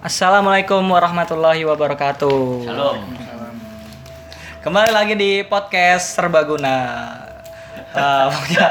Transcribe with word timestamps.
Assalamualaikum 0.00 0.80
warahmatullahi 0.80 1.60
wabarakatuh. 1.68 2.64
Shalom. 2.64 3.04
Kembali 4.60 4.90
lagi 4.92 5.12
di 5.12 5.44
podcast 5.44 6.16
Serbaguna. 6.16 6.76
Eh, 7.90 8.26
pokoknya 8.30 8.66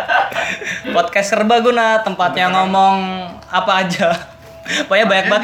podcast 0.96 1.36
Serbaguna 1.36 2.00
tempatnya 2.00 2.48
ngomong 2.50 3.28
apa 3.52 3.84
aja. 3.84 4.16
Pokoknya 4.88 5.06
banyak 5.06 5.26
banget 5.28 5.44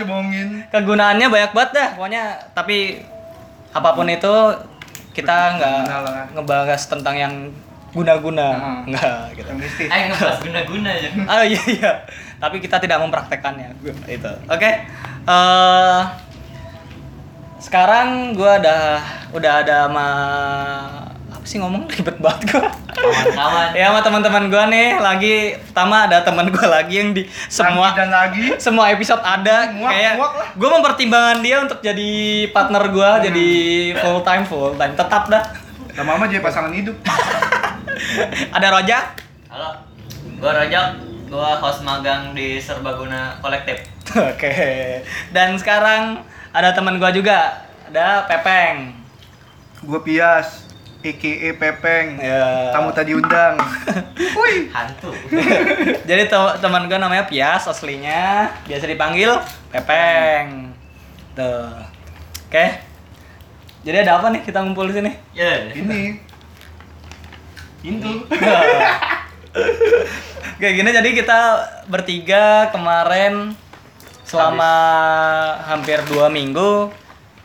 kegunaannya 0.72 1.28
banyak 1.28 1.52
banget 1.52 1.72
dah 1.76 1.90
pokoknya 2.00 2.24
tapi 2.56 3.04
apa 3.76 3.90
pun 3.92 4.08
itu 4.08 4.32
kita 5.12 5.60
nggak 5.60 5.76
lah. 5.92 6.26
ngebahas 6.32 6.82
tentang 6.88 7.20
yang 7.20 7.34
guna-guna 7.92 8.48
Nah. 8.56 8.80
nggak 8.88 9.20
gitu 9.36 9.48
yang 9.52 9.60
mistis. 9.60 9.88
Eh 9.92 10.02
ngebahas 10.08 10.40
guna-guna 10.40 10.90
aja. 10.96 11.10
oh 11.12 11.44
iya 11.52 11.62
iya 11.68 11.92
tapi 12.40 12.64
kita 12.64 12.80
tidak 12.80 13.04
mempraktekannya 13.04 13.76
itu 14.08 14.32
oke 14.48 14.72
Eh, 15.26 16.02
sekarang 17.58 18.08
gua 18.32 18.62
udah 18.62 19.02
udah 19.34 19.54
ada 19.60 19.76
sama 19.84 20.08
apa 21.28 21.42
sih 21.44 21.58
ngomong 21.58 21.90
ribet 21.92 22.22
banget 22.22 22.54
gua 22.54 22.70
Kawan-kawan. 22.88 23.74
ya 23.74 23.90
sama 23.90 24.00
teman-teman 24.02 24.44
gua 24.48 24.64
nih 24.66 24.96
lagi 24.96 25.36
pertama 25.60 26.06
ada 26.06 26.22
teman 26.22 26.48
gua 26.48 26.68
lagi 26.72 26.94
yang 26.96 27.12
di 27.12 27.26
semua 27.48 27.90
Lagi 27.90 27.98
dan 27.98 28.10
lagi. 28.10 28.46
semua 28.58 28.86
episode 28.88 29.20
ada 29.20 29.66
Muak, 29.72 29.90
kayak 29.90 30.14
gue 30.54 30.70
mempertimbangkan 30.72 31.40
dia 31.42 31.58
untuk 31.60 31.82
jadi 31.82 32.12
partner 32.50 32.84
gue 32.88 33.10
Hmm. 33.12 33.24
jadi 33.24 33.48
full 33.98 34.22
time 34.22 34.44
full 34.44 34.74
time 34.74 34.94
tetap 34.94 35.26
dah 35.26 35.44
Lama-lama 35.96 36.28
jadi 36.28 36.40
pasangan 36.40 36.70
hidup. 36.70 36.94
ada 38.56 38.68
Rojak 38.70 39.04
Halo. 39.48 39.70
Gua 40.38 40.52
Rojak. 40.54 40.88
Gua 41.26 41.58
host 41.58 41.82
magang 41.82 42.36
di 42.36 42.60
Serbaguna 42.60 43.40
Kolektif. 43.40 43.95
oke 44.32 44.54
dan 45.32 45.58
sekarang 45.58 46.22
ada 46.50 46.72
teman 46.72 46.96
gue 46.96 47.12
juga 47.16 47.62
ada 47.86 48.26
Pepeng 48.26 48.96
Gue 49.86 50.02
Pias, 50.02 50.66
EKE 51.00 51.54
Pepeng. 51.54 52.18
ya 52.18 52.74
Tamu 52.74 52.90
tadi 52.90 53.14
undang. 53.14 53.54
Wih. 54.40 54.74
Hantu. 54.74 55.14
jadi 56.10 56.26
te- 56.26 56.56
teman 56.58 56.90
gue 56.90 56.98
namanya 56.98 57.30
Pias 57.30 57.64
aslinya 57.64 58.50
biasa 58.66 58.86
dipanggil 58.86 59.30
Pepeng 59.70 60.74
tuh 61.38 61.70
oke 62.50 62.66
jadi 63.86 64.02
ada 64.02 64.18
apa 64.18 64.34
nih 64.34 64.42
kita 64.42 64.66
ngumpul 64.66 64.90
di 64.90 64.98
sini 64.98 65.12
Ya. 65.38 65.70
Ini. 65.70 66.18
Hindu. 67.86 68.26
Kayak 70.58 70.74
gini 70.74 70.90
jadi 70.90 71.10
kita 71.14 71.40
bertiga 71.86 72.74
kemarin 72.74 73.54
selama 74.26 74.74
hampir 75.64 76.02
dua 76.06 76.28
minggu 76.28 76.90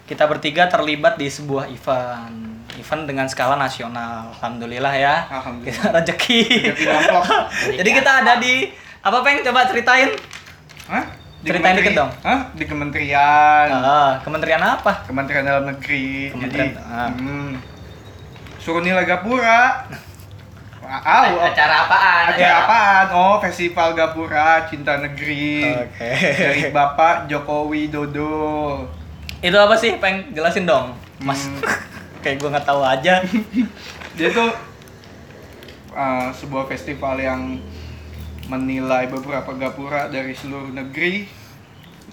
kita 0.08 0.24
bertiga 0.24 0.66
terlibat 0.66 1.14
di 1.14 1.28
sebuah 1.28 1.68
event 1.68 2.34
event 2.74 3.02
dengan 3.04 3.26
skala 3.28 3.54
nasional 3.54 4.32
alhamdulillah 4.34 4.90
ya 4.90 5.28
Alhamdulillah. 5.30 5.76
kita 5.76 5.88
rezeki 5.92 6.40
jadi 7.78 7.90
kita 7.92 8.10
ada 8.24 8.32
di 8.36 8.72
apa 8.98 9.20
peng 9.20 9.44
coba 9.44 9.68
ceritain 9.68 10.10
Hah? 10.88 11.04
Di 11.40 11.48
Ceritain 11.48 11.72
dikit 11.72 11.96
dong. 11.96 12.12
Hah? 12.20 12.52
Di 12.52 12.68
kementerian. 12.68 13.68
Ah, 13.72 14.20
kementerian 14.20 14.60
apa 14.60 15.08
Kementerian 15.08 15.40
Dalam 15.40 15.64
Negeri. 15.64 16.28
Kementerian- 16.28 16.76
Jadi, 16.76 16.84
ah. 16.84 17.08
hmm, 17.08 17.50
suruh 18.60 18.84
nilai 18.84 19.08
Gapura. 19.08 19.88
Wow, 20.80 21.44
Acara 21.44 21.84
apaan? 21.84 22.24
Acara 22.32 22.56
apaan? 22.58 23.06
Oh, 23.12 23.36
Festival 23.38 23.92
Gapura 23.92 24.64
Cinta 24.64 24.96
Negeri. 24.96 25.68
oke 25.68 26.10
Dari 26.34 26.62
Bapak 26.70 27.26
Joko 27.26 27.68
Widodo. 27.68 28.88
itu 29.38 29.54
apa 29.54 29.72
sih 29.72 29.96
peng 29.96 30.28
jelasin 30.30 30.64
dong 30.64 30.92
mas 31.18 31.40
Hmm. 31.42 31.60
kayak 32.22 32.36
gue 32.36 32.48
nggak 32.48 32.66
tahu 32.66 32.80
aja 32.80 33.24
Dia 34.16 34.28
tuh 34.30 34.52
uh, 35.90 36.28
sebuah 36.30 36.64
festival 36.66 37.16
yang 37.16 37.56
menilai 38.46 39.06
beberapa 39.06 39.48
gapura 39.54 40.08
dari 40.08 40.32
seluruh 40.32 40.68
negeri 40.68 41.24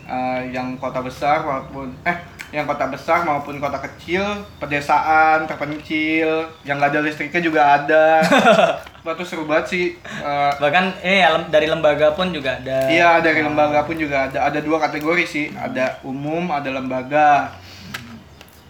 uh, 0.07 0.41
yang 0.47 0.79
kota 0.79 1.03
besar 1.03 1.43
maupun 1.43 1.91
eh 2.07 2.17
yang 2.47 2.63
kota 2.63 2.87
besar 2.87 3.27
maupun 3.27 3.59
kota 3.59 3.75
kecil, 3.83 4.23
pedesaan, 4.55 5.43
terpencil, 5.43 6.47
yang 6.63 6.79
nggak 6.79 6.95
ada 6.95 7.03
listriknya 7.03 7.43
juga 7.43 7.61
ada. 7.75 8.23
Wah, 9.03 9.15
seru 9.23 9.43
banget 9.43 9.67
sih. 9.67 9.85
Uh, 10.23 10.51
bahkan 10.55 10.95
eh 11.03 11.23
ya, 11.23 11.35
lem- 11.35 11.51
dari 11.51 11.67
lembaga 11.67 12.15
pun 12.15 12.31
juga 12.31 12.55
ada. 12.55 12.87
Iya 12.87 13.19
dari 13.19 13.43
lembaga 13.43 13.83
pun 13.83 13.99
juga 13.99 14.31
ada. 14.31 14.47
Ada 14.47 14.63
dua 14.63 14.79
kategori 14.79 15.23
sih. 15.27 15.45
Ada 15.51 15.99
umum 16.07 16.47
ada 16.47 16.71
lembaga. 16.71 17.51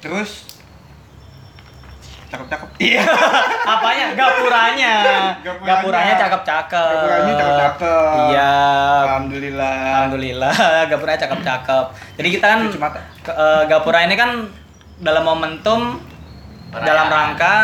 Terus 0.01 0.56
cakep 2.37 2.47
cakep 2.47 2.69
iya 2.79 3.03
Apanya? 3.73 4.05
Gapuranya. 4.13 4.93
Gapuranya. 5.37 5.67
Gapuranya 5.67 6.13
cakep-cakep. 6.15 6.93
Gapuranya 6.93 7.33
cakep-cakep. 7.33 8.15
Iya. 8.29 8.53
alhamdulillah 9.03 9.75
Alhamdulillah, 9.89 10.55
gapuranya 10.89 11.19
cakep-cakep. 11.19 11.85
Jadi 12.15 12.27
kita 12.31 12.45
kan 12.47 12.59
ke- 13.21 13.35
eh, 13.35 13.63
gapura 13.65 13.99
ini 14.01 14.15
kan 14.15 14.31
dalam 14.97 15.23
momentum 15.23 15.99
Perayaan. 16.67 16.85
dalam 16.85 17.07
rangka 17.07 17.55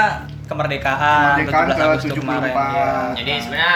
kemerdekaan, 0.44 1.40
Kemerdekaan 1.40 1.66
17 1.72 1.82
Agustus 1.84 2.10
ke-74. 2.10 2.20
kemarin. 2.20 2.54
ya. 2.54 2.90
Jadi 3.16 3.32
sebenarnya 3.40 3.76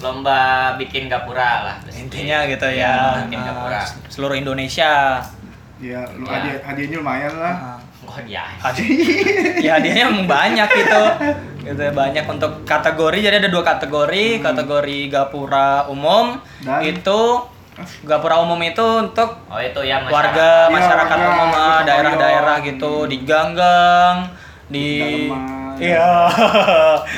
lomba 0.00 0.40
bikin 0.76 1.02
gapura 1.06 1.52
lah. 1.62 1.76
Intinya 1.90 2.38
gitu 2.44 2.66
Iya, 2.66 2.90
ya. 2.90 3.22
Bikin 3.22 3.38
gapura. 3.38 3.80
seluruh 4.08 4.34
Indonesia. 4.34 5.20
ya 5.78 6.04
lu 6.12 6.22
Iya. 6.22 6.32
hadiah 6.34 6.58
hadiahnya 6.62 6.96
lumayan 6.98 7.34
lah 7.34 7.54
Eh, 7.56 7.79
Oh 8.02 8.16
dia. 8.18 8.42
hadiah 8.56 8.96
ya 9.66 9.70
hadiahnya 9.76 10.02
emang 10.06 10.24
banyak 10.26 10.68
gitu 10.74 11.02
gitu 11.62 11.78
ya, 11.78 11.92
banyak 11.92 12.24
untuk 12.24 12.64
kategori 12.64 13.18
jadi 13.20 13.36
ada 13.38 13.48
dua 13.48 13.60
kategori 13.62 14.40
kategori 14.40 14.98
gapura 15.08 15.84
umum 15.86 16.40
Dan- 16.58 16.80
itu 16.82 17.20
gapura 18.02 18.40
umum 18.40 18.56
itu 18.58 18.82
untuk 18.82 19.40
Oh 19.46 19.56
itu 19.56 19.80
ya 19.82 20.00
masyarakat. 20.00 20.10
warga 20.10 20.50
Iya, 20.62 20.74
masyarakat 20.74 21.16
warga, 21.18 21.30
umum 21.30 21.50
ah, 21.50 21.80
daerah-daerah 21.82 22.56
royong. 22.56 22.68
gitu 22.68 22.92
di 23.06 23.16
ganggang 23.20 24.16
di 24.66 24.88
Daleman. 25.28 25.76
iya 25.78 26.10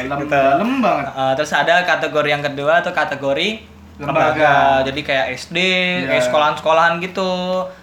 dalam 0.01 0.19
Gitu. 0.19 0.31
dalam 0.31 0.71
banget 0.79 1.07
Uh, 1.13 1.33
terus 1.35 1.53
ada 1.53 1.75
kategori 1.85 2.29
yang 2.29 2.43
kedua 2.43 2.79
tuh 2.81 2.91
kategori 2.93 3.49
lembaga, 3.97 4.35
Lembaga. 4.35 4.55
jadi 4.85 5.01
kayak 5.01 5.27
SD 5.37 5.57
Iya. 5.57 6.09
kayak 6.09 6.23
sekolahan-sekolahan 6.25 6.93
gitu 7.01 7.31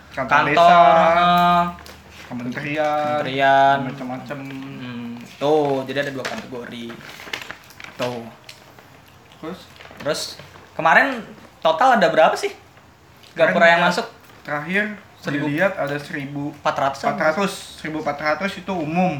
Kantor 0.09 0.29
kantor 0.29 0.49
desa. 0.49 0.75
uh, 1.15 1.61
kementerian 2.29 3.17
Kementerian. 3.17 3.77
macam-macam 3.83 4.37
Hmm, 4.79 5.09
tuh, 5.35 5.81
jadi 5.83 6.05
ada 6.05 6.11
dua 6.11 6.23
kategori. 6.23 6.93
Tuh. 7.95 8.23
terus 9.39 9.59
Terus 9.97 10.21
kemarin 10.71 11.19
total 11.59 11.97
ada 11.97 12.07
berapa 12.07 12.31
sih? 12.33 12.53
Gapura 13.33 13.67
yang 13.67 13.81
masuk 13.81 14.07
terakhir 14.41 14.95
Seribu. 15.17 15.47
dilihat 15.47 15.75
ada 15.75 15.95
1000 15.95 16.31
400 16.55 17.03
-an? 17.03 17.15
400 17.17 17.83
1400 17.83 18.55
itu 18.57 18.71
umum 18.71 19.19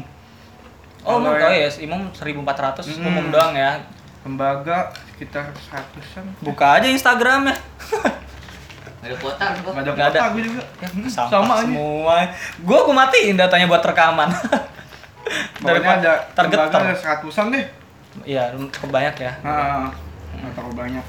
Oh, 1.00 1.16
umum, 1.16 1.32
Kalau 1.32 1.48
oh 1.48 1.56
yes, 1.56 1.76
umum 1.78 2.08
1400 2.10 2.84
Hmm. 2.90 3.06
umum 3.06 3.28
doang 3.28 3.52
ya. 3.52 3.80
lembaga 4.20 4.92
sekitar 5.10 5.48
100-an 5.48 6.24
Buka 6.40 6.76
aja 6.76 6.88
Ada 9.00 9.14
kuota 9.16 9.44
gua. 9.58 9.70
nggak 9.72 9.80
ada 9.80 9.90
Nggak 9.90 10.06
ada. 10.06 10.18
kota 10.18 10.26
gue 10.30 10.42
juga 10.44 10.62
Ya, 10.76 10.88
Hmm, 10.90 11.08
sampah 11.08 11.30
sama 11.30 11.52
aja 11.54 11.64
semua. 11.64 12.16
Gua 12.60 12.78
aku 12.80 12.92
matiin 12.92 13.34
datanya 13.34 13.66
buat 13.66 13.80
rekaman. 13.82 14.28
pokoknya 15.62 15.90
ada 16.00 16.12
target 16.32 16.58
ada 16.58 16.90
seratusan 16.92 17.46
deh 17.50 17.64
Iya, 18.24 18.50
cukup 18.70 18.90
banyak 18.92 19.14
ya. 19.16 19.32
nah 19.40 19.86
nggak 20.32 20.52
terlalu 20.52 20.74
banyak 20.76 21.04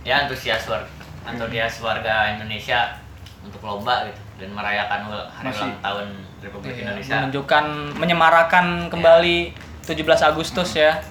Ya 0.00 0.24
antusias 0.24 0.64
warga, 0.64 0.88
antusias 1.22 1.74
warga 1.78 2.32
Indonesia 2.32 2.96
untuk 3.40 3.60
lomba 3.60 4.02
gitu 4.02 4.16
dan 4.38 4.50
merayakan 4.50 5.00
hari 5.28 5.46
Masih. 5.46 5.60
ulang 5.60 5.76
tahun 5.78 6.06
Republik 6.40 6.72
Iya, 6.72 6.82
Indonesia. 6.86 7.12
menunjukkan 7.18 7.64
menyemarakan 7.94 8.66
kembali 8.88 9.38
17 9.84 9.98
Agustus 10.24 10.70
ya. 10.72 11.02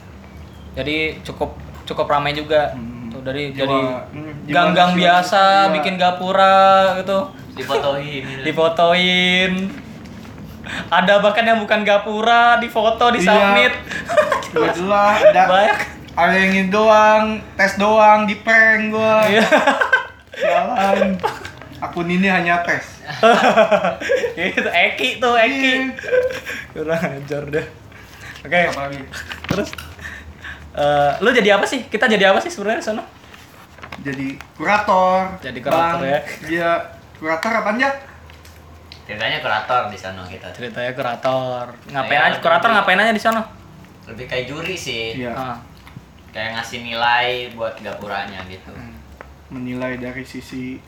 Jadi 0.74 1.22
cukup 1.22 1.54
cukup 1.84 2.08
ramai 2.08 2.32
juga. 2.32 2.74
Hmm. 2.74 2.97
Dari 3.28 3.52
Jiwa- 3.52 3.60
dari 3.60 3.80
jiwa 4.42 4.54
gang-gang 4.56 4.92
biasa 4.96 5.42
jiwa- 5.62 5.74
bikin 5.76 5.94
gapura 5.96 6.58
gitu. 6.98 7.20
Difotoin. 7.54 8.24
gitu. 8.24 8.44
Difotoin. 8.48 9.52
Ada 10.90 11.20
bahkan 11.20 11.44
yang 11.44 11.60
bukan 11.60 11.82
gapura, 11.82 12.56
difoto, 12.58 13.08
di 13.10 13.20
Iya. 13.20 13.28
submit. 13.30 13.74
Gua 14.54 14.68
jelas 14.70 15.20
ada 15.26 15.44
Banyak. 15.46 15.80
ada 16.14 16.34
yang 16.34 16.52
ini 16.52 16.68
doang 16.68 17.24
tes 17.54 17.76
doang 17.76 18.24
di 18.24 18.36
prank 18.38 18.90
gua 18.90 19.22
Iya. 19.30 19.44
jalan 20.34 21.14
akun 21.78 22.08
ini 22.08 22.26
hanya 22.26 22.58
tes 22.60 23.04
Itu 24.34 24.66
Eki 24.66 25.20
tuh, 25.20 25.36
Eki. 25.36 25.54
Iya. 25.54 25.84
Kurang 26.74 27.04
ajar 27.14 27.44
deh. 27.50 27.66
Oke, 28.40 28.60
lagi 28.68 29.02
terus 29.46 29.70
eh 30.74 31.12
lu 31.20 31.30
jadi 31.32 31.50
apa 31.54 31.66
sih? 31.66 31.86
Kita 31.86 32.06
jadi 32.06 32.30
apa 32.30 32.40
sih 32.40 32.50
sebenarnya 32.50 32.84
sana? 32.84 33.04
Jadi 34.00 34.28
kurator 34.54 35.38
Jadi 35.40 35.60
kurator 35.60 35.98
Bang, 35.98 36.06
ya. 36.06 36.20
dia 36.44 36.70
kurator 37.16 37.52
apa 37.56 37.70
aja 37.72 37.90
ceritanya 39.04 39.40
kurator 39.40 39.88
di 39.88 39.96
sana 39.96 40.20
kita. 40.22 40.52
Ceritanya 40.52 40.92
kurator. 40.92 41.72
Ngapain 41.88 42.20
aja? 42.22 42.38
Kurator 42.38 42.68
lebih- 42.68 42.78
ngapain 42.78 43.00
aja 43.00 43.14
di 43.14 43.24
sana? 43.24 43.42
lebih 44.04 44.26
kayak 44.26 44.46
juri 44.46 44.72
sih 44.74 45.16
Iya. 45.18 45.32
Ah. 45.32 45.58
kayak 46.30 46.56
ngasih 46.56 46.80
nilai 46.82 47.28
buat 47.52 47.76
gapuranya 47.78 48.40
gitu 48.46 48.72
Menilai 49.48 49.96
dari 49.96 50.24
sisi 50.24 50.80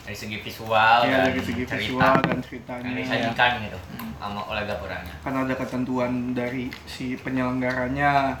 dari 0.00 0.12
segi 0.14 0.36
visual 0.38 0.98
ya 1.02 1.12
dan 1.18 1.20
dari 1.26 1.40
segi 1.40 1.60
cerita 1.62 1.76
visual 1.78 2.14
dan 2.18 2.28
yang 2.30 2.42
ceritanya. 2.42 2.88
disajikan 2.94 3.50
gitu 3.62 3.78
sama 4.14 4.40
oleh 4.44 4.62
gapuranya 4.62 5.12
Kan 5.20 5.34
ada 5.38 5.54
ketentuan 5.54 6.12
dari 6.32 6.68
si 6.84 7.16
penyelenggaranya. 7.16 8.36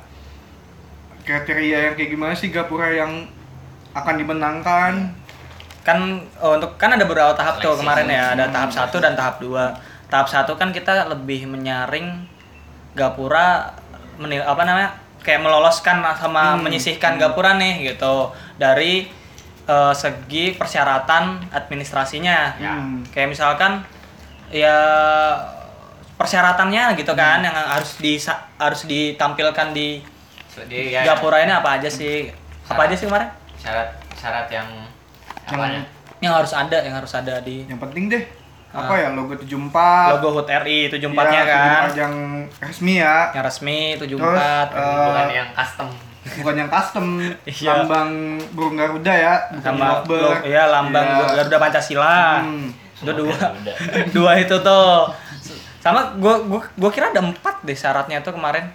Kriteria 1.22 1.78
yang 1.82 1.94
kayak 1.94 2.10
gimana 2.10 2.32
sih 2.32 2.48
Gapura 2.48 2.92
yang 2.92 3.24
akan 3.94 4.14
dimenangkan? 4.18 4.92
kan 5.84 6.00
oh, 6.40 6.56
untuk 6.56 6.80
kan 6.80 6.96
ada 6.96 7.04
beberapa 7.04 7.36
tahap 7.36 7.60
tuh 7.60 7.76
kemarin 7.76 8.08
ya. 8.08 8.32
Ada 8.32 8.48
tahap 8.48 8.72
satu 8.72 9.04
dan 9.04 9.12
tahap 9.12 9.36
dua. 9.36 9.68
Tahap 10.08 10.24
satu 10.24 10.56
kan 10.56 10.72
kita 10.72 11.12
lebih 11.12 11.44
menyaring 11.44 12.24
gapura 12.96 13.68
menil 14.16 14.40
apa 14.48 14.64
namanya 14.64 14.96
kayak 15.20 15.44
meloloskan 15.44 16.00
sama 16.16 16.56
Hmm. 16.56 16.64
menyisihkan 16.64 17.20
gapura 17.20 17.60
nih 17.60 17.92
gitu. 17.92 18.32
Dari 18.56 19.04
eh, 19.68 19.92
segi 19.92 20.56
persyaratan 20.56 21.52
administrasinya. 21.52 22.56
Ya. 22.56 22.80
Hmm. 22.80 23.04
kayak 23.12 23.36
misalkan 23.36 23.84
ya 24.48 24.72
persyaratannya 26.16 26.96
gitu 26.96 27.12
kan 27.12 27.44
yang 27.44 27.52
harus 27.52 28.00
di 28.00 28.16
harus 28.56 28.88
ditampilkan 28.88 29.76
di 29.76 30.00
So, 30.48 30.62
dia 30.70 30.86
ya, 30.86 31.00
gapura 31.02 31.42
ini 31.44 31.50
apa 31.50 31.76
aja 31.76 31.90
sih? 31.90 32.30
Apa 32.70 32.86
aja 32.88 32.94
sih 32.96 33.10
kemarin 33.10 33.43
syarat 33.64 33.88
syarat 34.12 34.46
yang 34.48 34.68
apa 35.44 35.64
ya? 35.66 35.82
yang 36.20 36.32
harus 36.34 36.52
ada 36.52 36.78
yang 36.78 36.94
harus 36.94 37.12
ada 37.12 37.40
di 37.40 37.64
Yang 37.64 37.80
penting 37.82 38.04
deh 38.08 38.24
Ah. 38.68 38.84
apa 38.84 38.94
ya 38.98 39.08
logo 39.08 39.38
74 39.38 40.18
logo 40.18 40.28
HUT 40.34 40.50
RI 40.50 40.90
74-nya 40.90 41.40
Iya, 41.40 41.46
kan 41.46 41.86
74 41.86 41.94
yang 41.94 42.14
resmi 42.60 42.94
ya 42.98 43.30
yang 43.30 43.44
resmi 43.44 43.78
74 43.94 44.18
Terus, 44.18 44.34
eh, 44.74 44.98
bukan 44.98 45.28
yang 45.30 45.48
custom 45.54 45.88
bukan 46.34 46.54
yang 46.58 46.68
custom 46.68 47.06
Iya. 47.46 47.66
lambang 47.70 48.10
burung 48.50 48.74
garuda 48.74 49.14
ya 49.14 49.34
bukan 49.54 49.72
lo, 49.78 49.94
ya 50.42 50.62
lambang 50.66 51.06
Iya. 51.06 51.26
Garuda 51.38 51.56
Pancasila 51.60 52.42
Hmm. 52.42 52.66
itu 52.96 53.12
dua 53.14 53.30
Garuda. 53.32 53.72
dua 54.16 54.30
itu 54.36 54.56
tuh 54.58 54.86
sama 55.78 56.00
gua 56.16 56.42
gua 56.42 56.58
gua 56.74 56.90
kira 56.90 57.14
ada 57.14 57.22
empat 57.22 57.62
deh 57.62 57.76
syaratnya 57.76 58.18
tuh 58.20 58.34
kemarin 58.34 58.74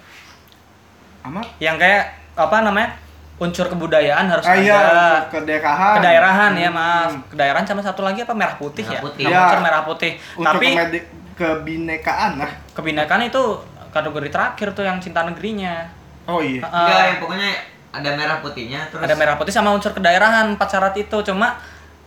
Amat? 1.21 1.43
yang 1.59 1.75
kayak 1.75 2.07
apa 2.33 2.63
namanya 2.63 2.95
unsur 3.39 3.65
kebudayaan 3.65 4.25
harus 4.27 4.43
Ah 4.43 4.51
ada 4.51 4.61
iya, 4.61 4.79
kedaerahan. 5.25 5.93
kedaerahan 5.95 6.51
ya 6.53 6.67
Hmm. 6.67 6.75
maaf 6.75 7.11
kedaerahan 7.27 7.65
sama 7.65 7.79
satu 7.79 8.01
lagi 8.01 8.19
apa 8.19 8.33
merah 8.33 8.53
putih 8.53 8.83
Merah 8.83 8.93
ya 8.93 8.99
putih. 9.01 9.23
Iya. 9.25 9.39
unsur 9.41 9.59
merah 9.61 9.81
putih 9.81 10.11
Untuk 10.33 10.47
tapi 10.53 10.67
kemedi- 10.69 11.07
kebinekaan 11.33 12.31
lah. 12.35 12.51
kebinekaan 12.71 13.21
itu 13.23 13.43
kategori 13.89 14.29
terakhir 14.29 14.67
tuh 14.71 14.83
yang 14.83 14.97
cinta 14.97 15.23
negerinya 15.23 15.87
Oh 16.25 16.39
iya. 16.39 16.61
Ah, 16.63 16.85
enggak 16.85 16.99
ya, 17.01 17.15
pokoknya 17.17 17.49
ada 17.89 18.09
merah 18.13 18.37
putihnya 18.37 18.81
terus 18.85 19.01
ada 19.01 19.15
merah 19.15 19.33
putih 19.33 19.49
sama 19.49 19.71
unsur 19.71 19.89
kedaerahan 19.91 20.53
empat 20.53 20.67
syarat 20.69 20.93
itu 20.95 21.17
cuma 21.23 21.57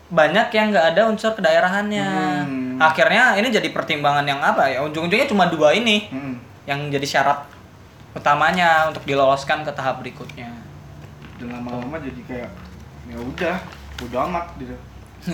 banyak 0.09 0.47
yang 0.49 0.69
nggak 0.69 0.87
ada 0.93 1.03
unsur 1.07 1.33
kedaerahannya 1.33 2.07
Hmm. 2.39 2.77
akhirnya 2.79 3.35
ini 3.35 3.49
jadi 3.49 3.69
pertimbangan 3.69 4.23
yang 4.23 4.39
apa 4.39 4.69
ya 4.69 4.79
ujung-ujungnya 4.83 5.27
cuma 5.27 5.47
dua 5.47 5.73
ini 5.73 6.07
Hmm. 6.07 6.37
yang 6.65 6.87
jadi 6.89 7.03
syarat 7.09 7.41
utamanya 8.13 8.87
untuk 8.87 9.03
diloloskan 9.03 9.63
ke 9.63 9.73
tahap 9.73 9.99
berikutnya 9.99 10.53
Dan 11.43 11.51
lama-lama 11.51 11.99
jadi 11.99 12.23
kayak 12.23 12.51
ya 13.11 13.19
udah, 13.19 13.57
udah 14.01 14.21
amat 14.31 14.47
gitu. 14.63 14.77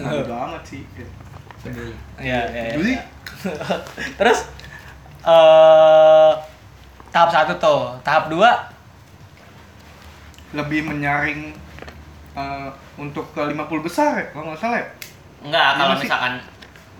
Nah, 0.01 0.17
udah 0.25 0.37
amat 0.49 0.63
sih. 0.65 0.81
gitu. 0.97 1.13
ya, 2.17 2.41
ya, 2.49 2.63
ya, 2.73 2.75
Jadi 2.81 2.93
ya. 2.97 3.05
terus 4.17 4.49
eh 5.21 6.33
tahap 7.11 7.29
satu 7.29 7.53
tuh 7.59 7.83
tahap 8.01 8.31
dua 8.33 8.73
lebih 10.55 10.89
menyaring 10.89 11.53
eh, 12.33 12.69
untuk 12.97 13.29
ke 13.31 13.43
50 13.53 13.85
besar 13.85 14.17
ya, 14.17 14.25
kalau 14.33 14.49
nggak 14.49 14.61
salah 14.61 14.79
ya. 14.81 14.89
enggak 15.45 15.69
Iya 15.69 15.77
kalau 15.77 15.93
sih. 15.95 16.03
misalkan 16.07 16.33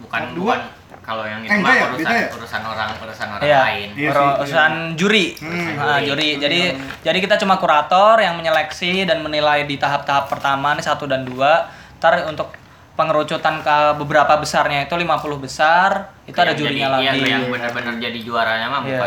bukan 0.01 0.23
dua. 0.33 0.55
bukan 0.57 0.61
kalau 1.01 1.25
yang 1.25 1.41
itu 1.41 1.49
Eh, 1.49 1.59
mah 1.59 1.73
ya, 1.73 1.85
urusan 1.89 2.13
ya? 2.13 2.29
urusan 2.31 2.63
orang 2.63 2.89
urusan 2.95 3.27
orang 3.31 3.43
Iya, 3.43 3.61
lain 3.63 3.89
Iya 3.91 4.11
sih, 4.11 4.29
urusan 4.39 4.73
juri. 4.95 5.27
Hmm. 5.35 5.73
Nah, 5.75 5.99
Juri. 5.99 6.05
juri. 6.05 6.29
Jadi 6.39 6.61
jadi 7.01 7.19
kita 7.19 7.35
cuma 7.39 7.57
kurator 7.57 8.17
yang 8.19 8.35
menyeleksi 8.35 9.03
dan 9.03 9.19
menilai 9.19 9.65
di 9.65 9.75
tahap-tahap 9.75 10.29
pertama 10.29 10.73
nih 10.73 10.85
satu 10.85 11.05
dan 11.05 11.25
dua. 11.25 11.65
Ntar 11.97 12.27
untuk 12.27 12.53
pengerucutan 12.93 13.59
ke 13.59 13.77
beberapa 13.95 14.37
besarnya 14.37 14.83
itu 14.83 14.93
50 14.93 15.09
besar, 15.39 16.13
itu 16.25 16.35
ada 16.35 16.51
Yang 16.51 16.59
jurinya 16.61 16.89
jadi, 16.91 16.95
lagi. 17.01 17.19
iya, 17.21 17.29
yang 17.33 17.45
benar-benar 17.47 17.95
jadi 17.97 18.19
juaranya 18.21 18.67
mah 18.69 18.81
Iya. 18.83 19.01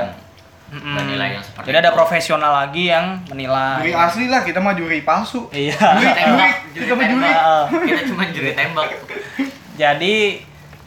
bukan 0.72 1.04
nilai 1.06 1.28
yang 1.30 1.44
seperti 1.44 1.66
Jadi 1.68 1.78
ada 1.78 1.92
itu. 1.92 1.98
profesional 1.98 2.52
lagi 2.58 2.84
yang 2.88 3.06
menilai. 3.28 3.78
Juri 3.82 3.92
asli 3.94 4.26
lah, 4.26 4.42
kita 4.42 4.58
mah 4.58 4.74
juri 4.74 5.04
palsu. 5.04 5.52
Iya. 5.52 5.76
Juri, 5.76 6.08
juri, 6.08 6.48
juri 6.72 6.82
kita 6.82 6.96
mah 6.96 7.06
juri. 7.06 7.20
tembak 7.22 7.86
kita 7.86 8.02
cuma 8.08 8.24
juri 8.26 8.52
tembak 8.54 8.88
Jadi 9.76 10.16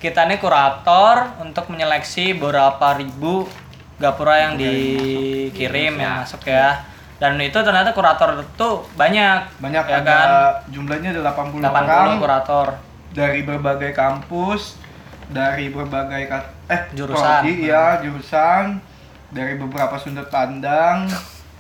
kita 0.05 0.29
nih 0.29 0.37
kurator 0.37 1.33
untuk 1.41 1.73
menyeleksi 1.73 2.37
beberapa 2.37 2.93
ribu 2.93 3.49
gapura 3.97 4.37
yang 4.37 4.61
dikirim 4.61 5.97
yang 5.97 6.21
masuk 6.21 6.45
ya. 6.45 6.85
Dan 7.17 7.41
itu 7.41 7.57
ternyata 7.57 7.97
kurator 7.97 8.37
tuh 8.53 8.85
banyak. 9.01 9.49
Banyak 9.65 9.85
ya 9.89 10.05
ada 10.05 10.05
kan? 10.05 10.29
jumlahnya 10.69 11.17
ada 11.17 11.33
80, 11.33 11.57
80 11.57 11.89
orang 11.89 12.21
kurator. 12.21 12.67
dari 13.17 13.41
berbagai 13.49 13.97
kampus, 13.97 14.77
dari 15.33 15.73
berbagai 15.73 16.29
eh 16.69 16.81
Jurusan. 16.93 17.41
prodi, 17.41 17.65
iya, 17.65 18.03
jurusan, 18.05 18.83
dari 19.33 19.57
beberapa 19.57 19.97
sudut 19.97 20.29
pandang. 20.29 21.09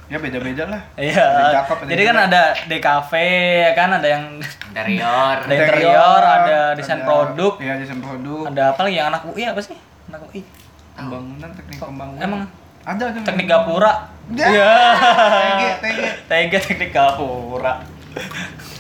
Ya 0.05 0.21
beda-beda 0.21 0.65
lah. 0.69 0.83
Iya. 0.95 1.27
Jadi 1.65 2.03
kan 2.05 2.17
ada 2.21 2.43
DKV 2.69 3.13
ya 3.59 3.71
kan 3.73 3.89
ada 3.91 4.05
yang 4.07 4.25
interior 4.37 5.37
Ada 5.41 5.49
interior, 5.51 6.21
ada 6.21 6.59
desain 6.75 7.01
ada- 7.01 7.07
produk. 7.07 7.53
Iya, 7.57 7.73
desain 7.77 7.99
produk. 7.99 8.45
ada 8.47 8.63
apa 8.71 8.81
lagi 8.85 8.97
yang 8.97 9.09
anak 9.09 9.25
UI 9.25 9.45
apa 9.45 9.61
sih? 9.61 9.77
Anak 10.07 10.21
UI. 10.27 10.45
Pembangunan, 10.95 11.51
teknik 11.51 11.79
pembangunan. 11.79 12.21
emang? 12.21 12.43
ada 12.85 13.03
ada. 13.09 13.19
Teknik 13.23 13.47
gapura. 13.47 13.93
Ya. 14.31 14.47
Iya. 14.47 14.73
TG, 15.33 15.63
TG. 15.81 15.99
TG 16.29 16.53
teknik 16.63 16.91
gapura. 16.93 17.81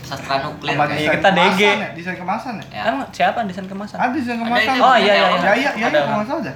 sastra 0.05 0.37
nuklir 0.39 0.71
Iya, 0.71 0.85
desain 0.87 1.11
kita 1.11 1.29
kemasan 1.33 1.49
DG. 1.51 1.61
ya, 1.65 1.89
desain 1.91 2.15
kemasan 2.15 2.53
ya? 2.55 2.65
Ya. 2.71 2.83
Emang 2.87 3.09
siapa 3.11 3.39
desain 3.43 3.65
kemasan? 3.65 3.97
Ada 3.97 4.13
desain 4.13 4.39
kemasan. 4.39 4.75
Oh, 4.79 4.95
iya, 4.95 5.13
iya, 5.13 5.27
iya. 5.27 5.41
Ya, 5.41 5.53
iya, 5.57 5.71
iya, 5.75 5.89
kalau 6.05 6.23
salah 6.23 6.43
ada. 6.45 6.53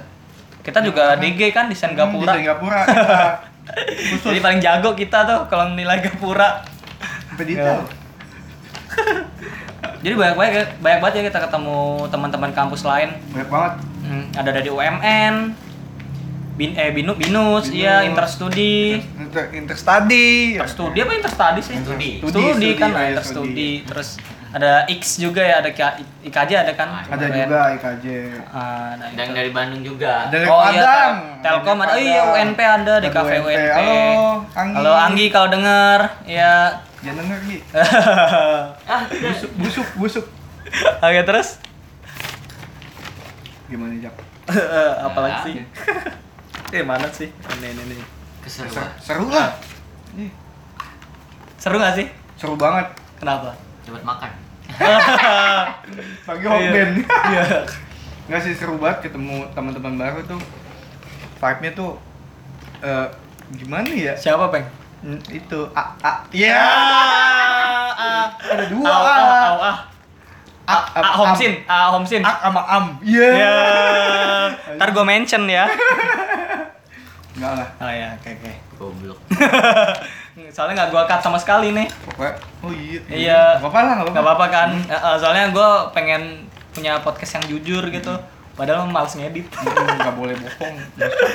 Kita 0.61 0.79
juga 0.79 1.17
DG 1.17 1.49
kan 1.49 1.65
desain 1.65 1.91
Hmm, 1.91 1.99
gapura. 1.99 2.31
Desain 2.31 2.45
gapura. 2.45 2.81
Jadi 4.25 4.39
paling 4.39 4.59
jago 4.59 4.93
kita 4.97 5.25
tuh 5.25 5.39
kalau 5.47 5.73
nilai 5.73 6.01
gapura. 6.01 6.63
Sampai 7.29 7.45
detail. 7.53 7.85
Jadi 9.99 10.13
banyak 10.15 10.35
banyak 10.35 10.67
banyak 10.79 10.99
banget 11.03 11.13
ya 11.19 11.23
kita 11.31 11.39
ketemu 11.47 12.07
teman-teman 12.07 12.51
kampus 12.55 12.81
lain. 12.87 13.09
Banyak 13.35 13.49
banget. 13.51 13.73
Hmm, 14.09 14.25
ada 14.33 14.49
dari 14.55 14.69
UMN, 14.71 15.35
Bin 16.59 16.75
eh 16.75 16.91
Binu 16.91 17.15
Binus, 17.15 17.71
iya 17.71 18.03
Binus. 18.03 18.11
Interstudi. 18.15 18.99
Inter, 18.99 19.43
interstudy. 19.55 20.59
Interstudi 20.59 20.97
apa 20.99 21.11
interstudi 21.15 21.61
sih? 21.63 21.75
Studi. 21.79 22.09
Studi, 22.19 22.69
kan, 22.75 22.91
nah, 22.91 23.07
iya, 23.07 23.15
interstudi. 23.15 23.87
Terus 23.87 24.19
ada 24.49 24.81
X 24.89 25.17
juga 25.17 25.39
ya, 25.39 25.61
ada 25.61 25.69
IKJ 26.19 26.51
ada 26.57 26.73
kan? 26.73 26.89
Ah, 26.89 27.05
Ada 27.07 27.25
juga 27.29 27.59
IKJ. 27.71 28.05
Ah, 28.47 28.97
nah, 28.97 29.07
dan 29.13 29.25
itu. 29.25 29.35
dari 29.35 29.51
Bandung 29.51 29.81
juga 29.81 30.25
Dari 30.27 30.41
oh 30.43 30.57
iya, 30.65 30.81
Padang. 30.81 31.13
Tel- 31.37 31.61
Telkom 31.61 31.77
ada. 31.79 31.91
Oh 31.91 31.99
iya. 31.99 32.21
UNP 32.25 32.59
ada, 32.59 32.93
Ada 32.97 33.03
DKV 33.03 33.29
UNP. 33.31 33.45
UNP. 33.45 33.69
Halo, 33.69 33.99
Anggi. 34.51 34.75
Halo 34.75 34.91
Anggi 34.95 35.25
kalau 35.29 35.47
denger, 35.47 35.99
ya. 36.25 36.53
Jangan 36.99 37.15
denger, 37.21 37.39
Gi. 37.45 37.57
ah 38.91 39.01
Busuk, 39.07 39.51
busuk, 39.55 39.87
busuk. 39.95 40.25
Oke, 40.99 41.21
terus 41.23 41.61
Gimana, 43.65 43.93
Jak? 43.95 44.15
apalagi 45.05 45.31
Ya. 45.31 45.45
sih? 45.45 45.55
Eh, 46.71 46.81
mana 46.81 47.05
sih? 47.07 47.29
Ini 47.29 47.67
ini 47.67 47.81
ini. 47.87 47.97
Seru, 48.43 48.69
keseruan 48.69 48.89
seru 48.99 49.25
lah. 49.27 49.49
Seru 51.55 51.75
gak 51.77 51.93
sih? 51.93 52.05
Seru 52.33 52.53
banget. 52.55 52.93
Kenapa? 53.17 53.53
Cepet 53.89 54.05
makan 54.05 54.31
Pagi 56.29 56.45
hokben. 56.45 56.89
Iya. 57.33 57.65
Nggak 58.29 58.41
sih 58.45 58.53
seru 58.53 58.77
banget 58.77 59.09
ketemu 59.09 59.49
teman-teman 59.57 59.97
baru 59.97 60.21
tuh. 60.29 60.37
Vibe-nya 61.41 61.71
tuh 61.73 61.97
eh 62.85 63.07
gimana 63.57 63.89
ya? 63.89 64.13
Siapa, 64.13 64.53
Peng? 64.53 64.69
Hmm, 65.01 65.17
itu 65.33 65.59
A 65.73 65.83
A. 66.05 66.11
Iya. 66.29 66.53
ah, 67.97 68.29
Ada 68.37 68.65
dua 68.69 68.85
A. 68.85 68.93
ah, 68.93 69.17
ah, 69.57 69.77
A, 70.69 70.77
ah, 70.77 71.01
ah, 71.01 71.13
Homsin, 71.17 71.65
ah, 71.65 71.89
Homsin. 71.89 72.21
A 72.21 72.33
sama 72.45 72.61
Am. 72.69 72.85
Iya. 73.01 73.29
Ya. 73.33 73.57
Ntar 74.77 74.93
gue 74.93 75.01
mention 75.01 75.49
ya. 75.49 75.65
Enggak 77.33 77.51
lah. 77.57 77.67
Oh 77.81 77.89
ya, 77.89 78.13
oke 78.13 78.29
oke. 78.37 78.53
goblok 78.79 79.19
Soalnya 80.49 80.73
nggak 80.75 80.89
gue 80.91 81.03
cut 81.05 81.21
sama 81.21 81.37
sekali 81.37 81.71
nih. 81.71 81.87
Pokoknya 82.05 82.33
oh 82.59 82.71
iya. 82.71 82.99
Iya. 83.07 83.41
Gak 83.55 83.63
apa-apa 83.63 83.79
lah, 83.81 83.93
Nggak 84.03 84.25
apa-apa 84.25 84.45
kan? 84.47 84.69
Eh, 84.75 85.15
soalnya 85.17 85.43
gue 85.49 85.69
pengen 85.91 86.21
punya 86.69 86.97
podcast 86.99 87.37
yang 87.37 87.45
jujur 87.47 87.83
gitu. 87.87 88.13
Padahal 88.53 88.85
males 88.85 89.13
ngedit. 89.13 89.47
Hmm, 89.59 89.95
nggak 89.95 90.15
boleh 90.15 90.35
bohong 90.35 90.75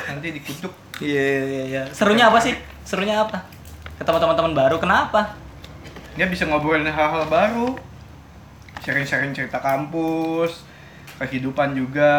nanti 0.07 0.29
dikutuk 0.31 0.73
Iya 1.01 1.27
iya 1.45 1.63
iya. 1.65 1.83
Serunya 1.91 2.29
apa 2.29 2.39
sih? 2.39 2.55
Serunya 2.83 3.19
apa? 3.19 3.43
Ketemu 3.97 4.19
teman-teman 4.21 4.53
baru. 4.55 4.77
Kenapa? 4.79 5.35
dia 6.15 6.31
bisa 6.31 6.47
ngobrolin 6.47 6.87
hal-hal 6.87 7.27
baru 7.27 7.75
sharing-sharing 8.79 9.35
cerita 9.35 9.59
kampus 9.59 10.63
kehidupan 11.19 11.75
juga 11.75 12.11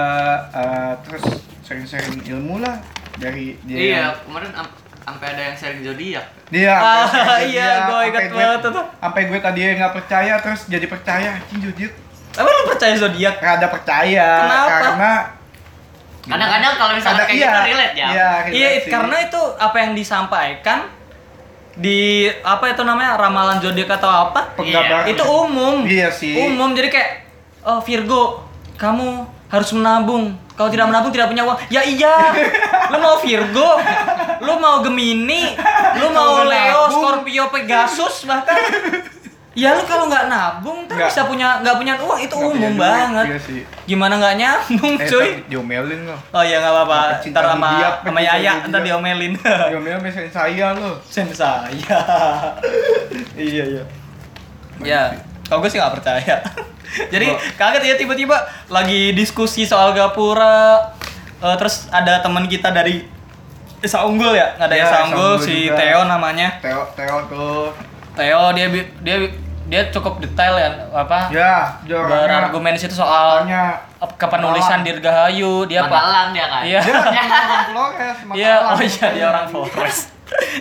eh, 0.51 0.93
terus 0.99 1.23
sharing-sharing 1.63 2.19
ilmu 2.25 2.59
lah 2.59 2.75
dari 3.15 3.55
dia 3.63 3.77
Iya, 3.79 4.05
kemarin 4.27 4.51
am- 4.51 4.75
sampai 5.05 5.27
ada 5.29 5.41
yang 5.43 5.55
sharing 5.55 5.83
zodiak. 5.83 6.25
dia 6.47 6.73
Ah, 6.73 7.05
iya, 7.39 7.85
gua 7.85 8.01
ingat 8.03 8.23
gue- 8.25 8.35
banget 8.35 8.59
tuh. 8.65 8.85
sampai 8.95 9.21
gue 9.23 9.39
tadi 9.39 9.59
nggak 9.71 9.93
percaya 9.93 10.33
terus 10.37 10.65
jadi 10.65 10.85
percaya 10.85 11.27
anjing 11.35 11.61
zodiak 11.63 11.93
Emang 12.35 12.51
lu 12.51 12.63
percaya 12.67 12.93
zodiak? 12.95 13.35
rada 13.37 13.67
percaya 13.67 14.27
Kenapa? 14.41 14.75
karena 14.81 15.11
Kadang-kadang 16.25 16.73
kalau 16.75 16.91
misalnya 16.91 17.23
kayak 17.23 17.37
iya, 17.37 17.45
gitu 17.45 17.61
relate 17.63 17.95
ya. 17.95 18.07
iya, 18.09 18.29
Iya, 18.49 18.69
karena 18.89 19.15
itu 19.21 19.37
apa 19.55 19.77
yang 19.77 19.91
disampaikan 19.93 20.89
di 21.75 21.99
apa 22.41 22.65
itu 22.67 22.81
namanya 22.81 23.13
ramalan 23.15 23.59
zodiak 23.59 23.93
atau 23.93 24.09
apa? 24.25 24.41
penggambaran 24.53 25.05
Itu 25.05 25.21
umum. 25.21 25.85
Iya 25.85 26.09
sih. 26.09 26.33
Umum 26.35 26.73
jadi 26.73 26.89
kayak 26.89 27.11
oh 27.61 27.77
Virgo, 27.79 28.41
kamu 28.75 29.21
harus 29.47 29.69
menabung. 29.71 30.33
Kalau 30.55 30.69
tidak 30.71 30.87
menabung 30.87 31.11
tidak 31.11 31.27
punya 31.27 31.43
uang. 31.43 31.59
Ya 31.67 31.83
iya. 31.83 32.15
lu 32.87 32.97
mau 33.03 33.19
Virgo, 33.19 33.75
lu 34.39 34.53
mau 34.55 34.79
Gemini, 34.79 35.51
lu 35.99 36.07
mau 36.15 36.47
Leo. 36.47 36.87
Scorpio, 36.87 37.51
Pegasus 37.51 38.23
bahkan. 38.23 38.55
Ya 39.55 39.71
lu 39.71 39.87
kalau 39.87 40.11
nggak 40.11 40.27
nabung 40.27 40.83
Nggak. 40.83 41.07
bisa 41.07 41.23
punya 41.31 41.63
nggak 41.63 41.79
punya 41.79 41.95
uang 41.95 42.19
itu 42.19 42.35
punya 42.35 42.67
umum 42.67 42.75
banget. 42.75 43.25
iya 43.31 43.39
sih 43.39 43.61
Gimana 43.87 44.19
nggak 44.19 44.35
nyambung 44.35 44.99
eh, 44.99 45.07
cuy? 45.07 45.29
diomelin 45.47 46.03
loh 46.03 46.19
Oh 46.35 46.43
iya 46.43 46.59
nggak 46.59 46.75
apa-apa. 46.75 47.23
Ntar 47.23 47.43
sama 47.55 47.69
sama 48.03 48.19
Yaya 48.19 48.67
ntar 48.67 48.83
diomelin. 48.83 49.31
diomelin 49.71 50.03
misalnya 50.03 50.27
saya 50.35 50.75
loh 50.75 50.99
Sen 51.07 51.31
saya. 51.31 51.71
iya 53.39 53.63
iya. 53.63 53.83
Ya, 54.83 55.01
kalau 55.47 55.63
gue 55.63 55.71
sih 55.71 55.79
nggak 55.79 56.03
percaya. 56.03 56.35
Jadi 57.07 57.27
kaget 57.55 57.83
ya 57.83 57.95
tiba-tiba 57.95 58.37
lagi 58.67 59.11
diskusi 59.11 59.63
soal 59.63 59.91
gapura. 59.91 60.91
eh, 61.35 61.55
terus 61.57 61.85
ada 61.89 62.19
teman 62.19 62.47
kita 62.47 62.71
dari 62.71 63.05
Esa 63.79 64.01
Unggul 64.01 64.33
ya, 64.33 64.55
ada 64.57 64.71
Ya, 64.71 64.87
Esa 64.87 64.97
Unggul 65.05 65.37
si 65.37 65.67
juga. 65.67 65.77
Theo 65.77 66.01
namanya. 66.05 66.57
Teo 66.57 66.81
Teo 66.95 67.17
tuh 67.27 67.69
Theo 68.15 68.55
dia 68.55 68.67
dia 69.03 69.15
dia 69.65 69.81
cukup 69.89 70.21
detail 70.21 70.53
ya 70.55 70.69
apa 70.93 71.25
ya 71.27 71.81
berargumen 71.81 72.77
situ 72.77 72.93
soal 72.93 73.41
orangnya 73.41 73.81
kepenulisan 74.15 74.85
Dirgahayu 74.85 75.65
dia 75.65 75.81
pak 75.83 76.31
dia 76.31 76.45
kan. 76.45 76.61
Iya. 76.63 76.79
dia 76.85 76.93
orang 76.93 77.65
Flores 77.67 78.17
Iya, 78.37 78.53
oh 78.63 78.77
iya 78.79 79.07
dia 79.11 79.25
orang 79.25 79.45
Flores. 79.49 79.97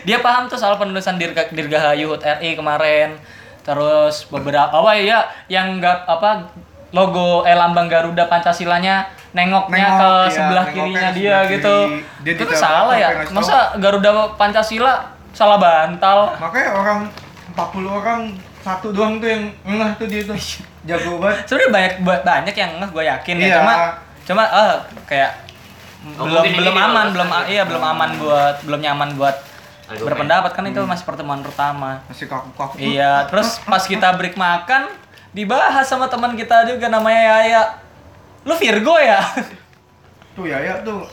dia 0.02 0.19
paham 0.21 0.49
tuh 0.49 0.57
soal 0.57 0.76
penulisan 0.76 1.16
Dirga, 1.16 1.49
Dirgahayu 1.49 2.11
HUT 2.11 2.21
RI 2.21 2.57
kemarin. 2.57 3.16
Terus 3.64 4.28
beberapa 4.28 4.76
oh 4.76 4.88
iya 4.88 5.18
yang 5.47 5.76
nggak 5.76 6.04
apa 6.04 6.44
logo 6.90 7.42
eh 7.42 7.52
lambang 7.52 7.88
Garuda 7.88 8.25
Pancasilanya 8.25 9.02
nengoknya 9.33 9.66
Nengok, 9.88 9.99
ke 9.99 10.11
iya, 10.23 10.30
sebelah 10.30 10.64
kirinya 10.68 11.11
dia 11.11 11.11
sebelah 11.11 11.42
gitu. 11.50 11.75
kiri. 11.88 11.99
Dia 12.23 12.33
itu 12.35 12.44
kan 12.47 12.56
salah 12.56 12.94
ya. 12.94 13.09
Masa 13.28 13.56
Garuda 13.76 14.11
Pancasila 14.35 14.94
salah 15.33 15.59
bantal? 15.59 16.38
makanya 16.38 16.71
orang 16.73 17.00
40 17.50 17.59
orang 17.90 18.21
satu 18.61 18.94
doang 18.94 19.18
tuh 19.18 19.26
yang 19.26 19.44
ngeh 19.64 19.90
tuh 19.99 20.06
dia 20.06 20.23
tuh 20.23 20.38
jago 20.85 21.18
banget 21.18 21.42
Sebenarnya 21.44 21.71
banyak 21.73 21.94
ba- 22.00 22.23
banyak 22.23 22.54
yang 22.54 22.71
ngeh 22.78 22.90
gue 22.90 23.04
yakin 23.04 23.37
ya. 23.37 23.44
Iya. 23.44 23.56
Cuma 23.59 23.75
cuma 24.23 24.42
eh 24.47 24.75
kayak 25.04 25.33
Oh, 26.04 26.28
belum 26.28 26.44
belum 26.52 26.76
aman, 26.76 27.06
belum 27.11 27.28
iya 27.49 27.64
belum 27.64 27.80
aman 27.80 28.21
buat 28.21 28.61
belum 28.61 28.76
nyaman 28.78 29.16
buat 29.16 29.33
Argumen. 29.87 30.09
berpendapat 30.09 30.50
kan 30.50 30.62
Hmm. 30.62 30.71
itu 30.71 30.81
masih 30.83 31.05
pertemuan 31.05 31.41
pertama. 31.41 32.00
masih 32.07 32.25
kaku-kaku 32.25 32.75
Iya, 32.79 33.26
terus 33.26 33.61
pas 33.61 33.85
kita 33.85 34.12
break 34.12 34.35
makan 34.35 34.88
dibahas 35.31 35.85
sama 35.85 36.07
teman 36.07 36.33
kita 36.33 36.64
juga 36.64 36.88
namanya 36.88 37.21
Yaya. 37.37 37.62
Lu 38.43 38.55
Virgo 38.55 38.97
ya? 38.97 39.21
tuh 40.33 40.45
ya 40.45 40.59
ya 40.59 40.75
tuh 40.81 41.05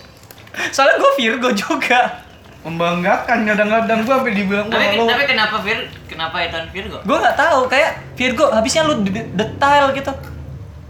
Soalnya 0.69 0.97
gue 0.97 1.11
Virgo 1.15 1.49
juga. 1.53 2.23
membanggakan 2.61 3.41
kadang-kadang 3.43 3.99
gua 4.01 4.21
sampai 4.21 4.33
dibilang 4.33 4.69
Tapi 4.69 4.93
lo 4.93 5.09
tapi 5.09 5.25
kenapa 5.25 5.57
Vir 5.59 5.79
kenapa 6.05 6.37
itu 6.39 6.57
Virgo? 6.71 6.97
Gue 7.01 7.17
nggak 7.17 7.33
tahu 7.35 7.65
kayak 7.65 7.91
Virgo 8.13 8.45
habisnya 8.49 8.85
lu 8.85 9.01
de- 9.01 9.31
detail 9.31 9.89
gitu. 9.91 10.13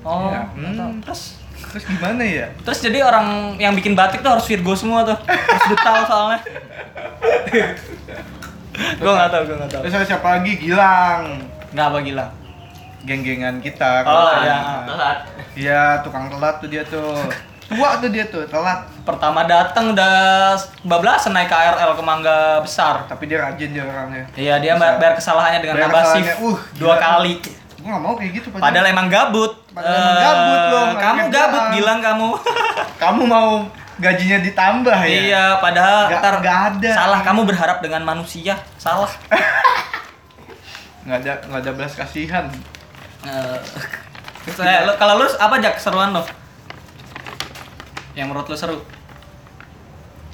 Oh, 0.01 0.27
Ya, 0.29 0.45
tahu. 0.49 0.59
hmm. 0.59 0.99
terus 0.99 1.40
terus 1.71 1.83
gimana 1.85 2.19
ya 2.21 2.47
terus 2.61 2.79
jadi 2.79 2.99
orang 3.01 3.27
yang 3.55 3.71
bikin 3.71 3.95
batik 3.95 4.19
tuh 4.19 4.27
harus 4.29 4.43
Virgo 4.43 4.75
semua 4.75 5.01
tuh. 5.03 5.15
Harus 5.17 5.65
detail 5.67 6.03
soalnya. 6.03 6.39
gue 8.93 9.11
nggak 9.11 9.29
tahu, 9.29 9.41
gue 9.45 9.55
nggak 9.57 9.71
tahu. 9.71 9.81
terus 9.83 9.95
ada 9.95 10.05
siapa 10.05 10.27
lagi 10.31 10.51
Gilang 10.57 11.21
Nggak 11.71 11.85
apa 11.85 11.97
gila. 12.01 12.25
geng-gengan 13.01 13.55
kita 13.57 14.03
Oh, 14.03 14.29
iya. 14.39 14.57
Telat. 14.85 15.17
Iya, 15.53 15.83
tukang 16.01 16.27
telat 16.27 16.59
tuh 16.59 16.67
dia 16.67 16.83
tuh 16.83 17.17
tua 17.67 17.97
tuh 17.97 18.09
dia 18.09 18.27
tuh 18.27 18.43
telat 18.45 18.83
Pertama 19.01 19.41
datang 19.43 19.91
udah 19.91 20.53
bablasan 20.83 21.31
naik 21.31 21.47
KRL 21.47 21.95
ke 21.95 22.03
Mangga 22.03 22.37
Besar. 22.59 23.07
tapi 23.07 23.25
dia 23.25 23.41
rajin 23.41 23.71
dia 23.71 23.81
orangnya 23.81 24.27
Iya, 24.35 24.55
dia 24.59 24.73
Bisa. 24.75 24.85
bayar, 24.93 25.13
kesalahannya 25.15 25.59
dengan 25.59 25.75
Bayar 25.77 25.89
kesalahannya, 25.89 26.33
uh, 26.37 26.57
dua 26.75 26.95
kali. 26.97 27.33
Gua 27.81 27.89
gak 27.91 28.03
mau 28.03 28.13
kayak 28.13 28.31
gitu 28.33 28.47
padahal, 28.47 28.63
Padahal 28.63 28.85
emang 28.87 29.07
gabut. 29.07 29.51
Padahal 29.71 29.95
emang 29.95 30.17
gabut 30.17 30.57
Eh, 30.57 30.67
loh, 30.67 30.83
nggak 30.87 31.01
Kamu 31.01 31.21
gabut 31.29 31.63
bilang 31.71 31.99
kamu. 31.99 32.29
kamu 33.03 33.21
mau 33.23 33.49
gajinya 33.97 34.37
ditambah 34.39 34.97
ya 34.99 35.09
iya, 35.11 35.45
padahal 35.57 35.99
Nggak- 36.07 36.21
ntar 36.21 36.35
nggak 36.39 36.59
ada. 36.71 36.91
Salah 36.91 37.21
kamu 37.21 37.41
berharap 37.43 37.77
dengan 37.79 38.01
manusia. 38.03 38.53
Salah. 38.75 39.09
nggak 41.01 41.17
ada 41.19 41.33
nggak 41.43 41.61
ada 41.61 41.71
belas 41.73 41.93
kasihan 41.95 42.45
Eh, 43.21 43.57
saya- 44.57 44.83
lo- 44.83 44.95
kalau 44.95 45.17
lu 45.17 45.27
apa 45.27 45.53
aja 45.55 45.69
keseruan 45.71 46.09
lo? 46.11 46.21
Yang 48.11 48.27
menurut 48.27 48.47
lu 48.47 48.55
seru? 48.55 48.77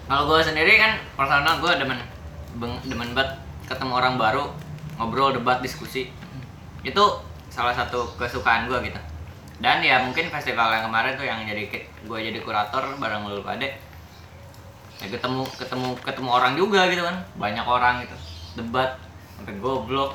Kalau 0.03 0.23
gue 0.25 0.39
sendiri 0.41 0.75
kan 0.75 0.95
personal 1.13 1.59
gue 1.59 1.71
demen 1.75 1.99
demen 2.83 3.11
banget 3.11 3.35
ketemu 3.67 3.91
orang 3.93 4.15
baru, 4.15 4.47
ngobrol, 4.95 5.29
debat, 5.31 5.59
diskusi. 5.59 6.07
Itu 6.79 7.03
salah 7.57 7.73
satu 7.73 8.05
kesukaan 8.15 8.69
gue 8.69 8.77
gitu. 8.85 8.99
Dan 9.57 9.81
ya 9.81 9.97
mungkin 9.99 10.29
festival 10.29 10.69
yang 10.69 10.85
kemarin 10.85 11.17
tuh 11.17 11.25
yang 11.25 11.41
jadi 11.41 11.65
gue 12.05 12.19
jadi 12.21 12.37
kurator 12.39 12.93
bareng 12.95 13.25
lu 13.25 13.41
pade. 13.41 13.73
Ya 14.97 15.09
ketemu 15.09 15.41
ketemu 15.57 15.97
ketemu 15.99 16.29
orang 16.29 16.53
juga 16.53 16.85
gitu 16.85 17.01
kan. 17.01 17.25
Banyak 17.35 17.65
orang 17.65 18.05
gitu. 18.05 18.13
Debat 18.55 18.93
sampai 19.33 19.57
goblok. 19.57 20.13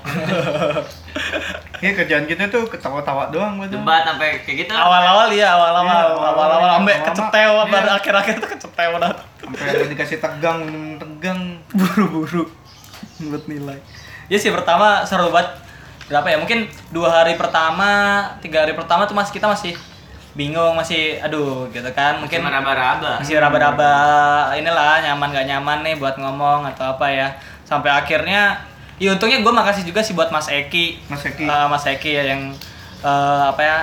ya 1.78 1.90
kerjaan 1.92 2.26
kita 2.26 2.46
tuh 2.46 2.66
ketawa-tawa 2.66 3.30
doang 3.30 3.58
padahal. 3.58 3.74
Debat 3.78 4.02
sampai 4.04 4.42
kayak 4.42 4.56
gitu. 4.62 4.72
Awal-awal 4.72 5.28
iya, 5.30 5.48
awal-awal, 5.50 5.86
Iya, 5.86 6.06
awal-awal 6.08 6.46
awal-awal. 6.46 6.70
sampai 6.78 6.94
kecetewa, 7.02 7.62
Iya. 7.62 7.70
baru 7.70 7.88
akhir-akhir 7.92 8.34
tuh 8.38 8.50
kecetewa 8.50 8.96
dah. 8.98 9.12
sampai 9.42 9.90
dikasih 9.90 10.18
tegang 10.18 10.60
tegang 10.96 11.40
buru-buru 11.70 12.46
buat 13.20 13.44
nilai 13.44 13.78
ya 14.26 14.38
sih 14.38 14.48
pertama 14.48 15.02
seru 15.02 15.28
banget 15.28 15.50
berapa 16.12 16.28
ya? 16.28 16.36
Mungkin 16.36 16.68
dua 16.92 17.08
hari 17.08 17.40
pertama 17.40 17.88
tiga 18.44 18.68
hari 18.68 18.76
pertama 18.76 19.08
tuh 19.08 19.16
masih 19.16 19.32
kita 19.32 19.48
masih 19.48 19.72
bingung 20.36 20.76
masih 20.76 21.16
aduh 21.24 21.72
gitu 21.72 21.88
kan. 21.96 22.20
Mungkin 22.20 22.44
mungkin 22.44 22.52
meraba-raba. 22.52 23.24
masih 23.24 23.40
raba-raba 23.40 23.92
inilah 24.60 25.00
nyaman 25.00 25.32
gak 25.32 25.48
nyaman 25.48 25.78
nih 25.80 25.96
buat 25.96 26.20
ngomong 26.20 26.68
atau 26.68 26.92
apa 26.92 27.08
ya. 27.08 27.28
Sampai 27.64 27.88
akhirnya 27.88 28.60
ya 29.00 29.16
untungnya 29.16 29.40
gue 29.40 29.52
makasih 29.56 29.88
juga 29.88 30.04
sih 30.04 30.12
buat 30.12 30.28
Mas 30.28 30.52
Eki. 30.52 31.00
Mas 31.08 31.24
Eki. 31.24 31.48
Eh, 31.48 31.66
Mas 31.72 31.84
Eki 31.88 32.10
ya 32.12 32.24
yang 32.36 32.52
eh, 33.00 33.42
apa 33.48 33.62
ya 33.64 33.78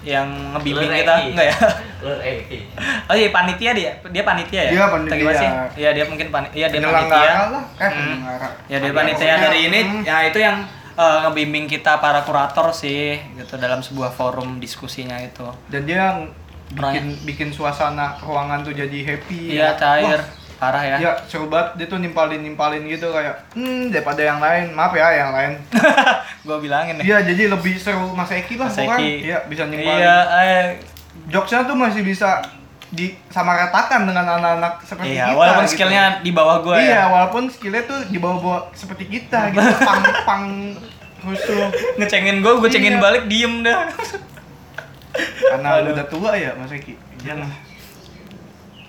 yang 0.00 0.26
ngebimbing 0.58 0.90
Lur 0.90 0.98
kita. 0.98 1.14
Enggak 1.28 1.46
ya? 1.54 1.56
Lur 2.02 2.18
Eki. 2.18 2.58
oh 3.06 3.14
iya 3.14 3.28
panitia 3.30 3.70
dia. 3.76 3.92
Dia 4.10 4.22
panitia 4.26 4.60
ya? 4.66 4.70
Dia 4.74 4.86
panitia. 4.90 5.16
Gimana 5.22 5.38
sih. 5.38 5.50
Iya 5.86 5.90
dia 5.94 6.04
mungkin 6.10 6.26
panitia 6.34 6.56
iya 6.56 6.66
dia 6.66 6.80
panitia. 6.82 7.32
lah. 7.50 7.64
Eh 7.78 7.90
Hmm. 7.90 8.16
ya 8.66 8.76
dari 8.82 8.90
Ada 8.90 8.98
panitia 8.98 9.34
dari 9.38 9.58
ini. 9.70 9.80
Hmm, 9.86 10.02
ya 10.02 10.16
itu 10.26 10.38
yang 10.42 10.56
eh, 10.96 11.18
ngebimbing 11.26 11.66
kita 11.70 11.98
para 11.98 12.22
kurator 12.24 12.72
sih 12.74 13.18
gitu 13.36 13.54
dalam 13.60 13.84
sebuah 13.84 14.10
forum 14.14 14.58
diskusinya 14.58 15.18
itu. 15.20 15.46
Dan 15.70 15.86
dia 15.86 16.28
bikin 16.70 17.06
bikin 17.26 17.48
suasana 17.50 18.14
ruangan 18.22 18.62
tuh 18.62 18.74
jadi 18.74 18.98
happy 19.02 19.58
iya 19.58 19.74
cair. 19.74 20.22
Wah, 20.22 20.22
parah 20.60 20.82
ya. 20.84 20.96
ya 21.00 21.12
seru 21.26 21.50
banget. 21.50 21.82
Dia 21.82 21.86
tuh 21.90 21.98
nimpalin 21.98 22.40
nimpalin 22.44 22.84
gitu 22.86 23.10
kayak 23.10 23.50
hmm 23.58 23.90
daripada 23.90 24.22
yang 24.22 24.38
lain. 24.38 24.70
Maaf 24.76 24.92
ya 24.94 25.08
yang 25.10 25.30
lain. 25.34 25.52
Gue 26.46 26.56
bilangin 26.62 27.00
nih. 27.02 27.04
Iya 27.10 27.18
jadi 27.34 27.50
lebih 27.50 27.74
seru 27.80 28.14
Mas 28.14 28.30
Eki 28.30 28.54
lah 28.60 28.70
Mas 28.70 28.78
Eki. 28.78 29.10
iya 29.26 29.38
bisa 29.50 29.66
nimpalin. 29.66 29.98
iya 29.98 30.16
eh, 30.46 30.64
jokesnya 31.26 31.66
tuh 31.66 31.76
masih 31.76 32.06
bisa 32.06 32.59
disamaratakan 32.90 34.02
dengan 34.02 34.26
anak-anak 34.26 34.82
seperti 34.82 35.14
iya 35.14 35.30
kita 35.30 35.38
walaupun 35.38 35.64
gitu. 35.64 35.72
skillnya 35.78 36.04
di 36.26 36.30
bawah 36.34 36.56
gue 36.66 36.76
iya 36.82 36.90
ya 36.90 37.02
walaupun 37.06 37.46
skillnya 37.46 37.82
tuh 37.86 38.00
di 38.10 38.18
bawah-bawah 38.18 38.74
seperti 38.74 39.04
kita 39.06 39.54
gitu 39.54 39.62
pang 39.88 40.02
pang 40.26 40.44
rusuh 41.22 41.70
ngecengin 42.00 42.42
gue 42.42 42.52
gue 42.58 42.68
cengin 42.72 42.98
Iya. 42.98 43.02
balik 43.02 43.24
diem 43.30 43.62
dah 43.62 43.86
Karena 45.50 45.82
lu 45.82 45.90
udah 45.94 46.06
tua 46.06 46.38
ya 46.38 46.54
Mas 46.54 46.70
Eki. 46.70 46.94
Iyalah. 47.26 47.50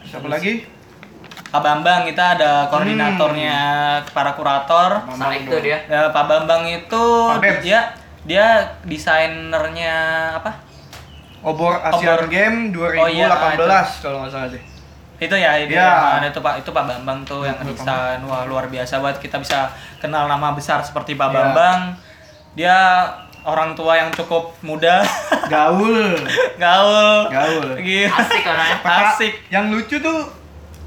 Siapa 0.05 0.27
lagi? 0.29 0.69
Pak 1.51 1.61
Bambang 1.65 2.07
kita 2.07 2.39
ada 2.39 2.71
koordinatornya 2.71 3.59
para 4.15 4.31
kurator. 4.37 5.03
Sama 5.11 5.35
itu 5.35 5.57
dia. 5.59 5.83
Ya, 5.89 6.13
Pak 6.13 6.25
Bambang 6.29 6.63
itu 6.69 7.03
Pak 7.27 7.59
dia 7.65 7.91
dia 8.23 8.77
desainernya 8.85 9.95
apa? 10.39 10.70
Obor 11.41 11.73
Asian 11.79 12.17
Obor. 12.17 12.27
Game 12.27 12.57
2018 12.69 12.95
Oh 12.95 13.07
iya, 13.07 13.27
kalau 13.97 14.17
nggak 14.21 14.31
salah 14.31 14.47
deh. 14.47 14.63
Itu 15.17 15.35
ya, 15.35 15.53
itu 15.55 15.71
Ya. 15.71 16.17
ya. 16.17 16.17
Nah, 16.17 16.27
itu 16.27 16.39
Pak 16.39 16.55
itu 16.57 16.69
Pak 16.69 16.83
Bambang 16.83 17.21
tuh 17.21 17.43
yang 17.43 17.53
Pak 17.53 17.65
desain. 17.67 18.19
Wah, 18.23 18.43
luar 18.43 18.65
biasa 18.65 18.97
banget 18.97 19.21
kita 19.21 19.37
bisa 19.37 19.69
kenal 19.97 20.25
nama 20.25 20.51
besar 20.51 20.81
seperti 20.81 21.13
Pak 21.13 21.27
Ya. 21.27 21.33
Bambang. 21.35 21.79
Dia 22.53 22.77
orang 23.41 23.73
tua 23.73 23.95
yang 23.95 24.09
cukup 24.11 24.53
muda, 24.61 25.01
Gaul. 25.49 26.13
gaul. 26.55 27.25
Gaul. 27.27 27.67
Gila. 27.75 28.09
Asik 28.11 28.43
orangnya. 28.43 28.77
Asik. 28.83 29.33
Yang 29.47 29.65
lucu 29.71 29.95
tuh 29.97 30.19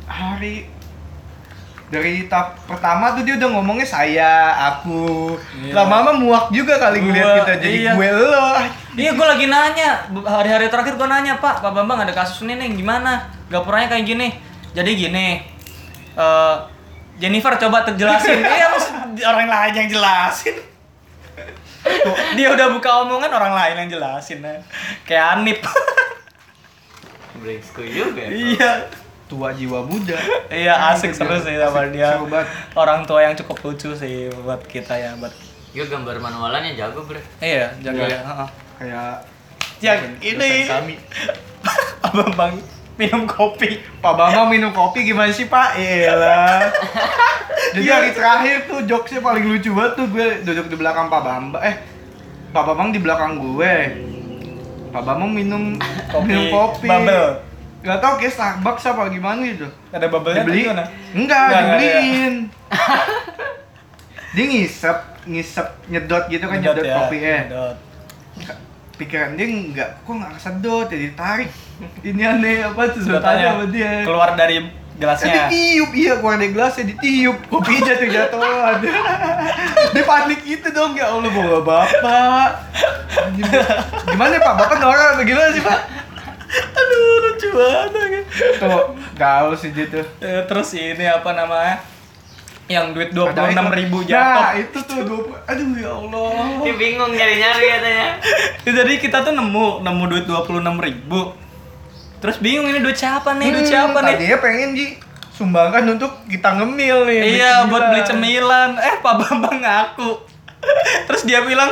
hari 0.05 0.67
dari 1.95 2.27
tahap 2.27 2.59
pertama 2.67 3.15
tuh 3.15 3.23
dia 3.23 3.39
udah 3.39 3.49
ngomongnya 3.55 3.87
saya, 3.87 4.51
aku. 4.75 5.39
Iya. 5.63 5.71
Lama-lama 5.79 6.19
muak 6.19 6.45
juga 6.51 6.75
kali 6.83 6.99
ngeliat 6.99 7.23
Gua, 7.23 7.37
kita 7.47 7.53
jadi 7.63 7.77
iya. 7.79 7.93
gue 7.95 8.11
lo. 8.11 8.49
Iya, 8.99 9.11
gue 9.15 9.27
lagi 9.27 9.47
nanya 9.47 9.89
hari-hari 10.27 10.67
terakhir 10.67 10.99
gue 10.99 11.07
nanya 11.07 11.39
Pak, 11.39 11.63
Pak 11.63 11.71
Bambang 11.71 12.03
ada 12.03 12.11
kasus 12.11 12.43
ini 12.43 12.59
nih 12.59 12.75
gimana? 12.75 13.31
Gapuranya 13.47 13.95
kayak 13.95 14.07
gini. 14.11 14.29
Jadi 14.75 14.91
gini, 14.99 15.39
eh 16.19 16.57
Jennifer 17.23 17.55
coba 17.63 17.87
terjelasin. 17.87 18.43
Iya, 18.59 18.67
mas 18.75 18.87
orang 19.23 19.47
lain 19.47 19.75
yang 19.79 19.89
jelasin. 19.95 20.57
Tuh, 21.85 22.17
Dia 22.35 22.49
udah 22.51 22.75
buka 22.75 23.07
omongan 23.07 23.31
orang 23.31 23.55
lain 23.55 23.75
yang 23.87 24.01
jelasin. 24.01 24.43
nah. 24.43 24.59
Kayak 25.07 25.39
Anip. 25.39 25.59
Brengsku 27.39 27.87
juga. 27.87 28.25
ya. 28.27 28.31
iya. 28.35 28.71
Tua 29.35 29.51
jiwa 29.51 29.83
muda. 29.83 30.15
Iya, 30.47 30.95
asik 30.95 31.11
seru 31.11 31.35
sih 31.37 31.59
sama 31.59 31.83
Asik, 31.83 31.91
dia. 31.93 32.15
seru 32.15 32.31
banget. 32.31 32.47
Orang 32.73 33.03
tua 33.03 33.19
yang 33.21 33.35
cukup 33.35 33.59
lucu 33.65 33.91
sih 33.93 34.15
buat 34.39 34.63
kita 34.63 34.95
ya, 34.95 35.19
buat 35.19 35.35
Dia 35.69 35.85
gambar 35.85 36.23
manualannya 36.23 36.79
jago, 36.79 37.03
Bre. 37.03 37.19
Iya, 37.41 37.75
jaga 37.83 37.99
Iya. 38.01 38.07
ya. 38.09 38.21
heeh. 38.23 38.49
Kayak 38.75 39.15
Yang 39.81 40.01
ini 40.23 40.51
kami. 40.65 40.95
Pak 42.05 42.13
Bambang 42.15 42.55
minum 42.95 43.27
kopi. 43.27 43.83
Pak 43.99 44.15
Bambang 44.15 44.47
minum 44.49 44.71
kopi 44.71 45.03
gimana 45.03 45.29
sih 45.29 45.45
Pak? 45.45 45.75
Iyalah. 45.75 46.71
Jadi 47.75 47.89
hari 47.91 48.15
terakhir 48.15 48.57
tuh 48.65 48.87
jokesnya 48.87 49.19
paling 49.19 49.45
lucu 49.45 49.75
banget 49.75 49.99
tuh 49.99 50.07
gue 50.07 50.27
duduk 50.47 50.71
di 50.71 50.77
belakang 50.77 51.11
Pak 51.11 51.21
Bambang. 51.21 51.59
Eh, 51.61 51.75
Pak 52.55 52.63
Bambang 52.63 52.95
di 52.95 53.03
belakang 53.03 53.35
gue. 53.37 53.75
Pak 54.89 55.03
Bambang 55.03 55.35
minum 55.35 55.75
Kopi. 56.07 56.23
minum 56.25 56.45
kopi. 56.49 56.87
Bubble. 56.87 57.27
Gak 57.85 58.01
tau 58.01 58.17
kayak 58.17 58.33
Starbucks 58.33 58.85
apa 58.89 59.13
gimana 59.13 59.45
gitu. 59.45 59.69
Ada 59.93 60.09
bubble-nya 60.09 60.41
Dibeli? 60.49 60.65
Enggak, 60.65 60.89
Enggak, 61.13 61.45
dibeliin. 61.53 62.35
Dia 64.35 64.45
ngisep, 64.51 64.99
ngisep 65.29 65.67
nyedot 65.93 66.25
gitu 66.33 66.49
kan 66.49 66.59
nyedot, 66.65 66.81
ya, 66.81 66.97
kopi 66.97 67.17
eh. 67.21 67.45
nyedot. 67.45 67.77
Pikiran 68.95 69.35
dia 69.35 69.47
enggak, 69.47 69.91
kok 70.07 70.11
enggak 70.17 70.33
kesedot, 70.39 70.87
jadi 70.89 71.07
tarik. 71.13 71.51
Ini 72.09 72.23
aneh 72.25 72.65
apa 72.65 72.89
tuh 72.89 73.05
Sedotannya 73.05 73.47
sama 73.53 73.65
dia. 73.69 74.03
keluar 74.07 74.33
dari 74.33 74.57
gelasnya. 74.97 75.51
ditiup, 75.51 75.91
iya 75.93 76.13
keluar 76.19 76.39
dari 76.39 76.51
gelasnya 76.55 76.85
ditiup 76.95 77.37
Kopi 77.51 77.83
jatuh 77.83 78.07
jatuhan 78.07 78.79
Dia 79.95 80.03
panik 80.07 80.41
gitu 80.47 80.69
dong, 80.71 80.95
ya 80.95 81.11
Allah 81.11 81.31
bawa 81.31 81.59
bapak. 81.63 82.51
Gimana 84.09 84.35
pak, 84.39 84.55
bapak 84.57 84.77
norak 84.79 85.19
apa 85.19 85.23
gimana 85.27 85.51
sih 85.53 85.63
pak? 85.63 85.79
Aduh, 86.79 87.03
lucu 87.23 87.49
banget. 87.51 88.25
Tuh, 88.57 88.85
gaul 89.15 89.53
sih 89.55 89.71
Eh, 89.71 90.43
Terus 90.45 90.69
ini 90.73 91.05
apa 91.05 91.31
namanya? 91.31 91.81
Yang 92.65 92.87
duit 92.93 93.11
dua 93.13 93.29
puluh 93.29 93.53
enam 93.53 93.69
ribu 93.69 94.01
Nah 94.01 94.09
jatuh. 94.09 94.57
itu 94.57 94.79
tuh, 94.81 94.99
20, 95.05 95.37
aduh 95.45 95.69
ya 95.77 95.91
Allah 95.93 96.33
Dia 96.65 96.75
bingung 96.75 97.13
nyari-nyari 97.13 97.67
katanya. 97.71 98.09
Jadi 98.81 98.95
kita 98.99 99.21
tuh 99.21 99.33
nemu 99.33 99.85
nemu 99.85 100.03
duit 100.09 100.25
dua 100.25 100.41
puluh 100.43 100.59
enam 100.59 100.81
ribu. 100.81 101.37
Terus 102.19 102.41
bingung 102.41 102.65
ini 102.65 102.81
duit 102.81 102.97
siapa 102.97 103.37
nih? 103.37 103.53
Duit 103.53 103.69
siapa 103.69 103.93
Hmm, 103.95 104.09
nih? 104.09 104.17
Tadinya 104.17 104.39
pengen 104.41 104.69
Ji 104.73 104.87
sumbangkan 105.29 105.85
untuk 105.91 106.25
kita 106.25 106.57
ngemil 106.57 107.05
nih 107.05 107.37
Iya, 107.37 107.69
buat 107.69 107.85
beli 107.91 108.01
cemilan. 108.03 108.71
cemilan. 108.73 108.81
Eh, 108.81 108.95
Pak 108.99 109.15
Bambang 109.19 109.59
ngaku. 109.61 110.11
Terus 111.07 111.23
dia 111.23 111.45
bilang, 111.45 111.69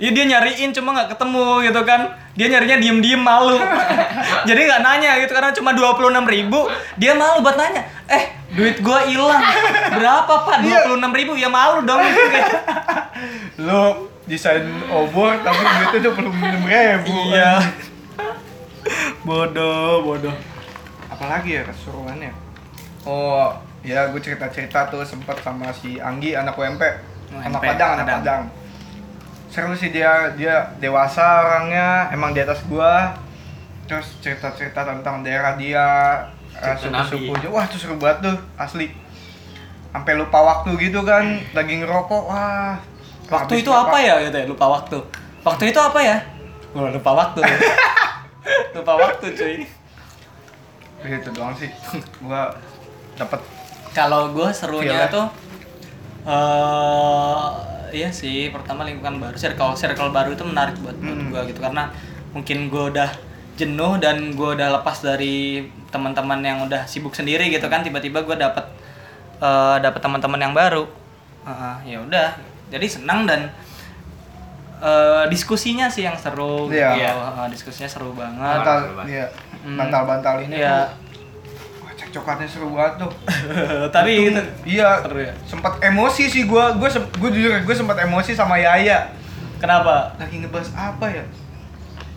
Iya 0.00 0.16
dia 0.16 0.24
nyariin 0.24 0.72
cuma 0.72 0.96
nggak 0.96 1.12
ketemu 1.12 1.46
gitu 1.68 1.80
kan. 1.84 2.00
Dia 2.32 2.48
nyarinya 2.48 2.80
diem-diem 2.80 3.20
malu. 3.20 3.60
Jadi 4.48 4.60
nggak 4.64 4.80
nanya 4.80 5.20
gitu 5.20 5.36
karena 5.36 5.52
cuma 5.52 5.76
26.000 5.76 6.24
ribu 6.24 6.60
Dia 6.96 7.12
malu 7.12 7.44
buat 7.44 7.60
nanya 7.60 7.84
Eh 8.08 8.32
duit 8.56 8.80
gua 8.80 9.04
hilang. 9.04 9.44
Berapa 9.92 10.34
pak? 10.48 10.64
Iya. 10.64 10.88
26.000 10.88 11.20
ribu 11.20 11.32
Ya 11.36 11.52
malu 11.52 11.84
dong. 11.84 12.00
Lo 13.68 14.08
desain 14.24 14.64
obor 14.88 15.36
tapi 15.44 15.60
duitnya 15.60 15.98
tuh 16.00 16.12
belum 16.16 16.32
minum 16.32 16.64
ribu. 16.64 17.36
Iya. 17.36 17.60
Bodoh, 19.28 20.00
bodoh. 20.00 20.32
Apalagi 21.12 21.60
ya 21.60 21.62
keseruannya? 21.68 22.32
Oh 23.04 23.52
ya 23.84 24.08
gue 24.08 24.20
cerita 24.24 24.48
cerita 24.48 24.88
tuh 24.88 25.04
sempet 25.04 25.36
sama 25.44 25.68
si 25.76 26.00
Anggi 26.00 26.32
anak 26.32 26.56
UMP 26.56 26.80
UMP, 27.32 27.44
anak 27.48 27.60
Padang 27.60 27.90
anak 28.00 28.06
Padang. 28.08 28.20
Padang 28.24 28.59
seru 29.50 29.74
sih 29.74 29.90
dia 29.90 30.30
dia 30.34 30.70
dewasa 30.78 31.20
orangnya 31.42 32.08
emang 32.10 32.30
di 32.30 32.40
atas 32.40 32.62
gua. 32.64 33.12
Terus 33.84 34.06
cerita 34.22 34.54
cerita 34.54 34.86
tentang 34.86 35.20
daerah 35.20 35.58
dia 35.58 35.86
eh, 36.54 36.74
Cerita 36.78 37.02
suku 37.04 37.26
Nabi. 37.28 37.42
suku 37.42 37.50
wah 37.50 37.66
tuh 37.66 37.78
seru 37.78 37.96
banget 37.98 38.30
tuh 38.30 38.36
asli. 38.56 38.86
Sampai 39.90 40.14
lupa 40.14 40.38
waktu 40.38 40.70
gitu 40.78 41.02
kan 41.02 41.42
lagi 41.50 41.82
ngerokok 41.82 42.22
wah. 42.24 42.78
Waktu 43.26 43.62
itu 43.62 43.70
apa 43.70 43.96
ya 43.98 44.22
gitu 44.22 44.36
ya? 44.36 44.46
Lupa 44.46 44.66
waktu. 44.70 44.98
Waktu 45.42 45.64
itu 45.68 45.78
apa 45.78 45.98
ya? 45.98 46.16
Gua 46.70 46.90
lupa 46.90 47.10
waktu. 47.12 47.42
Lupa 48.74 48.92
waktu 48.96 49.26
cuy. 49.34 49.56
Gitu 51.00 51.28
doang 51.34 51.54
sih. 51.54 51.70
Gua 52.22 52.54
dapat 53.14 53.42
Kalau 53.90 54.30
gue 54.30 54.46
serunya 54.54 55.10
Feel-nya. 55.10 55.10
tuh 55.10 55.26
eh 56.22 57.46
iya 57.92 58.08
sih 58.10 58.48
pertama 58.48 58.82
lingkungan 58.82 59.18
baru 59.18 59.34
circle 59.34 59.74
circle 59.74 60.10
baru 60.10 60.30
itu 60.30 60.42
menarik 60.42 60.74
buat 60.76 60.94
buat 60.94 61.18
Mm. 61.18 61.28
gue 61.28 61.40
gitu 61.48 61.60
karena 61.60 61.90
mungkin 62.30 62.66
gue 62.66 62.84
udah 62.88 63.10
jenuh 63.54 63.96
dan 63.96 64.32
gue 64.32 64.48
udah 64.50 64.68
lepas 64.72 65.00
dari 65.00 65.62
teman-teman 65.88 66.40
yang 66.40 66.58
udah 66.62 66.84
sibuk 66.84 67.12
sendiri 67.12 67.48
gitu 67.48 67.66
kan 67.66 67.80
tiba-tiba 67.80 68.20
gue 68.20 68.36
dapet 68.36 68.64
eh 69.38 69.76
dapet 69.78 70.00
teman-teman 70.00 70.40
yang 70.40 70.52
baru 70.52 70.84
Heeh, 71.40 71.76
ya 71.86 71.98
udah 71.98 72.28
jadi 72.68 72.86
senang 72.86 73.24
dan 73.24 73.48
eh 74.78 75.24
diskusinya 75.28 75.86
sih 75.86 76.02
yang 76.02 76.16
seru 76.16 76.68
Iya. 76.68 76.90
gitu. 76.94 77.20
Heeh, 77.20 77.46
diskusinya 77.48 77.88
seru 77.88 78.10
banget 78.12 78.40
bantal 78.58 78.78
iya 79.04 79.26
Hmm. 79.60 79.76
bantal 79.76 80.02
bantal 80.06 80.34
ini 80.40 80.56
Iya. 80.56 80.88
Cekcokannya 82.10 82.44
seru 82.44 82.74
banget 82.74 83.00
tuh 83.00 83.12
tapi 83.94 84.28
itu 84.28 84.42
iya 84.66 84.98
seru 84.98 85.18
ya 85.18 85.30
sempat 85.44 85.78
emosi 85.78 86.26
sih 86.26 86.42
gua 86.44 86.74
gua 86.74 86.90
sem- 86.90 87.06
gua 87.16 87.30
jujur 87.30 87.54
gue 87.54 87.76
sempat 87.76 87.96
emosi 88.00 88.34
sama 88.34 88.58
Yaya 88.58 89.14
kenapa 89.56 90.10
lagi 90.16 90.42
ngebahas 90.42 90.74
apa 90.74 91.06
ya 91.06 91.22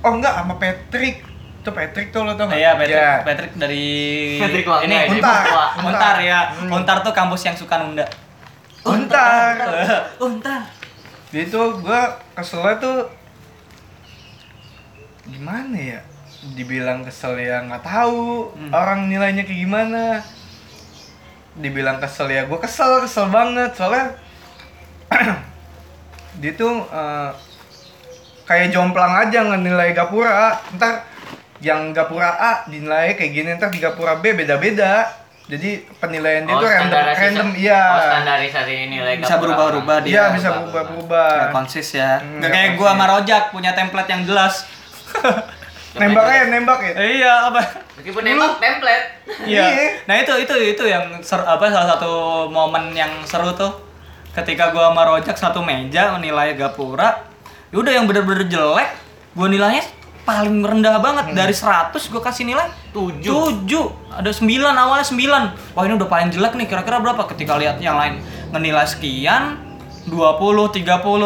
oh 0.01 0.11
enggak 0.11 0.33
sama 0.33 0.57
Patrick 0.57 1.21
itu 1.63 1.71
Patrick 1.71 2.11
tuh 2.11 2.27
lo 2.27 2.35
tau 2.35 2.43
nggak? 2.43 2.59
Iya, 2.59 2.71
Patrick, 2.75 2.91
Iya. 2.91 3.11
Patrick 3.23 3.53
dari 3.55 3.87
Patrick 4.35 4.67
Wangga 4.67 4.83
ini 4.83 4.91
ya, 4.91 5.03
Untar. 5.07 5.15
Untar. 5.15 5.47
Untar. 5.47 5.87
Untar 5.87 6.15
ya. 6.19 6.39
Hmm. 6.51 6.75
Untar 6.75 6.97
tuh 6.99 7.13
kampus 7.13 7.41
yang 7.41 7.55
suka 7.55 7.79
nunda. 7.79 8.03
Untar 8.83 9.55
Untar. 10.27 10.67
dia 11.31 11.43
tuh 11.47 11.79
gua 11.79 12.19
keselnya 12.35 12.75
tuh 12.77 13.07
gimana 15.23 15.71
ya 15.73 15.99
dibilang 16.45 17.01
kesel 17.01 17.35
ya 17.35 17.61
nggak 17.61 17.81
tahu 17.81 18.51
Hmm. 18.51 18.71
orang 18.71 19.07
nilainya 19.07 19.41
kayak 19.41 19.59
gimana 19.59 20.19
dibilang 21.53 21.97
kesel 21.97 22.27
ya 22.27 22.43
gue 22.43 22.57
kesel 22.57 22.99
kesel 22.99 23.29
banget 23.29 23.71
soalnya 23.71 24.17
dia 26.41 26.51
tuh 26.53 26.83
eh, 26.83 27.31
kayak 28.43 28.69
jomplang 28.69 29.13
aja 29.19 29.39
ngenilai 29.45 29.93
gapura 29.93 30.59
ntar 30.73 31.07
yang 31.59 31.95
gapura 31.95 32.27
A 32.33 32.53
dinilai 32.65 33.13
kayak 33.13 33.31
gini 33.31 33.49
ntar 33.55 33.69
di 33.69 33.79
gapura 33.79 34.17
B 34.17 34.35
beda-beda 34.35 35.07
jadi 35.43 35.79
penilaian 35.97 36.43
dia 36.43 36.51
Oh, 36.51 36.59
tuh 36.59 36.67
random 36.67 37.03
random 37.13 37.49
iya 37.53 37.81
Oh, 37.85 37.99
standarisasi 38.01 38.73
nilai 38.89 39.13
Bisa 39.17 39.35
berubah-ubah 39.37 39.97
dia. 40.01 40.11
iya 40.11 40.23
bisa 40.31 40.49
berubah-ubah 40.53 41.31
Nggak 41.37 41.51
konsis 41.53 41.87
ya. 41.93 42.17
Hmm, 42.17 42.39
Nggak 42.39 42.39
nggak 42.41 42.51
kayak 42.53 42.71
gua 42.73 42.83
konsis. 42.85 42.95
sama 42.95 43.05
Rojak 43.09 43.43
punya 43.51 43.71
template 43.71 44.09
yang 44.09 44.23
jelas. 44.23 44.55
nembak 45.93 46.25
aja 46.25 46.43
nembak 46.49 46.79
ya 46.81 46.93
iya 46.97 47.33
apa? 47.49 47.61
Meskipun 47.97 48.21
nembak 48.25 48.57
template. 48.57 49.05
Iya. 49.45 49.63
Iya. 49.69 49.87
Nah 50.09 50.15
itu 50.17 50.33
itu 50.41 50.55
itu 50.73 50.83
yang 50.89 51.21
ser, 51.21 51.41
apa 51.45 51.69
salah 51.69 51.97
satu 51.97 52.11
momen 52.49 52.97
yang 52.97 53.11
seru 53.29 53.53
tuh 53.53 53.77
ketika 54.33 54.73
gua 54.73 54.89
sama 54.89 55.05
Rojak 55.05 55.37
satu 55.37 55.61
meja 55.61 56.17
menilai 56.17 56.57
Gapura. 56.57 57.29
Ya 57.69 57.77
udah 57.81 57.93
yang 57.93 58.05
bener-bener 58.05 58.49
jelek, 58.49 58.89
gua 59.37 59.47
nilainya 59.49 59.85
paling 60.23 60.63
rendah 60.63 61.03
banget 61.03 61.35
dari 61.35 61.51
100 61.51 61.91
gue 61.99 62.21
kasih 62.23 62.47
nilai 62.47 62.71
Tujuh. 62.95 63.67
7 63.67 64.23
ada 64.23 64.31
9 64.31 64.47
awalnya 64.71 65.03
9 65.03 65.75
wah 65.75 65.83
ini 65.83 65.93
udah 65.99 66.07
paling 66.07 66.31
jelek 66.31 66.55
nih 66.55 66.67
kira-kira 66.71 67.03
berapa 67.03 67.27
ketika 67.35 67.59
lihat 67.59 67.83
yang 67.83 67.99
lain 67.99 68.23
ngenilai 68.55 68.87
sekian 68.87 69.59
20 70.07 70.79
30 70.79 70.79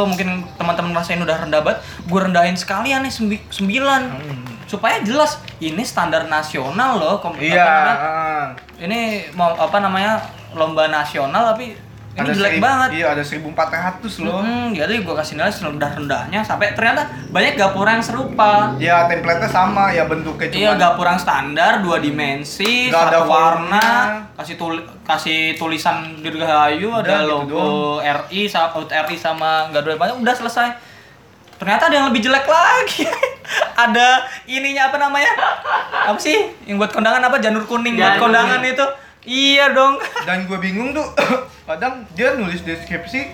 mungkin 0.10 0.50
teman-teman 0.58 0.98
ngerasain 0.98 1.22
udah 1.22 1.38
rendah 1.46 1.62
banget 1.62 1.80
gue 2.10 2.20
rendahin 2.26 2.58
sekalian 2.58 3.06
nih 3.06 3.14
9 3.14 4.57
supaya 4.68 5.00
jelas 5.00 5.32
ini 5.58 5.82
standar 5.82 6.28
nasional 6.28 6.96
loh 6.96 7.16
kom- 7.18 7.34
apa 7.34 7.42
Iya. 7.42 7.64
namanya, 7.64 7.96
ah. 7.98 8.46
ini 8.78 9.00
mau 9.32 9.50
apa 9.50 9.78
namanya 9.80 10.20
lomba 10.52 10.86
nasional 10.86 11.48
tapi 11.48 11.72
ini 12.14 12.20
Ada 12.20 12.34
jelek 12.34 12.58
banget 12.58 12.90
Iya, 12.96 13.14
ada 13.14 13.22
1400 13.22 14.18
loh. 14.20 14.42
Hmm, 14.42 14.74
jadi 14.74 14.90
gue 14.98 15.14
kasih 15.14 15.38
nilai 15.38 15.54
serendah-rendahnya 15.54 16.42
sampai 16.42 16.74
ternyata 16.74 17.06
banyak 17.30 17.54
gapura 17.54 17.94
yang 17.94 18.02
serupa. 18.02 18.74
Ya, 18.76 19.06
template-nya 19.06 19.46
sama 19.46 19.94
ya 19.94 20.02
bentuknya 20.04 20.50
cuma 20.50 20.58
Iya, 20.58 20.72
gapura 20.76 21.14
yang 21.14 21.22
standar, 21.22 21.72
dua 21.80 22.02
dimensi, 22.02 22.90
ada 22.90 23.22
satu 23.22 23.30
warna, 23.30 23.78
volumenya. 23.78 24.34
kasih 24.34 24.56
tul 24.56 24.74
kasih 25.04 25.40
tulisan 25.56 25.98
dirgahayu, 26.20 26.90
ada 26.92 27.22
gitu 27.22 27.30
logo 27.30 27.66
RI 28.02 28.42
sama 28.46 28.74
out 28.74 28.90
RI 28.90 29.14
sama 29.16 29.70
nggak 29.70 29.82
ada 29.84 29.94
banyak, 29.96 30.18
udah 30.18 30.36
selesai. 30.36 30.70
Ternyata 31.58 31.90
ada 31.90 31.96
yang 31.98 32.08
lebih 32.14 32.22
jelek 32.22 32.46
lagi. 32.46 33.06
ada 33.86 34.26
ininya 34.46 34.94
apa 34.94 34.98
namanya? 34.98 35.32
Apa 36.06 36.20
sih? 36.22 36.54
Yang 36.66 36.78
buat 36.86 36.92
kondangan 36.94 37.22
apa? 37.22 37.38
Janur 37.42 37.66
kuning 37.66 37.98
buat 37.98 38.18
Janur 38.18 38.22
kondangan 38.30 38.62
itu. 38.62 38.86
Iya 39.28 39.74
dong. 39.74 39.98
dan 40.28 40.46
gue 40.46 40.58
bingung 40.58 40.94
tuh 40.94 41.04
kadang 41.68 42.08
dia 42.16 42.38
nulis 42.38 42.64
deskripsi 42.64 43.34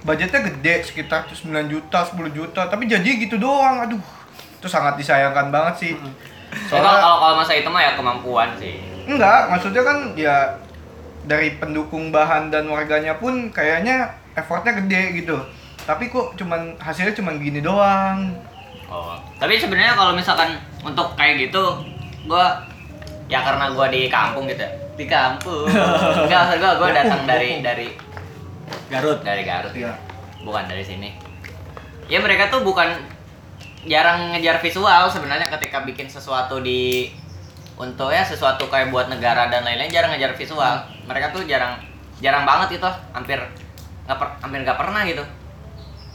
budgetnya 0.00 0.40
gede 0.40 0.88
sekitar 0.88 1.28
9 1.28 1.44
juta 1.68 2.00
10 2.00 2.16
juta 2.32 2.64
tapi 2.64 2.88
jadi 2.88 3.04
gitu 3.18 3.36
doang 3.36 3.84
aduh 3.84 4.00
itu 4.56 4.64
sangat 4.64 4.96
disayangkan 4.96 5.52
banget 5.52 5.74
sih 5.76 5.92
Ya, 6.48 6.80
kalau 6.80 6.80
soalnya 6.80 6.96
kalau 7.04 7.16
kalau 7.20 7.34
masa 7.36 7.52
itu 7.60 7.68
mah 7.68 7.82
ya 7.84 7.92
kemampuan 7.92 8.48
sih. 8.56 8.80
enggak 9.04 9.52
maksudnya 9.52 9.84
kan 9.84 9.98
ya 10.16 10.56
dari 11.28 11.60
pendukung 11.60 12.08
bahan 12.08 12.48
dan 12.48 12.64
warganya 12.72 13.20
pun 13.20 13.52
kayaknya 13.52 14.08
effortnya 14.32 14.72
gede 14.80 15.20
gitu 15.20 15.36
tapi 15.88 16.12
kok 16.12 16.36
cuman 16.36 16.76
hasilnya 16.76 17.16
cuman 17.16 17.40
gini 17.40 17.64
doang 17.64 18.36
Oh. 18.88 19.12
Tapi 19.36 19.60
sebenarnya 19.60 19.92
kalau 19.92 20.16
misalkan 20.16 20.56
untuk 20.80 21.12
kayak 21.12 21.48
gitu, 21.48 21.60
gua 22.24 22.56
ya 23.28 23.44
karena 23.44 23.68
gua 23.76 23.92
di 23.92 24.08
kampung 24.08 24.48
gitu 24.48 24.64
ya. 24.64 24.72
Di 24.96 25.04
kampung. 25.04 25.68
Enggak, 26.24 26.40
maksud 26.48 26.58
gua 26.58 26.72
gua 26.80 26.90
datang 26.96 27.28
dari 27.28 27.60
dari 27.60 27.92
Garut. 28.88 29.20
dari 29.20 29.44
Garut. 29.44 29.72
Iya. 29.76 29.92
Bukan 30.40 30.64
dari 30.64 30.80
sini. 30.80 31.12
Ya 32.08 32.24
mereka 32.24 32.48
tuh 32.48 32.64
bukan 32.64 32.88
jarang 33.84 34.32
ngejar 34.32 34.58
visual 34.64 35.12
sebenarnya 35.12 35.52
ketika 35.52 35.84
bikin 35.84 36.08
sesuatu 36.08 36.64
di 36.64 37.12
untuk 37.76 38.10
ya 38.10 38.24
sesuatu 38.24 38.66
kayak 38.72 38.90
buat 38.90 39.06
negara 39.12 39.52
dan 39.52 39.68
lain-lain 39.68 39.92
jarang 39.92 40.16
ngejar 40.16 40.32
visual. 40.32 40.80
Mereka 41.04 41.36
tuh 41.36 41.44
jarang 41.44 41.76
jarang 42.24 42.48
banget 42.48 42.80
itu, 42.80 42.90
hampir 43.12 43.36
nggak 44.08 44.16
hampir 44.40 44.64
nggak 44.64 44.80
pernah 44.80 45.04
gitu. 45.04 45.20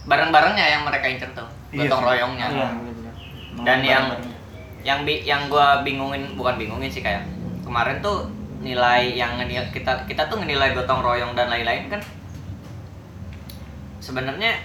Bareng-barengnya 0.04 0.66
yang 0.68 0.84
mereka 0.84 1.06
incer 1.08 1.32
tuh, 1.32 1.48
Iya 1.72 1.88
gotong 1.88 2.04
royongnya. 2.04 2.48
Iya. 2.52 2.70
Dan 3.64 3.80
yang 3.86 4.06
yang 4.84 5.00
bi 5.08 5.24
yang 5.24 5.48
gua 5.48 5.80
bingungin 5.82 6.36
bukan 6.36 6.60
bingungin 6.60 6.92
sih 6.92 7.00
kayak 7.00 7.24
kemarin 7.64 8.04
tuh 8.04 8.28
nilai 8.60 9.16
yang 9.16 9.40
ngenil- 9.40 9.72
kita 9.72 10.04
kita 10.08 10.28
tuh 10.28 10.44
ngenilai 10.44 10.76
gotong 10.76 11.00
royong 11.00 11.32
dan 11.36 11.48
lain-lain 11.48 11.88
kan 11.88 12.04
sebenarnya 14.04 14.60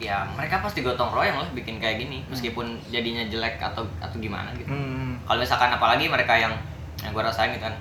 ya 0.00 0.24
mereka 0.32 0.64
pasti 0.64 0.80
gotong 0.80 1.12
royong 1.12 1.36
lah 1.44 1.48
bikin 1.52 1.76
kayak 1.76 2.00
gini 2.00 2.24
meskipun 2.28 2.80
jadinya 2.88 3.24
jelek 3.28 3.60
atau 3.60 3.84
atau 4.00 4.16
gimana 4.20 4.52
gitu 4.56 4.72
hmm. 4.72 5.24
kalau 5.28 5.40
misalkan 5.40 5.70
apalagi 5.72 6.08
mereka 6.08 6.36
yang 6.36 6.52
yang 7.04 7.12
gua 7.12 7.28
rasain 7.28 7.52
gitu 7.52 7.64
kan 7.64 7.76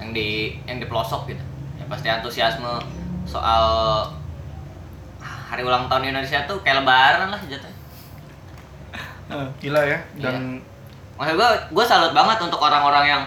yang 0.00 0.12
di 0.12 0.60
yang 0.68 0.78
di 0.80 0.86
pelosok 0.88 1.28
gitu 1.32 1.44
ya 1.80 1.84
pasti 1.88 2.08
antusiasme 2.12 2.80
soal 3.24 3.64
hari 5.52 5.62
ulang 5.68 5.84
tahun 5.92 6.08
Indonesia 6.08 6.48
tuh 6.48 6.56
kayak 6.64 6.80
lebaran 6.80 7.28
lah 7.28 7.40
jatuhnya 7.44 7.76
gila 9.60 9.80
ya 9.84 9.98
dan 10.16 10.64
Maksud 11.22 11.38
gue, 11.38 11.50
gue 11.70 11.84
salut 11.86 12.12
banget 12.16 12.38
untuk 12.42 12.58
orang-orang 12.58 13.04
yang 13.06 13.22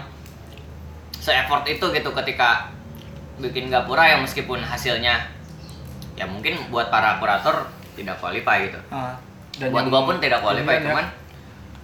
se-effort 1.16 1.64
itu 1.70 1.86
gitu 1.96 2.10
ketika 2.12 2.68
bikin 3.40 3.72
gapura 3.72 4.04
yang 4.04 4.20
meskipun 4.20 4.60
hasilnya 4.60 5.32
ya 6.20 6.26
mungkin 6.28 6.60
buat 6.68 6.92
para 6.92 7.24
kurator 7.24 7.72
tidak 7.96 8.20
qualify 8.20 8.68
gitu. 8.68 8.80
Ah. 8.92 9.16
Dan 9.56 9.72
buat 9.72 9.88
gue 9.88 10.02
pun 10.12 10.16
tidak 10.20 10.44
qualify, 10.44 10.76
Iya, 10.84 10.92
ya. 10.92 11.06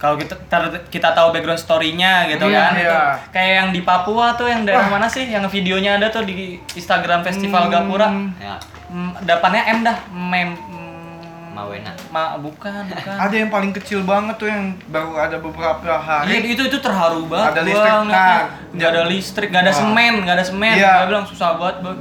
Kalau 0.02 0.18
kita 0.18 0.34
ter- 0.42 0.82
kita 0.90 1.14
tahu 1.14 1.30
background 1.30 1.56
story-nya 1.56 2.26
gitu 2.26 2.42
Iya, 2.44 2.58
kan. 2.58 2.72
iya. 2.74 3.00
Kayak 3.30 3.52
yang 3.54 3.68
di 3.70 3.80
Papua 3.80 4.34
tuh 4.34 4.50
yang 4.50 4.66
daerah 4.66 4.90
Wah. 4.90 4.98
mana 4.98 5.06
sih? 5.06 5.24
Yang 5.24 5.46
videonya 5.48 5.94
ada 5.94 6.10
tuh 6.10 6.26
di 6.26 6.58
Instagram 6.74 7.22
Festival 7.22 7.62
Hmm. 7.62 7.72
Gapura. 7.72 8.08
ya 8.36 8.58
Hmm, 8.90 9.14
depannya 9.22 9.62
M 9.70 9.80
dah. 9.80 9.94
Mem 10.10 10.52
hmm, 10.52 11.54
Mawena. 11.54 11.94
Ma 12.08 12.34
bukan, 12.34 12.82
bukan. 12.82 13.14
ada 13.14 13.30
yang 13.32 13.46
paling 13.46 13.70
kecil 13.72 14.02
banget 14.02 14.34
tuh 14.36 14.48
yang 14.48 14.74
baru 14.86 15.14
ada 15.16 15.36
beberapa 15.38 15.80
Iya 15.80 15.96
hari 15.96 16.50
itu 16.50 16.62
itu 16.62 16.76
terharu 16.76 17.24
banget. 17.24 17.46
Ada 17.48 17.60
gua 17.62 17.64
listrik, 17.64 17.92
ngeliatnya. 17.94 18.26
nah, 18.26 18.40
nggak 18.74 18.88
ada 18.90 19.02
listrik, 19.06 19.48
nggak 19.48 19.62
ada 19.62 19.70
Wah. 19.70 19.80
semen, 19.80 20.14
nggak 20.20 20.34
ada 20.34 20.44
semen. 20.44 20.74
Iya. 20.74 20.92
Dia 20.98 21.06
bilang 21.06 21.24
susah 21.24 21.50
banget. 21.54 21.76
Bang. 21.80 21.96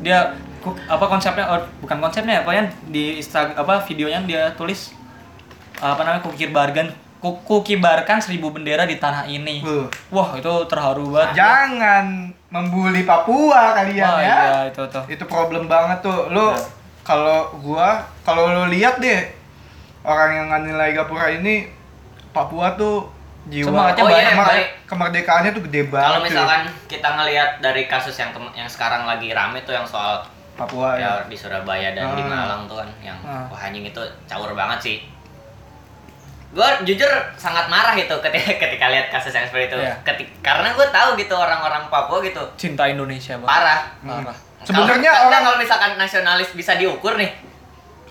Dia 0.00 0.18
apa 0.86 1.04
konsepnya? 1.04 1.44
Oh, 1.46 1.60
bukan 1.80 1.98
konsepnya 1.98 2.40
apa 2.40 2.50
ya 2.52 2.62
di 2.86 3.18
Instagram 3.18 3.58
apa 3.58 3.80
videonya 3.82 4.20
dia 4.22 4.42
tulis 4.54 4.92
apa 5.76 5.98
namanya 5.98 6.20
kukir 6.20 6.48
bargan 6.50 6.88
ku- 6.88 7.09
kukibarkan 7.20 8.18
seribu 8.18 8.48
bendera 8.48 8.82
di 8.82 8.96
tanah 8.96 9.24
ini. 9.24 9.60
Wuh. 9.60 9.86
Wah 10.10 10.34
itu 10.34 10.48
terharu 10.66 11.12
banget. 11.12 11.36
jangan 11.36 12.06
membuli 12.48 13.04
Papua 13.04 13.76
kalian 13.76 14.02
Wah, 14.08 14.18
ya 14.18 14.26
iya 14.26 14.60
itu 14.66 14.82
tuh. 14.88 15.04
itu 15.06 15.24
problem 15.24 15.64
banget 15.64 16.00
tuh 16.00 16.26
lo 16.28 16.50
Iya. 16.50 16.58
kalau 17.02 17.38
gua 17.56 17.94
kalau 18.20 18.48
lo 18.48 18.66
lihat 18.66 18.98
deh 18.98 19.22
orang 20.00 20.30
yang 20.32 20.46
nggak 20.48 20.62
nilai 20.64 20.88
Gapura 20.92 21.30
ini 21.30 21.70
Papua 22.28 22.74
tuh 22.74 23.06
jiwa 23.46 23.70
Semangatnya 23.70 24.02
Oh 24.02 24.10
iya, 24.10 24.30
kemar- 24.30 24.50
baik. 24.50 24.66
kemerdekaannya 24.84 25.50
tuh 25.52 25.62
gede 25.64 25.82
banget 25.86 26.08
Kalau 26.08 26.20
misalkan 26.22 26.60
kita 26.86 27.08
ngelihat 27.12 27.50
dari 27.58 27.82
kasus 27.84 28.14
yang 28.14 28.30
yang 28.52 28.66
sekarang 28.66 29.04
lagi 29.04 29.30
rame 29.30 29.62
tuh 29.62 29.72
yang 29.72 29.84
soal 29.84 30.18
Papua 30.52 30.92
ya 30.94 31.00
ya 31.00 31.12
di 31.24 31.34
Surabaya 31.34 31.92
dan 31.92 32.12
di 32.12 32.20
Ah. 32.20 32.26
Malang 32.26 32.66
tuh 32.66 32.76
kan 32.76 32.88
yang 33.00 33.16
Ah. 33.20 33.46
wah 33.46 33.60
anjing 33.60 33.82
itu 33.82 34.00
caur 34.24 34.50
banget 34.52 34.78
sih. 34.80 34.96
Gue 36.50 36.66
jujur 36.84 37.06
sangat 37.34 37.66
marah 37.66 37.94
itu 37.94 38.10
ketika 38.12 38.50
ketika 38.62 38.86
lihat 38.86 39.06
kasus 39.08 39.30
yang 39.30 39.44
seperti 39.44 39.70
itu. 39.70 39.78
Iya. 39.78 39.94
Ketik- 40.02 40.34
karena 40.40 40.68
gue 40.68 40.86
tahu 40.88 41.14
gitu 41.14 41.32
orang-orang 41.32 41.86
Papua 41.86 42.18
gitu 42.20 42.42
Cinta 42.56 42.84
Indonesia 42.84 43.34
banget. 43.36 43.48
parah. 43.48 43.80
Parah. 44.00 44.36
Sebenarnya 44.60 45.08
Kalau- 45.08 45.26
orang- 45.26 45.42
kalau 45.44 45.58
misalkan 45.58 45.90
nasionalis 45.96 46.50
bisa 46.52 46.74
diukur 46.74 47.14
nih. 47.14 47.30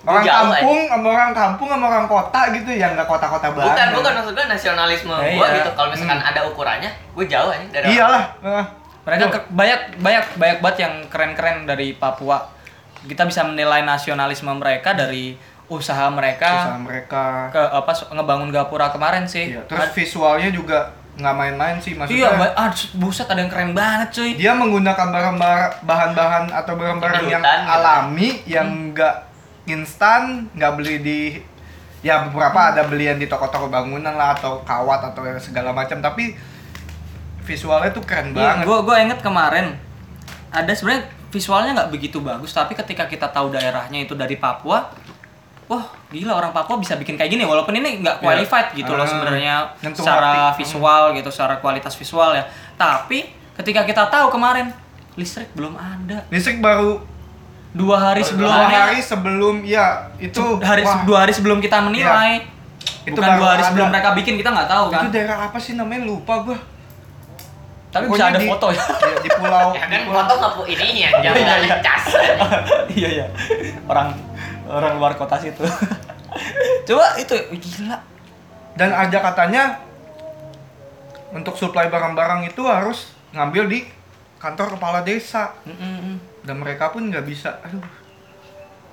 orang 0.01 0.23
jauh, 0.23 0.31
kampung 0.47 0.79
sama 0.87 1.07
orang 1.11 1.31
kampung 1.33 1.67
sama 1.67 1.85
orang 1.85 2.07
kota 2.07 2.41
gitu 2.51 2.71
yang 2.71 2.95
nggak 2.95 3.03
kota-kota 3.05 3.51
banget 3.51 3.67
Bukan, 3.67 3.87
bukan 3.93 4.11
maksud 4.15 4.31
gue 4.31 4.45
nasionalisme 4.47 5.11
Eh, 5.13 5.35
gue 5.35 5.43
iya. 5.45 5.57
gitu. 5.59 5.69
Kalau 5.73 5.89
misalkan 5.91 6.19
ada 6.19 6.41
ukurannya, 6.41 6.87
gue 7.13 7.25
jauh 7.27 7.51
aja 7.51 7.67
dari 7.69 7.83
orang. 7.85 7.93
iyalah 7.93 8.23
eh. 8.41 8.65
Mereka 9.01 9.23
ke- 9.27 9.47
banyak 9.51 9.79
banyak 9.99 10.25
banyak 10.35 10.57
banget 10.59 10.77
yang 10.79 10.93
keren-keren 11.05 11.57
dari 11.65 11.91
Papua. 11.93 12.47
Kita 13.01 13.23
bisa 13.23 13.43
menilai 13.43 13.83
nasionalisme 13.83 14.47
mereka 14.53 14.91
dari 14.93 15.35
usaha 15.69 16.09
mereka 16.09 16.49
usaha 16.49 16.77
mereka 16.77 17.23
ke 17.49 17.61
apa 17.61 17.91
ngebangun 18.11 18.49
Gapura 18.49 18.89
kemarin 18.89 19.23
sih. 19.23 19.53
Iya, 19.53 19.61
terus 19.69 19.93
visualnya 19.93 20.49
juga 20.49 20.89
nggak 21.15 21.35
main-main 21.35 21.75
sih 21.77 21.93
Iya, 21.93 21.99
maksudnya 21.99 22.31
ba- 22.33 22.55
ah, 22.57 22.69
buset 22.95 23.27
ada 23.27 23.37
yang 23.37 23.51
keren 23.51 23.71
banget 23.71 24.09
cuy. 24.09 24.31
dia 24.33 24.51
menggunakan 24.51 25.07
barang-barang 25.11 25.73
bahan-bahan 25.83 26.43
atau 26.49 26.73
barang-barang 26.73 27.23
yang 27.27 27.43
hutan, 27.43 27.59
gitu. 27.59 27.69
alami 27.69 28.29
yang 28.45 28.67
enggak 28.67 29.15
instan 29.65 30.47
nggak 30.55 30.71
beli 30.73 30.95
di 30.99 31.19
ya 31.99 32.23
beberapa 32.25 32.71
ada 32.71 32.87
belian 32.87 33.19
di 33.19 33.27
toko-toko 33.27 33.67
bangunan 33.67 34.15
lah 34.15 34.33
atau 34.33 34.63
kawat 34.63 35.11
atau 35.11 35.27
yang 35.27 35.35
segala 35.37 35.69
macam 35.69 35.99
tapi 35.99 36.33
visualnya 37.43 37.91
tuh 37.91 38.01
keren 38.01 38.31
Iya, 38.31 38.63
banget 38.63 38.65
gue 38.65 38.77
gue 38.79 38.95
inget 38.97 39.19
kemarin 39.19 39.75
ada 40.49 40.71
sebenarnya 40.71 41.03
visualnya 41.29 41.71
nggak 41.75 41.91
begitu 41.93 42.17
bagus, 42.19 42.49
tapi 42.49 42.73
ketika 42.73 43.05
kita 43.05 43.29
tahu 43.29 43.53
daerahnya 43.53 44.01
itu 44.01 44.17
dari 44.17 44.33
Papua, 44.33 44.89
wah 45.69 45.83
gila 46.09 46.33
orang 46.35 46.49
Papua 46.49 46.75
bisa 46.75 46.93
bikin 46.95 47.13
kayak 47.13 47.29
gini 47.29 47.43
walaupun 47.43 47.71
ini 47.71 48.01
nggak 48.01 48.17
Iya. 48.17 48.25
qualified 48.25 48.67
gitu 48.73 48.91
loh 48.91 49.01
Ah, 49.01 49.07
sebenarnya 49.07 49.55
secara 49.87 50.31
hati. 50.49 50.57
visual 50.59 51.13
gitu, 51.13 51.29
secara 51.29 51.55
kualitas 51.57 51.93
visual 51.93 52.33
ya. 52.33 52.41
Tapi 52.73 53.23
ketika 53.53 53.83
kita 53.83 54.03
tahu 54.07 54.27
kemarin 54.29 54.73
listrik 55.13 55.51
belum 55.51 55.73
ada 55.73 56.25
listrik 56.27 56.57
baru 56.57 56.97
dua 57.69 58.01
hari 58.01 58.21
sebelum 58.23 58.47
dua 58.47 58.65
hari 58.65 58.97
sebelum 58.99 59.55
ya 59.61 60.09
itu 60.17 60.41
hari 60.57 60.81
wah, 60.81 61.05
dua 61.05 61.17
hari 61.21 61.31
sebelum 61.31 61.59
kita 61.59 61.77
menilai. 61.79 62.41
Itu 63.01 63.13
Bukan 63.15 63.37
dua 63.37 63.47
hari 63.51 63.61
ada. 63.61 63.69
sebelum 63.69 63.87
mereka 63.89 64.09
bikin 64.13 64.33
kita 64.35 64.49
nggak 64.49 64.65
tahu 64.67 64.85
itu 64.87 64.97
kan. 64.97 65.05
daerah 65.11 65.37
apa 65.43 65.57
sih 65.57 65.73
namanya 65.73 66.01
lupa 66.03 66.41
gua 66.41 66.57
Tapi 67.89 68.05
Pokoknya 68.05 68.21
bisa 68.21 68.29
ada 68.29 68.39
di- 68.39 68.49
foto 68.49 68.67
ya. 68.69 68.81
Iya, 69.01 69.17
di 69.17 69.29
pulau 69.31 69.67
Ya 69.67 69.81
di 69.81 69.89
kan 69.91 70.01
pulau 70.03 70.17
foto 70.19 70.33
nggak 70.35 70.53
ininya, 70.67 71.09
jangan 71.19 71.35
Iya, 71.35 71.53
iya. 71.57 71.67
ngecas. 71.71 72.03
iya 72.99 73.09
iya 73.11 73.25
orang 73.85 74.07
orang 74.69 74.95
luar 74.95 75.13
kota 75.13 75.35
situ 75.35 75.65
coba 76.87 77.17
itu 77.17 77.35
gila 77.57 77.97
Dan 78.71 78.95
ada 78.95 79.17
katanya 79.19 79.63
untuk 81.29 81.53
supply 81.53 81.89
barang-barang 81.89 82.47
itu 82.47 82.63
harus 82.63 83.11
ngambil 83.29 83.67
di 83.67 83.79
kantor 84.39 84.77
kepala 84.77 85.03
desa 85.03 85.51
Mm-mm. 85.61 86.15
dan 86.41 86.55
mereka 86.55 86.89
pun 86.89 87.05
nggak 87.05 87.21
bisa. 87.21 87.59
Aduh, 87.59 87.83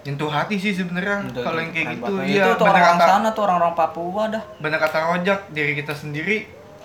nyentuh 0.02 0.26
hati 0.26 0.58
sih 0.58 0.74
sebenarnya 0.74 1.30
kalau 1.32 1.56
yang 1.56 1.70
kayak 1.70 1.86
gitu. 1.94 2.02
banget. 2.02 2.26
Iya, 2.26 2.42
itu 2.42 2.50
tuh 2.52 2.66
orang-orang 2.66 2.98
kata, 2.98 3.06
sana 3.06 3.28
tuh 3.30 3.42
orang-orang 3.46 3.74
Papua 3.74 4.22
dah. 4.28 4.42
bener 4.58 4.78
kata 4.78 4.98
Rojak 5.06 5.40
diri 5.50 5.72
kita 5.78 5.94
sendiri 5.94 6.36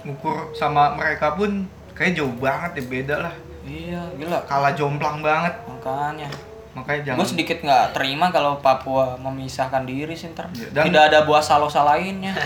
ngukur 0.01 0.53
sama 0.53 0.93
mereka 0.93 1.33
pun 1.33 1.65
kayak 1.91 2.15
jauh 2.15 2.31
banget 2.37 2.71
ya 2.77 2.83
beda 2.85 3.15
lah. 3.17 3.33
Iya, 3.61 4.01
gila. 4.15 4.39
Kalah 4.45 4.71
jomplang 4.71 5.19
banget. 5.19 5.57
Makanya. 5.65 6.29
Makanya 6.71 7.01
jangan 7.03 7.17
Gue 7.17 7.27
sedikit 7.27 7.57
nggak 7.59 7.85
terima 7.91 8.29
kalau 8.29 8.57
Papua 8.57 9.15
memisahkan 9.17 9.83
diri 9.83 10.13
sih 10.13 10.31
ntar. 10.31 10.47
Iya, 10.51 10.71
dan- 10.71 10.85
Tidak 10.87 11.03
ada 11.05 11.19
buah 11.23 11.41
salosa 11.41 11.83
lainnya. 11.83 12.31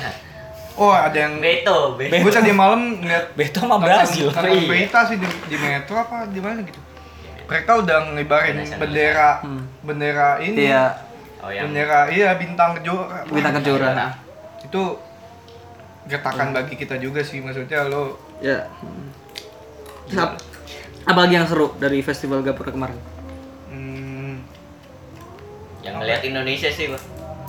Oh, 0.75 0.91
ada 0.91 1.15
yang 1.15 1.39
Beto, 1.39 1.95
beto. 1.95 2.19
gue 2.19 2.27
tadi 2.29 2.51
malam 2.51 2.99
ngeliat 2.99 3.31
Beto 3.31 3.63
mah 3.63 3.79
nonton- 3.79 3.87
Brazil. 3.87 4.27
nonton 4.27 4.43
Iya. 4.43 4.67
berita 4.67 4.99
sih 5.07 5.15
di, 5.15 5.27
di 5.47 5.55
metro 5.55 5.95
apa 5.95 6.27
di 6.27 6.43
mana 6.43 6.59
gitu. 6.59 6.75
Mereka 7.47 7.71
udah 7.79 7.97
ngibarin 8.11 8.59
bendera 8.75 9.39
Hmm. 9.39 9.63
bendera 9.79 10.35
ini. 10.37 10.67
Iya, 10.67 10.91
Oh 11.39 11.47
yang 11.47 11.71
Bendera 11.71 12.09
iya 12.09 12.35
bintang 12.35 12.75
kejora. 12.75 13.23
bintang 13.23 13.55
kejora. 13.55 14.19
Itu 14.59 14.99
getakan 16.05 16.51
bagi 16.51 16.75
kita 16.75 16.97
juga 16.97 17.23
sih 17.23 17.39
maksudnya 17.39 17.85
lo 17.85 18.19
Ya. 18.37 18.67
Ap- 20.11 20.35
Apalagi 21.05 21.33
yang 21.33 21.47
seru 21.47 21.71
dari 21.77 22.01
festival 22.01 22.41
Gapura 22.41 22.69
kemarin? 22.69 22.99
Yang 25.85 25.95
ngeliat 25.95 26.21
Indonesia 26.21 26.67
sih 26.67 26.89
gua. 26.89 26.97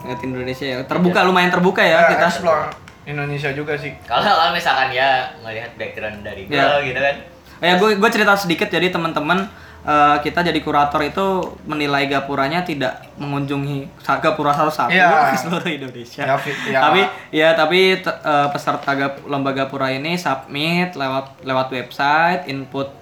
Lihat 0.04 0.20
Indonesia 0.20 0.66
ya. 0.66 0.76
Terbuka 0.84 1.24
lumayan 1.24 1.48
terbuka 1.48 1.80
ya 1.80 1.96
ya, 1.98 2.12
kita. 2.12 2.28
explore 2.28 2.68
Indonesia 3.04 3.50
juga 3.50 3.72
sih. 3.74 3.96
Kalau 4.02 4.20
kalau 4.20 4.52
misalkan 4.52 4.92
ya 4.92 5.08
ngelihat 5.40 5.72
background 5.74 6.20
dari 6.20 6.44
gua 6.44 6.54
Ya. 6.76 6.84
gitu 6.84 7.00
kan. 7.00 7.16
Oh 7.56 7.64
ya, 7.64 7.74
gue 7.74 7.90
gue 7.96 8.10
cerita 8.12 8.36
sedikit 8.36 8.68
jadi 8.68 8.92
teman-teman 8.92 9.48
eh, 9.82 10.16
kita 10.20 10.44
jadi 10.44 10.60
kurator 10.60 11.00
itu 11.00 11.26
menilai 11.64 12.04
gapuranya 12.04 12.60
tidak 12.60 13.00
mengunjungi 13.16 13.88
gapura 14.20 14.52
satu 14.52 14.68
satu 14.68 14.92
di 15.32 15.38
seluruh 15.38 15.70
Indonesia. 15.72 16.22
Ya, 16.22 16.36
Fit, 16.36 16.52
ya. 16.68 16.84
Tapi 16.84 17.00
ya 17.32 17.48
tapi 17.52 17.96
eh, 17.96 18.48
peserta 18.52 18.92
gap- 18.92 19.24
lomba 19.24 19.50
gapura 19.50 19.88
ini 19.88 20.20
submit 20.20 20.92
lewat 20.92 21.40
lewat 21.40 21.72
website, 21.72 22.44
input 22.46 22.92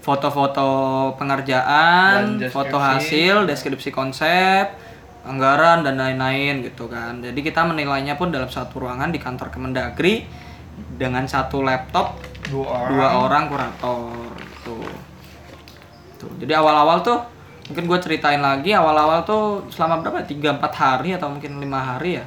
foto-foto 0.00 0.68
pengerjaan, 1.14 2.40
Dan 2.40 2.48
foto 2.48 2.76
hasil, 2.76 3.44
deskripsi 3.44 3.88
konsep, 3.88 4.72
anggaran 5.22 5.80
dan 5.80 5.94
lain-lain 5.94 6.64
gitu 6.64 6.88
kan. 6.88 7.20
Jadi 7.20 7.36
kita 7.38 7.62
menilainya 7.62 8.16
pun 8.16 8.28
dalam 8.28 8.48
satu 8.48 8.80
ruangan 8.80 9.08
di 9.08 9.16
kantor 9.16 9.48
Kemendagri 9.48 10.24
dengan 10.96 11.24
satu 11.24 11.60
laptop 11.60 12.16
Dua 12.48 12.64
orang. 12.66 12.90
dua 12.90 13.08
orang 13.20 13.42
kurator 13.46 14.08
gitu. 14.34 14.76
Tuh. 16.16 16.32
Jadi 16.36 16.52
awal-awal 16.52 17.00
tuh 17.00 17.20
mungkin 17.68 17.84
gue 17.86 17.98
ceritain 18.00 18.40
lagi 18.40 18.72
awal-awal 18.72 19.22
tuh 19.22 19.68
selama 19.68 20.00
berapa? 20.00 20.24
Tiga 20.24 20.56
empat 20.56 20.72
hari 20.74 21.14
atau 21.14 21.28
mungkin 21.28 21.60
lima 21.60 21.78
hari 21.78 22.16
ya? 22.16 22.24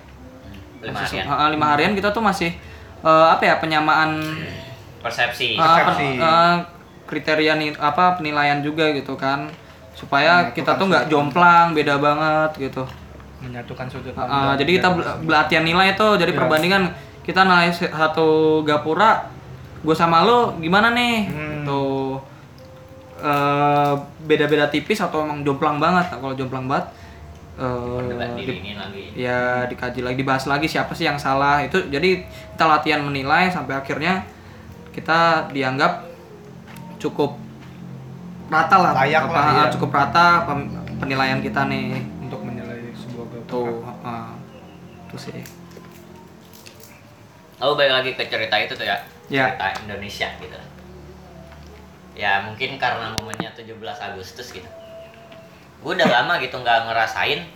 Lima 0.80 1.02
Masih- 1.02 1.26
harian. 1.26 1.34
Ah, 1.34 1.50
lima 1.50 1.66
harian 1.74 1.94
kita 1.94 2.10
tuh 2.10 2.22
masih 2.22 2.54
eh, 3.02 3.26
apa 3.28 3.44
ya 3.44 3.58
penyamaan 3.58 4.22
Persepsi. 5.02 5.58
pen- 5.58 5.66
Persepsi. 5.66 6.08
Kriteria 7.06 7.54
nih 7.54 7.70
apa 7.76 8.16
penilaian 8.16 8.60
juga 8.60 8.90
gitu 8.90 9.14
kan 9.14 9.48
supaya 9.94 10.48
Menyatukan 10.48 10.56
kita 10.56 10.72
tuh 10.74 10.86
nggak 10.88 11.06
jomplang 11.08 11.68
beda 11.72 11.96
banget 11.98 12.52
gitu. 12.62 12.84
menyatukan 13.40 13.86
sudut 13.88 14.12
pandang. 14.12 14.56
jadi 14.56 14.72
kita 14.74 14.88
latihan 15.26 15.62
nilai 15.62 15.94
tuh 15.94 16.16
jadi 16.16 16.32
Iya. 16.32 16.40
perbandingan 16.40 16.84
kita 17.22 17.44
nilai 17.44 17.70
satu 17.70 18.30
gapura 18.62 19.28
gue 19.80 19.92
sama 19.94 20.24
lo 20.24 20.56
gimana 20.58 20.92
nih 20.92 21.28
Hmm. 21.28 21.62
tuh 21.62 22.24
eh, 23.20 23.94
beda-beda 24.22 24.68
tipis 24.68 24.98
atau 24.98 25.24
emang 25.24 25.44
jomplang 25.44 25.76
banget 25.76 26.08
Nah, 26.08 26.18
kalau 26.18 26.34
jomplang 26.34 26.66
banget 26.66 26.88
eh, 27.56 28.00
Debat 28.06 28.30
di- 28.34 28.48
lagi. 28.74 29.04
ya 29.14 29.40
dikaji 29.66 30.02
lagi 30.02 30.18
dibahas 30.18 30.46
lagi 30.46 30.66
siapa 30.66 30.92
sih 30.92 31.04
yang 31.04 31.16
salah 31.18 31.60
itu 31.60 31.78
jadi 31.86 32.24
kita 32.50 32.66
latihan 32.66 33.00
menilai 33.00 33.48
sampai 33.48 33.76
akhirnya 33.76 34.24
kita 34.90 35.50
dianggap 35.50 36.13
cukup 37.04 37.36
rata 38.48 38.76
lah 38.80 38.92
Layak 38.96 39.24
apa, 39.28 39.36
lah, 39.36 39.52
iya. 39.52 39.64
cukup 39.76 39.90
rata 39.92 40.26
penilaian 41.04 41.44
kita 41.44 41.68
nih 41.68 42.00
untuk 42.24 42.40
menilai 42.48 42.96
sebuah 42.96 43.26
gapura. 43.28 43.52
tuh 43.52 43.72
heeh. 43.84 44.26
tuh 45.12 45.20
sih 45.20 45.40
Oh 47.64 47.80
balik 47.80 47.96
lagi 47.96 48.12
ke 48.12 48.28
cerita 48.28 48.60
itu 48.60 48.76
tuh 48.76 48.84
ya. 48.84 49.00
Ya. 49.32 49.56
Cerita 49.56 49.88
Indonesia 49.88 50.28
gitu. 50.36 50.60
Ya 52.12 52.44
mungkin 52.44 52.76
karena 52.76 53.16
momennya 53.16 53.56
17 53.56 53.80
Agustus 53.80 54.52
gitu. 54.52 54.68
Gue 55.80 55.96
udah 55.96 56.12
lama 56.12 56.44
gitu 56.44 56.60
nggak 56.60 56.92
ngerasain. 56.92 57.48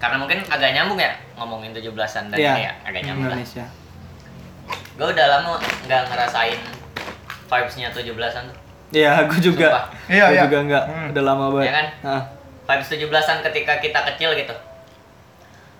Karena 0.00 0.16
mungkin 0.16 0.48
agak 0.48 0.72
nyambung 0.72 0.96
ya 0.96 1.12
ngomongin 1.36 1.76
17-an 1.76 2.32
dan 2.32 2.38
ini 2.40 2.62
ya 2.64 2.72
agak 2.88 3.04
nyambung 3.04 3.28
lah. 3.28 3.36
Indonesia 3.36 3.68
Gue 4.96 5.08
udah 5.12 5.26
lama 5.28 5.60
nggak 5.60 6.02
ngerasain 6.08 6.77
vibes-nya 7.48 7.88
17-an 7.90 8.44
tuh. 8.52 8.58
Iya, 8.88 9.28
gue 9.28 9.40
juga. 9.40 9.88
Iya, 10.08 10.32
iya. 10.32 10.42
juga 10.48 10.58
enggak. 10.64 10.84
Hmm. 10.88 11.10
Udah 11.12 11.22
lama 11.24 11.44
banget. 11.52 11.66
Iya 11.68 11.72
kan? 11.72 11.86
Nah, 12.04 12.22
Vibes 12.68 12.88
17-an 12.92 13.38
ketika 13.48 13.72
kita 13.80 14.00
kecil 14.12 14.36
gitu. 14.36 14.54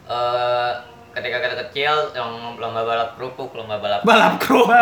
Eh 0.09 0.72
ketika 1.12 1.37
kita 1.42 1.54
kecil 1.66 1.92
yang 2.14 2.57
lomba 2.57 2.81
balap 2.87 3.18
kerupuk, 3.18 3.52
lomba 3.52 3.76
balap 3.76 4.00
balap 4.07 4.40
kerupuk. 4.40 4.72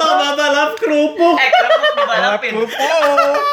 Lomba 0.00 0.28
balap 0.32 0.70
kerupuk. 0.80 1.36
eh 1.36 1.50
kerupuk 1.52 1.92
dibalapin. 1.96 2.52
Kerupuk. 2.56 3.44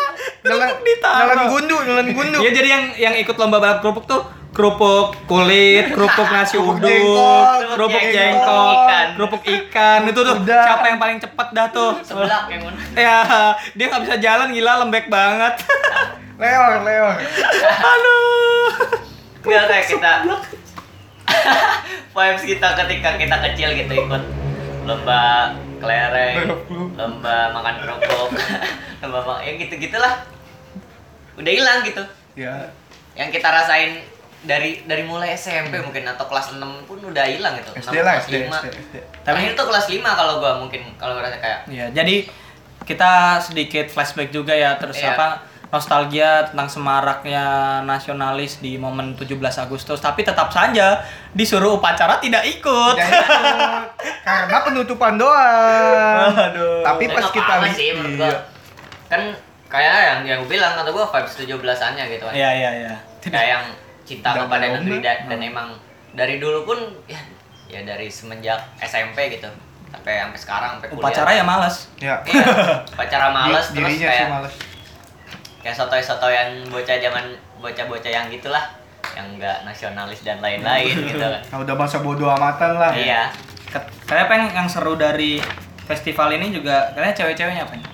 Ditaruh. 0.88 1.28
nelan 1.28 1.44
gundu, 1.52 1.78
nelan 1.84 2.08
gundu. 2.16 2.38
Iya, 2.40 2.52
jadi 2.56 2.68
yang 2.72 2.84
yang 2.96 3.14
ikut 3.20 3.36
lomba 3.36 3.60
balap 3.60 3.80
kerupuk 3.84 4.08
tuh 4.08 4.24
kerupuk 4.58 5.14
kulit, 5.30 5.94
kerupuk 5.94 6.26
nasi 6.28 6.58
uduk, 6.58 7.46
kerupuk 7.78 8.02
jengkol, 8.10 8.74
kerupuk 9.14 9.44
ikan. 9.46 10.10
Itu 10.10 10.26
tuh 10.26 10.34
Udah. 10.42 10.64
siapa 10.66 10.86
yang 10.90 10.98
paling 10.98 11.22
cepet 11.22 11.48
dah 11.54 11.68
tuh. 11.70 11.94
Sebelah 12.02 12.50
yang 12.50 12.66
mana? 12.66 12.80
Ya, 12.98 13.18
dia 13.78 13.86
nggak 13.86 14.02
bisa 14.02 14.16
jalan 14.18 14.50
gila 14.50 14.82
lembek 14.82 15.06
banget. 15.08 15.62
Leor, 16.42 16.82
leor. 16.82 17.16
Aduh. 17.86 18.70
Enggak 19.46 19.64
kayak 19.70 19.86
kita 19.88 20.12
vibes 22.18 22.44
kita 22.44 22.68
ketika 22.74 23.10
kita 23.16 23.38
kecil 23.46 23.70
gitu 23.74 23.94
ikut 23.94 24.24
lomba 24.90 25.54
kelereng, 25.78 26.50
lomba 26.98 27.54
makan 27.54 27.76
kerupuk, 27.78 28.30
lomba 29.02 29.20
ma- 29.22 29.42
ya 29.42 29.54
gitu 29.56 29.78
gitulah. 29.78 30.26
Udah 31.38 31.52
hilang 31.54 31.86
gitu. 31.86 32.02
Ya, 32.34 32.74
Yang 33.14 33.38
kita 33.38 33.50
rasain 33.50 34.02
dari 34.48 34.82
dari 34.88 35.04
mulai 35.04 35.36
SMP 35.36 35.76
mungkin 35.84 36.08
atau 36.08 36.26
kelas 36.26 36.56
6 36.56 36.88
pun 36.88 36.98
udah 37.04 37.26
hilang 37.28 37.60
gitu. 37.60 37.76
SD 37.76 38.00
6, 38.00 38.08
lah, 38.08 38.14
kelas 38.18 38.26
SD, 38.32 38.36
5. 38.48 38.48
SD, 38.48 38.68
SD. 38.72 38.96
Tapi 39.28 39.40
itu 39.52 39.62
kelas 39.62 39.86
5 39.92 40.20
kalau 40.20 40.34
gua 40.40 40.52
mungkin 40.58 40.82
kalau 40.96 41.20
ngerasa 41.20 41.38
kayak 41.44 41.60
Ya, 41.68 41.92
jadi 41.92 42.26
kita 42.88 43.44
sedikit 43.44 43.92
flashback 43.92 44.32
juga 44.32 44.56
ya 44.56 44.80
terus 44.80 44.96
Iya. 44.96 45.12
apa 45.14 45.44
nostalgia 45.68 46.48
tentang 46.48 46.72
semaraknya 46.72 47.44
nasionalis 47.84 48.64
di 48.64 48.80
momen 48.80 49.20
17 49.20 49.36
Agustus 49.60 50.00
tapi 50.00 50.24
tetap 50.24 50.48
saja 50.48 51.04
disuruh 51.36 51.76
upacara 51.76 52.24
tidak 52.24 52.48
ikut. 52.48 52.96
Tidak 52.96 53.12
ikut. 53.12 53.84
Karena 54.24 54.58
penutupan 54.64 55.20
doang. 55.20 56.32
Aduh. 56.32 56.88
Tapi 56.88 57.12
pas 57.12 57.28
kita 57.28 57.54
sih 57.76 57.92
gua. 58.16 58.32
Kan 59.12 59.36
kayak 59.68 59.96
yang 60.00 60.20
yang 60.24 60.40
gua 60.48 60.50
bilang 60.56 60.72
kata 60.80 60.90
gua 60.96 61.04
vibes 61.12 61.36
17-annya 61.36 62.04
gitu 62.16 62.24
kan. 62.24 62.32
Iya 62.32 62.50
iya 62.56 62.72
iya. 62.88 62.96
Kayak 63.28 63.50
yang 63.60 63.64
cinta 64.08 64.32
Dan 64.32 64.48
kepada 64.48 64.66
negeri 64.74 64.98
dan, 64.98 65.18
Hmm. 65.20 65.30
dan 65.30 65.40
emang 65.44 65.68
dari 66.14 66.36
dulu 66.38 66.64
pun 66.64 66.80
ya 67.06 67.20
ya 67.68 67.84
dari 67.84 68.08
semenjak 68.08 68.56
SMP 68.80 69.28
gitu 69.30 69.52
sampai 69.88 70.18
sampai 70.18 70.40
sekarang 70.40 70.70
sampai 70.74 70.88
kuliah. 70.90 71.04
Upacara 71.04 71.30
ya 71.30 71.44
males. 71.44 71.76
Ya. 71.98 72.16
Iya. 72.24 72.44
Upacara 72.90 73.28
males 73.30 73.66
terus 73.68 73.76
dirinya 73.78 73.94
sih 73.94 74.08
kayak 74.10 74.30
males. 74.30 74.54
kayak 75.60 75.76
sotoy-sotoyan 75.76 76.48
bocah 76.66 76.98
zaman 76.98 77.26
bocah-bocah 77.58 78.08
yang 78.08 78.26
gitulah 78.30 78.64
yang 79.14 79.28
enggak 79.30 79.64
nasionalis 79.64 80.22
dan 80.22 80.40
lain-lain 80.40 80.94
gitu 80.94 81.20
kan. 81.20 81.44
Nah, 81.44 81.58
udah 81.60 81.76
masa 81.76 82.00
bodo 82.00 82.26
amatan 82.26 82.72
lah. 82.74 82.92
Iya. 82.92 83.28
Ket- 83.68 83.92
Kayak 84.06 84.24
apa 84.24 84.34
yang, 84.34 84.48
yang 84.56 84.68
seru 84.68 84.96
dari 84.96 85.44
festival 85.84 86.32
ini 86.32 86.52
juga 86.52 86.92
kayaknya 86.94 87.16
cewek-ceweknya 87.18 87.64
apa? 87.64 87.74
nih? 87.76 87.88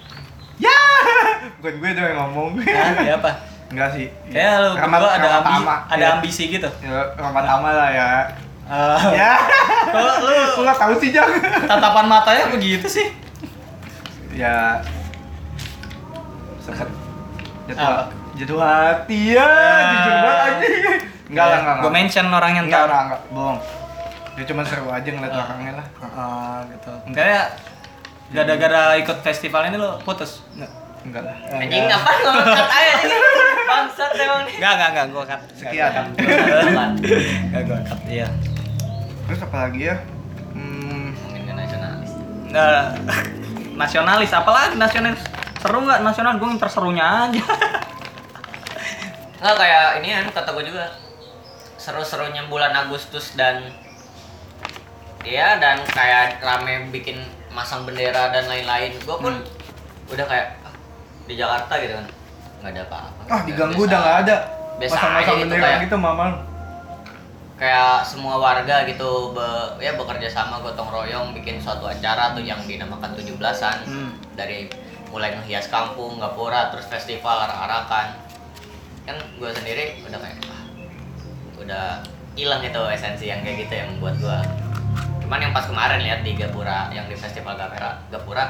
Ya, 0.59 0.77
bukan 1.57 1.73
gue 1.75 1.89
tuh 1.91 2.03
yang 2.03 2.17
ngomong. 2.19 2.61
Hah? 2.61 2.93
Ya 3.01 3.15
apa? 3.17 3.31
Enggak 3.73 3.89
sih. 3.91 4.07
Kayak 4.27 4.53
lu 4.55 4.69
Ramat- 4.75 5.01
berdua 5.01 5.11
ada 5.11 5.27
ambi, 5.33 5.49
Ramatama. 5.51 5.75
ada 5.87 5.97
Ya. 5.99 6.09
ambisi 6.15 6.43
gitu. 6.47 6.69
Ya, 6.79 6.99
Ramatama 7.15 7.69
lah 7.69 7.89
ya. 7.89 8.09
Eh, 8.63 8.99
Ya. 9.13 9.33
Kalau 9.91 10.13
lu 10.21 10.33
Gue 10.53 10.63
nggak 10.63 10.79
tahu 10.79 10.93
sih, 10.95 11.09
Jang. 11.09 11.29
tatapan 11.65 12.05
matanya 12.07 12.45
begitu 12.47 12.85
sih. 12.87 13.07
ya 14.31 14.81
sempet 16.57 16.89
jatuh 17.65 17.85
Apa? 17.85 18.03
jatuh 18.33 18.57
hati 18.57 19.19
ya 19.31 19.45
Ah. 19.45 19.81
jujur 19.87 20.15
banget 20.17 20.41
anjing 20.41 20.73
enggak 21.29 21.45
lah 21.45 21.57
enggak 21.59 21.75
Gue 21.77 21.91
mention 21.91 22.25
orangnya 22.27 22.61
enggak 22.61 22.79
ntar. 22.79 22.87
enggak 22.87 23.03
enggak 23.05 23.21
bohong 23.29 23.59
dia 24.33 24.45
cuma 24.47 24.61
seru 24.63 24.89
aja 24.89 25.05
ngeliat 25.05 25.29
Ah. 25.31 25.43
orangnya 25.45 25.71
lah 25.75 25.87
Ah, 26.01 26.57
gitu. 26.65 26.91
Enggak 27.05 27.45
gara-gara 28.33 28.83
ikut 28.97 29.17
festival 29.21 29.69
ini 29.69 29.77
lo 29.77 30.01
putus? 30.01 30.41
Enggak. 30.51 30.71
Enggak 31.03 31.23
lah 31.27 31.35
Anjing 31.59 31.85
apa 31.91 32.11
ngomong 32.23 32.47
cut 32.47 32.69
aja 32.71 32.93
anjing. 33.03 33.23
Bangsat 33.63 34.11
emang 34.19 34.41
nih. 34.43 34.55
Enggak, 34.59 34.73
enggak, 34.75 34.89
enggak, 34.91 35.05
gua 35.11 35.23
cut. 35.23 35.41
Sekian. 35.55 35.91
Enggak 37.49 37.63
gua 37.67 37.79
cut. 37.83 37.99
Iya. 38.07 38.27
terus 39.23 39.39
apa 39.39 39.57
lagi 39.67 39.81
ya 39.87 39.95
hmm, 40.51 41.07
Mungkin 41.31 41.55
nasionalis. 41.55 42.11
Nah, 42.51 42.91
nasionalis 43.79 44.31
apalagi 44.35 44.75
nasionalis? 44.75 45.23
Seru 45.63 45.79
nggak 45.79 46.03
nasional? 46.03 46.35
Gue 46.35 46.47
nginter 46.51 46.67
serunya 46.67 47.07
aja. 47.07 47.43
Enggak 49.39 49.55
kayak 49.59 49.87
ini 50.03 50.07
kan 50.11 50.25
kata 50.35 50.49
gue 50.59 50.65
juga. 50.67 50.85
Seru-serunya 51.79 52.47
bulan 52.47 52.71
Agustus 52.75 53.35
dan 53.35 53.71
Iya 55.23 55.55
dan 55.55 55.87
kayak 55.87 56.43
rame 56.43 56.91
bikin 56.91 57.15
masang 57.55 57.87
bendera 57.87 58.27
dan 58.35 58.43
lain-lain. 58.43 58.91
Gue 59.07 59.15
pun 59.15 59.33
udah 60.11 60.25
kayak 60.27 60.62
di 61.23 61.33
Jakarta 61.33 61.73
gitu 61.77 61.93
kan. 61.93 62.05
nggak 62.59 62.71
ada 62.71 62.81
apa-apa. 62.85 63.21
ah 63.27 63.41
diganggu 63.43 63.75
udah 63.77 63.99
nggak 63.99 64.17
ada 64.23 64.35
Biasa 64.73 64.93
pasang-pasang 64.93 65.19
aja 65.29 65.41
gitu 65.41 65.53
kayak 65.57 65.79
gitu 65.83 65.95
mama 65.97 66.27
kayak 67.53 68.01
semua 68.01 68.35
warga 68.37 68.83
gitu 68.83 69.09
be- 69.31 69.71
ya 69.79 69.93
bekerja 69.93 70.27
sama 70.27 70.59
gotong 70.59 70.89
royong 70.89 71.31
bikin 71.31 71.57
suatu 71.57 71.85
acara 71.85 72.31
tuh 72.31 72.41
yang 72.41 72.59
dinamakan 72.61 73.13
17-an 73.13 73.77
Hmm. 73.85 74.11
dari 74.33 74.67
mulai 75.07 75.29
menghias 75.31 75.69
kampung, 75.69 76.17
gapura, 76.17 76.73
terus 76.73 76.87
festival 76.87 77.37
arak-arakan 77.39 78.17
kan 79.03 79.15
gue 79.37 79.49
sendiri 79.53 80.01
udah 80.01 80.17
kayak 80.17 80.39
ah, 80.43 80.63
udah 81.55 81.85
hilang 82.33 82.63
itu 82.63 82.81
esensi 82.89 83.27
yang 83.27 83.43
kayak 83.43 83.61
gitu 83.61 83.73
yang 83.75 83.91
buat 83.99 84.15
gue 84.17 84.37
cuman 85.21 85.39
yang 85.39 85.53
pas 85.53 85.63
kemarin 85.63 85.99
lihat 85.99 86.19
di 86.21 86.33
Gapura 86.33 86.89
yang 86.89 87.05
di 87.05 87.13
festival 87.13 87.53
Gapura 87.53 88.01
Gapura 88.09 88.45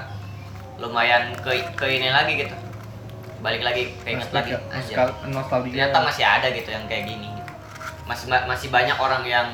lumayan 0.75 1.33
ke 1.37 1.51
ke 1.73 1.85
ini 1.87 2.09
lagi 2.09 2.33
gitu 2.39 2.55
balik 3.39 3.61
lagi 3.61 3.91
keinget 4.01 4.31
lagi 4.31 4.55
Nostal- 4.71 5.19
nostalgia 5.27 5.71
ternyata 5.87 5.99
masih 6.01 6.23
ada 6.23 6.47
gitu 6.49 6.69
yang 6.69 6.85
kayak 6.85 7.03
gini 7.05 7.27
gitu. 7.29 7.51
masih 8.03 8.25
masih 8.29 8.67
banyak 8.69 8.95
orang 8.95 9.23
yang 9.23 9.47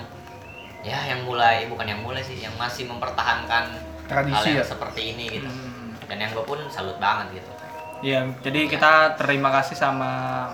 ya 0.80 0.96
yang 1.06 1.22
mulai 1.24 1.66
bukan 1.66 1.84
yang 1.86 2.00
mulai 2.00 2.22
sih 2.22 2.38
yang 2.38 2.54
masih 2.56 2.86
mempertahankan 2.86 3.68
Tradisi 4.06 4.34
hal 4.34 4.44
yang 4.48 4.58
ya? 4.58 4.66
seperti 4.66 5.02
ini 5.12 5.26
gitu 5.32 5.50
Hmm. 5.50 5.92
dan 6.06 6.18
yang 6.18 6.32
gue 6.32 6.42
pun 6.42 6.60
salut 6.68 6.96
banget 6.98 7.42
gitu 7.42 7.52
Iya, 8.00 8.32
jadi 8.40 8.72
kita 8.72 9.20
terima 9.20 9.52
kasih 9.52 9.76
sama 9.76 10.48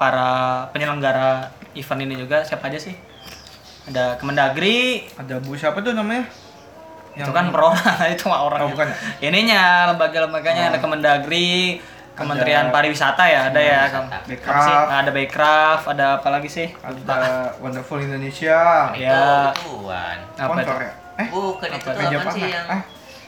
para 0.00 0.64
penyelenggara 0.72 1.52
event 1.74 2.00
ini 2.00 2.16
juga. 2.16 2.40
Siapa 2.40 2.72
aja 2.72 2.80
sih? 2.80 2.96
Ada 3.84 4.16
Kemendagri, 4.16 5.04
ada 5.12 5.36
bu 5.38 5.52
siapa 5.52 5.76
tuh 5.78 5.92
namanya 5.92 6.24
itu 7.12 7.30
kan 7.30 7.44
per 7.48 7.60
orang, 7.64 7.82
itu 8.08 8.24
mah 8.24 8.40
orang. 8.42 8.60
Oh, 8.60 8.68
bukan 8.68 8.86
ya? 8.86 8.96
Ininya 9.22 9.62
lembaga-lembaganya 9.88 10.70
ada 10.70 10.78
Kemendagri, 10.78 11.82
Kementerian 12.12 12.68
Ada- 12.68 12.74
Pariwisata 12.74 13.24
ya, 13.24 13.40
ada 13.48 13.60
ya. 13.60 13.80
Backcraft 14.22 14.88
Ada 14.92 15.10
Backcraft, 15.10 15.84
ada 15.88 16.06
apa 16.16 16.28
lagi 16.28 16.48
sih? 16.48 16.68
ada 16.84 17.54
Wonderful 17.58 17.98
Indonesia 17.98 18.92
Ya. 18.92 19.50
itu 19.50 19.72
Apa 20.36 20.52
itu? 20.56 20.70
ya 20.70 20.92
eh 21.16 21.28
bukan 21.28 21.68
itu 21.68 21.82
Apa? 21.82 21.92
tuh 21.92 22.00
meja 22.00 22.16
apa 22.16 22.30
sih 22.30 22.40
panah 22.40 22.48
yang 22.50 22.66
ah 22.70 22.82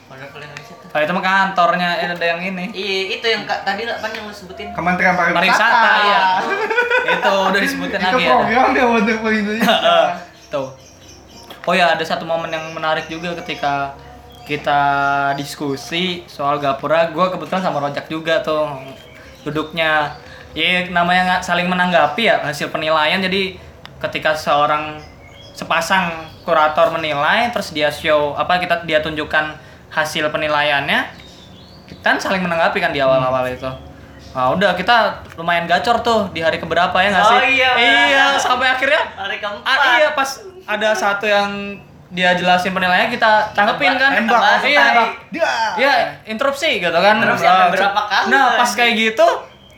Wonderful 0.08 0.40
Indonesia 0.40 0.74
tuh 0.74 0.88
Oh, 0.88 1.00
itu 1.00 1.08
mah 1.10 1.22
kantornya, 1.22 1.88
eh, 1.94 2.08
ada 2.10 2.26
yang 2.26 2.40
ini. 2.42 2.64
iya 2.70 3.16
itu 3.16 3.26
yang 3.26 3.42
tadi 3.44 3.82
lah 3.82 3.96
kan 3.96 4.10
yang 4.10 4.24
lu 4.24 4.32
sebutin 4.32 4.72
Kementerian 4.72 5.12
Pariwisata, 5.12 5.36
Pariwisata 5.36 5.90
ya. 6.02 6.20
itu 7.16 7.32
udah 7.48 7.60
disebutin 7.60 7.98
itu 7.98 8.08
lagi 8.10 8.22
ya. 8.22 8.30
programnya 8.30 8.84
Wonderful 8.86 9.30
Indonesia 9.30 9.76
Tuh. 10.52 10.68
Oh 11.62 11.74
ya, 11.74 11.94
ada 11.94 12.02
satu 12.02 12.26
momen 12.26 12.50
yang 12.50 12.74
menarik 12.74 13.06
juga 13.06 13.38
ketika 13.38 13.94
kita 14.42 14.82
diskusi 15.38 16.26
soal 16.26 16.58
gapura. 16.58 17.06
Gue 17.14 17.30
kebetulan 17.30 17.62
sama 17.62 17.78
Rojak 17.78 18.10
juga 18.10 18.42
tuh 18.42 18.66
duduknya. 19.46 20.18
Ya 20.52 20.84
namanya 20.90 21.22
nggak 21.38 21.42
saling 21.46 21.70
menanggapi 21.70 22.26
ya 22.26 22.42
hasil 22.42 22.68
penilaian. 22.74 23.22
Jadi 23.22 23.56
ketika 24.02 24.34
seorang 24.34 24.98
sepasang 25.54 26.26
kurator 26.42 26.90
menilai, 26.90 27.48
terus 27.54 27.70
dia 27.70 27.88
show 27.88 28.34
apa 28.34 28.58
kita 28.58 28.82
dia 28.82 28.98
tunjukkan 28.98 29.54
hasil 29.94 30.28
penilaiannya, 30.34 31.00
kita 31.86 32.02
kan 32.02 32.18
saling 32.18 32.42
menanggapi 32.42 32.82
kan 32.82 32.90
di 32.90 32.98
awal-awal 32.98 33.46
itu. 33.46 33.70
Nah, 34.32 34.48
udah 34.56 34.72
kita 34.72 35.22
lumayan 35.36 35.68
gacor 35.68 36.00
tuh 36.00 36.32
di 36.32 36.40
hari 36.40 36.56
keberapa 36.56 36.96
ya 36.98 37.08
nggak 37.12 37.24
sih? 37.28 37.36
Oh, 37.36 37.44
iya. 37.44 37.70
Iya, 37.76 38.24
sampai 38.40 38.64
akhirnya 38.64 39.00
hari 39.12 39.36
keempat 39.36 39.76
Ah, 39.76 40.00
iya 40.00 40.10
pas 40.16 40.51
ada 40.64 40.88
satu 40.92 41.24
yang 41.24 41.78
dia 42.08 42.36
jelasin 42.36 42.70
penilaiannya 42.70 43.08
kita 43.08 43.50
tanggepin 43.50 43.96
kan. 43.96 44.12
tembak 44.12 44.36
langsung 44.36 44.68
iya. 44.68 44.84
tembak 44.86 45.10
dia 45.32 45.52
Iya, 45.74 45.92
interupsi 46.28 46.70
gitu 46.76 46.92
kan. 46.92 47.14
Interupsi 47.18 47.46
sampai 47.46 47.72
berapa 47.72 48.02
kali, 48.04 48.26
Nah, 48.28 48.46
pas 48.52 48.62
anjing. 48.62 48.76
kayak 48.76 48.92
gitu 49.00 49.26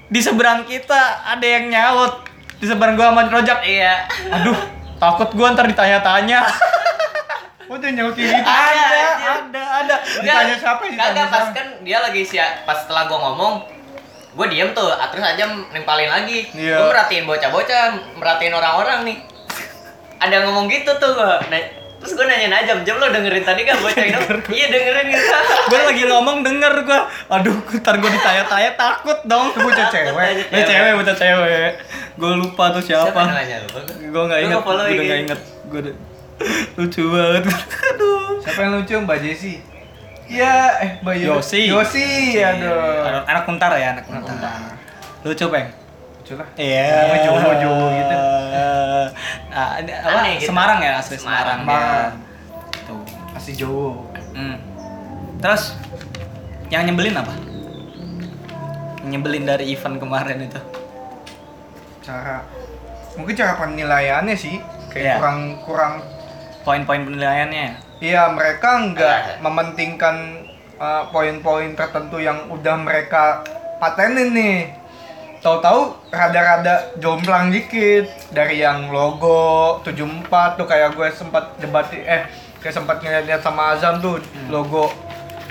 di 0.05 0.21
seberang 0.21 0.61
kita 0.65 1.01
ada 1.25 1.47
yang 1.47 1.71
nyaut. 1.71 2.27
Di 2.59 2.67
seberang 2.67 2.95
gua 2.95 3.11
sama 3.11 3.23
Rojak. 3.29 3.63
iya 3.63 4.07
Aduh, 4.33 4.59
takut 4.97 5.31
gua 5.33 5.55
ntar 5.55 5.67
ditanya-tanya. 5.67 6.43
oh 7.71 7.77
dia 7.79 7.91
nyautin 7.93 8.27
gitu 8.27 8.43
Ada, 8.43 8.83
ada, 8.83 9.05
ada, 9.41 9.63
ada. 9.81 9.97
Ditanya 10.21 10.55
siapa, 10.59 10.83
ditanya 10.85 11.23
Kagak 11.23 11.27
pas 11.31 11.47
kan 11.51 11.67
dia 11.81 11.99
lagi 11.99 12.23
sih 12.23 12.37
pas 12.67 12.77
setelah 12.77 13.07
gua 13.07 13.19
ngomong 13.25 13.55
gue 14.35 14.47
diem 14.51 14.75
tuh 14.75 14.91
terus 15.15 15.23
aja 15.23 15.47
nempalin 15.71 16.11
lagi 16.11 16.43
Iya. 16.51 16.75
gue 16.75 16.87
merhatiin 16.91 17.23
bocah-bocah 17.23 17.83
merhatiin 18.19 18.51
orang-orang 18.51 19.07
nih 19.07 19.17
ada 20.25 20.33
yang 20.33 20.45
ngomong 20.49 20.67
gitu 20.67 20.91
tuh 20.97 21.11
gua 21.13 21.37
nah, 21.47 21.61
terus 22.01 22.13
gue 22.15 22.27
nanyain 22.27 22.53
aja 22.53 22.77
jam 22.81 22.97
lo 22.97 23.09
dengerin 23.09 23.45
tadi 23.45 23.65
kan 23.65 23.81
bocah 23.81 24.05
itu 24.05 24.21
iya 24.53 24.67
dengerin 24.69 25.09
gitu. 25.09 25.25
Gue 25.73 25.81
lagi 25.81 26.05
ngomong 26.05 26.45
denger 26.45 26.85
gua. 26.85 27.09
Aduh, 27.33 27.57
ntar 27.81 27.97
gua 27.97 28.13
ditanya-tanya 28.13 28.77
takut 28.77 29.17
dong. 29.25 29.49
itu 29.49 29.65
bocah 29.65 29.89
cewek. 29.89 30.13
Eh 30.53 30.63
cewek, 30.69 30.93
betul 31.01 31.17
cewek. 31.17 31.73
Gue 32.21 32.31
lupa 32.37 32.77
tuh 32.77 32.85
siapa. 32.85 33.09
siapa 33.09 33.65
gua. 33.73 33.81
gue 33.89 34.23
nggak 34.29 34.41
inget 34.45 34.59
gue 34.61 34.69
udah 34.69 34.85
nggak 34.85 35.21
inget 35.25 35.41
gue 35.65 35.79
udah 35.81 35.95
lucu 36.77 37.03
banget. 37.09 37.43
Aduh. 37.97 38.37
Siapa 38.45 38.61
yang 38.61 38.73
lucu? 38.77 38.95
Mbak 39.01 39.19
Jessie 39.25 39.59
Iya, 40.25 40.57
eh 40.85 40.91
Mbak 41.01 41.15
Yo- 41.21 41.37
Yosi. 41.41 41.69
Yosi, 41.69 42.05
aduh. 42.37 43.01
anak, 43.09 43.25
anak 43.29 43.43
kuntar 43.45 43.73
ya 43.77 43.97
anak 43.97 44.05
kuntar 44.05 44.37
lucu 45.25 45.49
peng 45.49 45.84
Lucu 46.25 46.35
lah. 46.35 46.49
iya 46.57 47.05
Namanya 47.05 47.21
Jowo-Jowo 47.23 47.87
gitu. 47.93 48.17
Ah, 49.55 49.79
ini 49.79 49.93
apa 49.93 50.09
Aneh 50.17 50.33
gitu. 50.35 50.49
Semarang 50.49 50.79
ya 50.81 50.93
asli 50.97 51.15
Semarang, 51.15 51.59
Semarang. 51.63 52.11
ya. 52.11 52.83
tuh 52.83 53.03
Masih 53.31 53.53
Jowo. 53.55 54.09
hmm. 54.33 54.57
terus 55.39 55.77
yang 56.67 56.83
nyebelin 56.83 57.15
apa 57.15 57.31
yang 58.99 59.11
nyebelin 59.13 59.45
dari 59.45 59.69
event 59.71 59.97
kemarin 59.97 60.43
itu 60.43 60.57
Cara 62.01 62.41
mungkin 63.15 63.35
cara 63.35 63.53
penilaiannya 63.55 64.35
sih 64.35 64.57
kayak 64.89 65.05
Iya. 65.05 65.15
kurang 65.21 65.39
kurang 65.63 65.93
poin-poin 66.65 67.05
penilaiannya 67.05 67.85
Iya, 68.01 68.27
mereka 68.29 68.69
nggak 68.87 69.19
Ah. 69.21 69.39
mementingkan 69.41 70.17
uh, 70.77 71.07
poin-poin 71.09 71.73
tertentu 71.73 72.19
yang 72.19 72.51
udah 72.51 72.75
mereka 72.77 73.41
patenin 73.79 74.35
nih. 74.35 74.57
Tahu-tahu 75.45 76.09
rada-rada 76.09 76.97
jomplang 76.97 77.53
dikit. 77.53 78.09
Dari 78.33 78.65
yang 78.65 78.89
logo 78.89 79.77
74 79.85 80.57
tuh 80.57 80.65
kayak 80.65 80.97
gue 80.97 81.09
sempat 81.13 81.61
debat 81.61 81.85
eh 81.93 82.25
kayak 82.65 82.75
sempat 82.81 83.05
ngeliat 83.05 83.45
sama 83.45 83.77
Azam 83.77 84.01
tuh 84.01 84.17
logo 84.49 84.89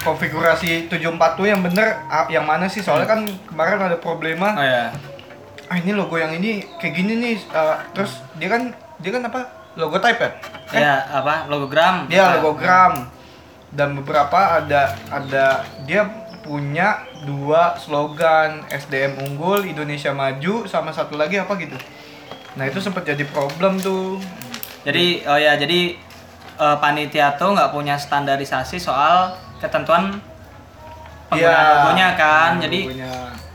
konfigurasi 0.01 0.89
74 0.89 1.37
tuh 1.37 1.45
yang 1.45 1.61
bener 1.61 2.01
yang 2.33 2.43
mana 2.43 2.65
sih? 2.65 2.81
Soalnya 2.81 3.05
kan 3.05 3.21
kemarin 3.45 3.77
ada 3.85 3.97
problema. 4.01 4.57
Oh 4.57 4.65
ya 4.65 4.89
ah 5.73 5.81
ini 5.81 5.95
logo 5.95 6.19
yang 6.21 6.29
ini 6.37 6.61
kayak 6.77 6.93
gini 6.93 7.13
nih 7.17 7.35
uh, 7.49 7.81
terus 7.97 8.21
dia 8.37 8.45
kan 8.45 8.69
dia 9.01 9.09
kan 9.09 9.25
apa? 9.25 9.41
Logo 9.73 9.97
type 9.97 10.21
ya? 10.21 10.31
Eh, 10.69 10.81
ya 10.85 10.95
apa? 11.09 11.49
Logogram. 11.49 12.05
Dia 12.05 12.37
logogram. 12.37 13.09
Dan 13.73 13.97
beberapa 13.97 14.61
ada 14.61 14.93
ada 15.09 15.65
dia 15.89 16.05
punya 16.43 16.87
dua 17.23 17.73
slogan 17.75 18.61
SDM 18.67 19.17
unggul 19.17 19.63
Indonesia 19.63 20.11
maju 20.11 20.63
sama 20.65 20.91
satu 20.91 21.15
lagi 21.15 21.39
apa 21.39 21.55
gitu 21.55 21.79
nah 22.53 22.67
itu 22.67 22.77
sempat 22.77 23.03
jadi 23.03 23.23
problem 23.25 23.79
tuh 23.79 24.19
Jadi 24.83 25.23
oh 25.23 25.39
ya 25.39 25.55
jadi 25.55 25.95
eh, 26.59 26.77
panitia 26.77 27.33
tuh 27.33 27.55
nggak 27.55 27.71
punya 27.71 27.95
standarisasi 27.95 28.75
soal 28.75 29.31
ketentuan 29.57 30.19
penggunaan 31.25 31.55
Iya. 31.55 31.73
logonya 31.79 32.07
kan. 32.13 32.49
Hmm, 32.53 32.61
Jadi 32.61 32.79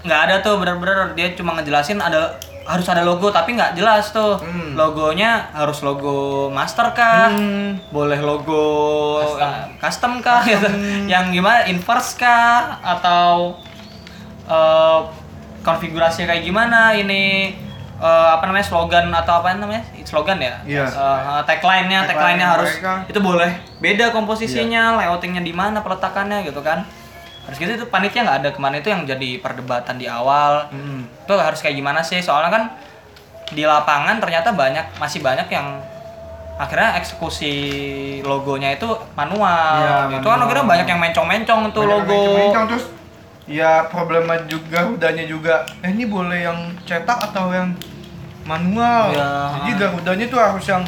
nggak 0.01 0.21
ada 0.25 0.35
tuh 0.41 0.57
bener-bener 0.57 1.13
dia 1.13 1.37
cuma 1.37 1.53
ngejelasin 1.53 2.01
ada 2.01 2.35
harus 2.69 2.85
ada 2.85 3.01
logo 3.01 3.29
tapi 3.29 3.53
nggak 3.53 3.73
jelas 3.73 4.13
tuh 4.13 4.37
Hmm. 4.37 4.77
logonya 4.77 5.49
harus 5.51 5.81
logo 5.81 6.17
master 6.49 6.93
kah 6.93 7.29
Hmm. 7.29 7.81
boleh 7.89 8.21
logo 8.21 8.61
Custom. 9.19 9.41
eh, 9.41 9.57
custom 9.79 10.13
kah 10.21 10.41
gitu. 10.43 10.69
yang 11.11 11.29
gimana 11.29 11.65
inverse 11.65 12.15
kah 12.15 12.77
atau 12.79 13.57
eh, 14.47 15.01
konfigurasinya 15.61 16.29
kayak 16.31 16.43
gimana 16.43 16.93
ini 16.93 17.57
eh, 17.99 18.29
apa 18.31 18.45
namanya 18.45 18.65
slogan 18.65 19.09
atau 19.11 19.33
apa 19.39 19.53
namanya 19.55 19.83
slogan 20.03 20.39
ya 20.39 20.55
Iya. 20.63 20.85
Eh, 20.85 21.41
tagline-nya 21.45 22.05
Tagline 22.05 22.09
tagline-nya 22.37 22.47
harus 22.51 22.71
mereka. 22.75 22.93
itu 23.05 23.19
boleh 23.19 23.51
beda 23.79 24.05
komposisinya 24.11 24.83
Iya. 24.91 24.97
layoutingnya 24.99 25.41
di 25.41 25.53
mana 25.53 25.81
peletakannya 25.81 26.45
gitu 26.45 26.61
kan 26.61 26.85
harus 27.49 27.57
gitu 27.57 27.73
itu 27.75 27.87
panitia 27.87 28.21
nggak 28.23 28.39
ada 28.39 28.51
ke 28.51 28.61
mana 28.61 28.77
itu 28.77 28.87
yang 28.87 29.03
jadi 29.03 29.41
perdebatan 29.41 29.97
di 29.97 30.05
awal 30.05 30.69
Hmm. 30.69 31.09
itu 31.09 31.33
harus 31.33 31.59
kayak 31.59 31.75
gimana 31.75 32.01
sih 32.01 32.21
soalnya 32.21 32.51
kan 32.51 32.65
di 33.49 33.65
lapangan 33.65 34.21
ternyata 34.21 34.53
banyak 34.53 34.85
masih 34.95 35.19
banyak 35.19 35.49
yang 35.49 35.81
akhirnya 36.55 36.93
eksekusi 36.95 37.55
logonya 38.21 38.69
itu 38.71 38.85
manual 39.15 39.81
Iya, 39.81 39.97
itu 40.13 40.21
kan 40.21 40.37
manual. 40.37 40.45
akhirnya 40.45 40.67
banyak 40.67 40.87
yang 40.87 41.01
mencong-mencong 41.01 41.61
tuh 41.71 41.83
Banyak 41.83 41.93
logo 41.95 42.13
mencong-mencong, 42.13 42.65
terus 42.69 42.85
ya 43.49 43.73
problema 43.87 44.37
juga 44.45 44.85
Garudanya 44.85 45.25
juga 45.25 45.55
eh 45.81 45.89
ini 45.89 46.05
boleh 46.05 46.45
yang 46.45 46.59
cetak 46.85 47.33
atau 47.33 47.49
yang 47.49 47.73
manual 48.45 49.09
Iya. 49.11 49.29
jadi 49.57 49.71
Garudanya 49.79 50.27
tuh 50.27 50.37
harus 50.39 50.67
yang 50.67 50.85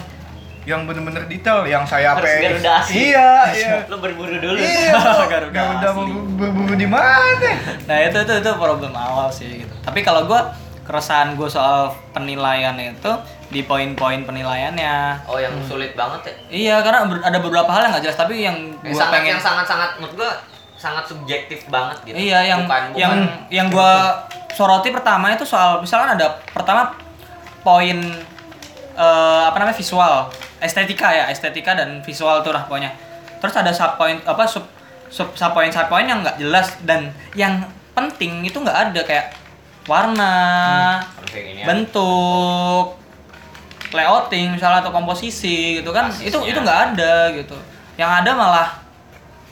yang 0.71 0.87
bener-bener 0.87 1.27
detail 1.27 1.67
yang 1.67 1.83
saya 1.83 2.15
Harus 2.15 2.31
Garuda 2.31 2.73
asli. 2.79 3.11
iya 3.11 3.31
iya 3.51 3.75
Lu 3.91 3.99
berburu 3.99 4.31
dulu. 4.33 4.55
iya 4.55 4.95
Garuda 5.33 5.51
Garuda 5.51 5.89
mau 5.91 6.07
berburu 6.39 6.75
di 6.75 6.87
mana 6.87 7.19
nah 7.85 7.99
itu 7.99 8.17
itu 8.17 8.33
itu 8.37 8.51
problem 8.55 8.93
awal 8.93 9.27
sih 9.29 9.61
gitu 9.61 9.75
tapi 9.83 10.01
kalau 10.01 10.25
gua 10.25 10.55
keresahan 10.83 11.35
gue 11.35 11.47
soal 11.47 11.91
penilaian 12.11 12.75
itu 12.77 13.13
di 13.49 13.63
poin-poin 13.63 14.23
penilaiannya 14.23 15.23
Oh, 15.25 15.37
yang 15.37 15.55
sulit 15.63 15.95
banget 15.95 16.23
ya. 16.25 16.35
iya 16.49 16.77
karena 16.81 17.03
ber- 17.05 17.23
ada 17.23 17.39
beberapa 17.39 17.67
hal 17.69 17.83
yang 17.83 17.93
nggak 17.93 18.05
jelas 18.05 18.17
tapi 18.17 18.35
yang 18.41 18.59
Yang 18.81 18.91
gua 18.91 19.01
sangat 19.01 19.13
pengen 19.13 19.31
yang 19.31 19.41
sangat-sangat 19.41 19.91
menurut 19.97 20.15
gua 20.17 20.31
sangat 20.75 21.05
subjektif 21.05 21.69
banget 21.69 21.97
gitu. 22.05 22.17
Iya, 22.17 22.39
yang 22.43 22.61
bukan, 22.65 22.83
yang 22.97 23.13
bukan 23.13 23.47
yang 23.53 23.67
gua 23.69 23.93
soroti 24.51 24.89
pertama 24.89 25.29
itu 25.29 25.45
soal 25.45 25.79
misalkan 25.79 26.17
ada 26.17 26.41
pertama 26.49 26.91
poin 27.61 28.01
eh, 28.95 29.43
apa 29.47 29.57
namanya 29.59 29.77
visual, 29.77 30.31
estetika 30.63 31.09
ya, 31.11 31.25
estetika 31.31 31.77
dan 31.77 32.03
visual 32.03 32.43
tuh 32.43 32.55
lah 32.55 32.65
pokoknya. 32.67 32.91
Terus 33.41 33.55
ada 33.57 33.71
sub 33.73 33.97
point 33.97 34.21
apa 34.25 34.45
sub 34.45 34.67
sub 35.11 35.33
sub 35.35 35.53
point 35.53 35.73
sub 35.73 35.87
point 35.91 36.07
yang 36.07 36.23
nggak 36.23 36.37
jelas 36.39 36.77
dan 36.85 37.11
yang 37.35 37.61
penting 37.97 38.47
itu 38.47 38.57
nggak 38.61 38.93
ada 38.93 39.01
kayak 39.03 39.35
warna, 39.89 40.37
gini 41.27 41.65
ya. 41.65 41.67
bentuk, 41.67 43.01
layouting 43.91 44.55
misalnya 44.55 44.83
atau 44.83 44.93
komposisi 44.95 45.83
gitu 45.83 45.91
kan 45.91 46.09
itu 46.09 46.31
Basisnya. 46.31 46.51
itu 46.51 46.59
nggak 46.63 46.81
ada 46.95 47.15
gitu 47.35 47.57
yang 47.99 48.11
ada 48.11 48.31
malah 48.33 48.69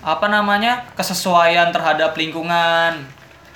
apa 0.01 0.27
namanya 0.31 0.87
kesesuaian 0.95 1.75
terhadap 1.75 2.15
lingkungan 2.15 3.03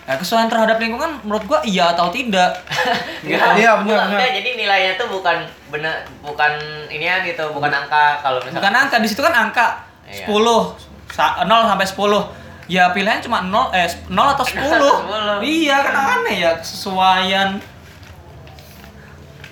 ya 0.02 0.14
kesesuaian 0.14 0.46
terhadap 0.46 0.76
lingkungan 0.76 1.22
menurut 1.22 1.44
gua 1.44 1.62
iya 1.62 1.90
atau 1.90 2.10
tidak 2.10 2.58
Enggak, 3.22 3.54
Iya, 3.54 3.78
benar, 3.78 3.86
bukan, 3.86 3.86
benar. 3.86 4.18
enggak, 4.18 4.30
jadi 4.34 4.48
nilainya 4.56 4.92
tuh 4.94 5.06
bukan 5.08 5.36
bener 5.70 5.94
bukan 6.20 6.52
ini 6.88 7.04
ya 7.04 7.22
gitu, 7.22 7.44
bukan 7.50 7.70
angka 7.70 8.18
kalau 8.18 8.38
misalkan 8.40 8.58
bukan 8.60 8.74
angka 8.76 8.96
di 8.98 9.06
situ 9.06 9.20
kan 9.20 9.30
angka 9.32 9.66
Iya. 10.04 10.26
10 10.26 10.74
sa- 11.08 11.40
0 11.40 11.48
sampai 11.64 11.86
10 11.86 12.18
ya 12.66 12.90
pilihan 12.90 13.20
cuma 13.20 13.40
0 13.40 13.70
eh 13.70 13.86
0 14.08 14.34
atau 14.34 14.42
10 14.50 15.38
10. 15.38 15.38
iya 15.40 15.76
kan 15.80 15.94
aneh 16.18 16.36
ya 16.40 16.50
kesesuaian 16.56 17.62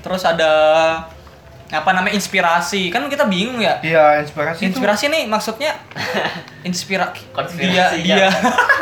terus 0.00 0.22
ada 0.24 0.52
apa 1.70 1.90
namanya 1.92 2.12
inspirasi 2.12 2.90
kan 2.90 3.06
kita 3.06 3.24
bingung 3.24 3.58
ya 3.58 3.78
iya 3.80 4.18
inspirasi 4.18 4.58
itu 4.60 4.74
inspirasi 4.74 5.06
nih 5.06 5.24
maksudnya 5.24 5.78
inspira 6.68 7.14
Konspirasi 7.30 8.02
dia 8.02 8.18
ya. 8.18 8.26
dia 8.26 8.28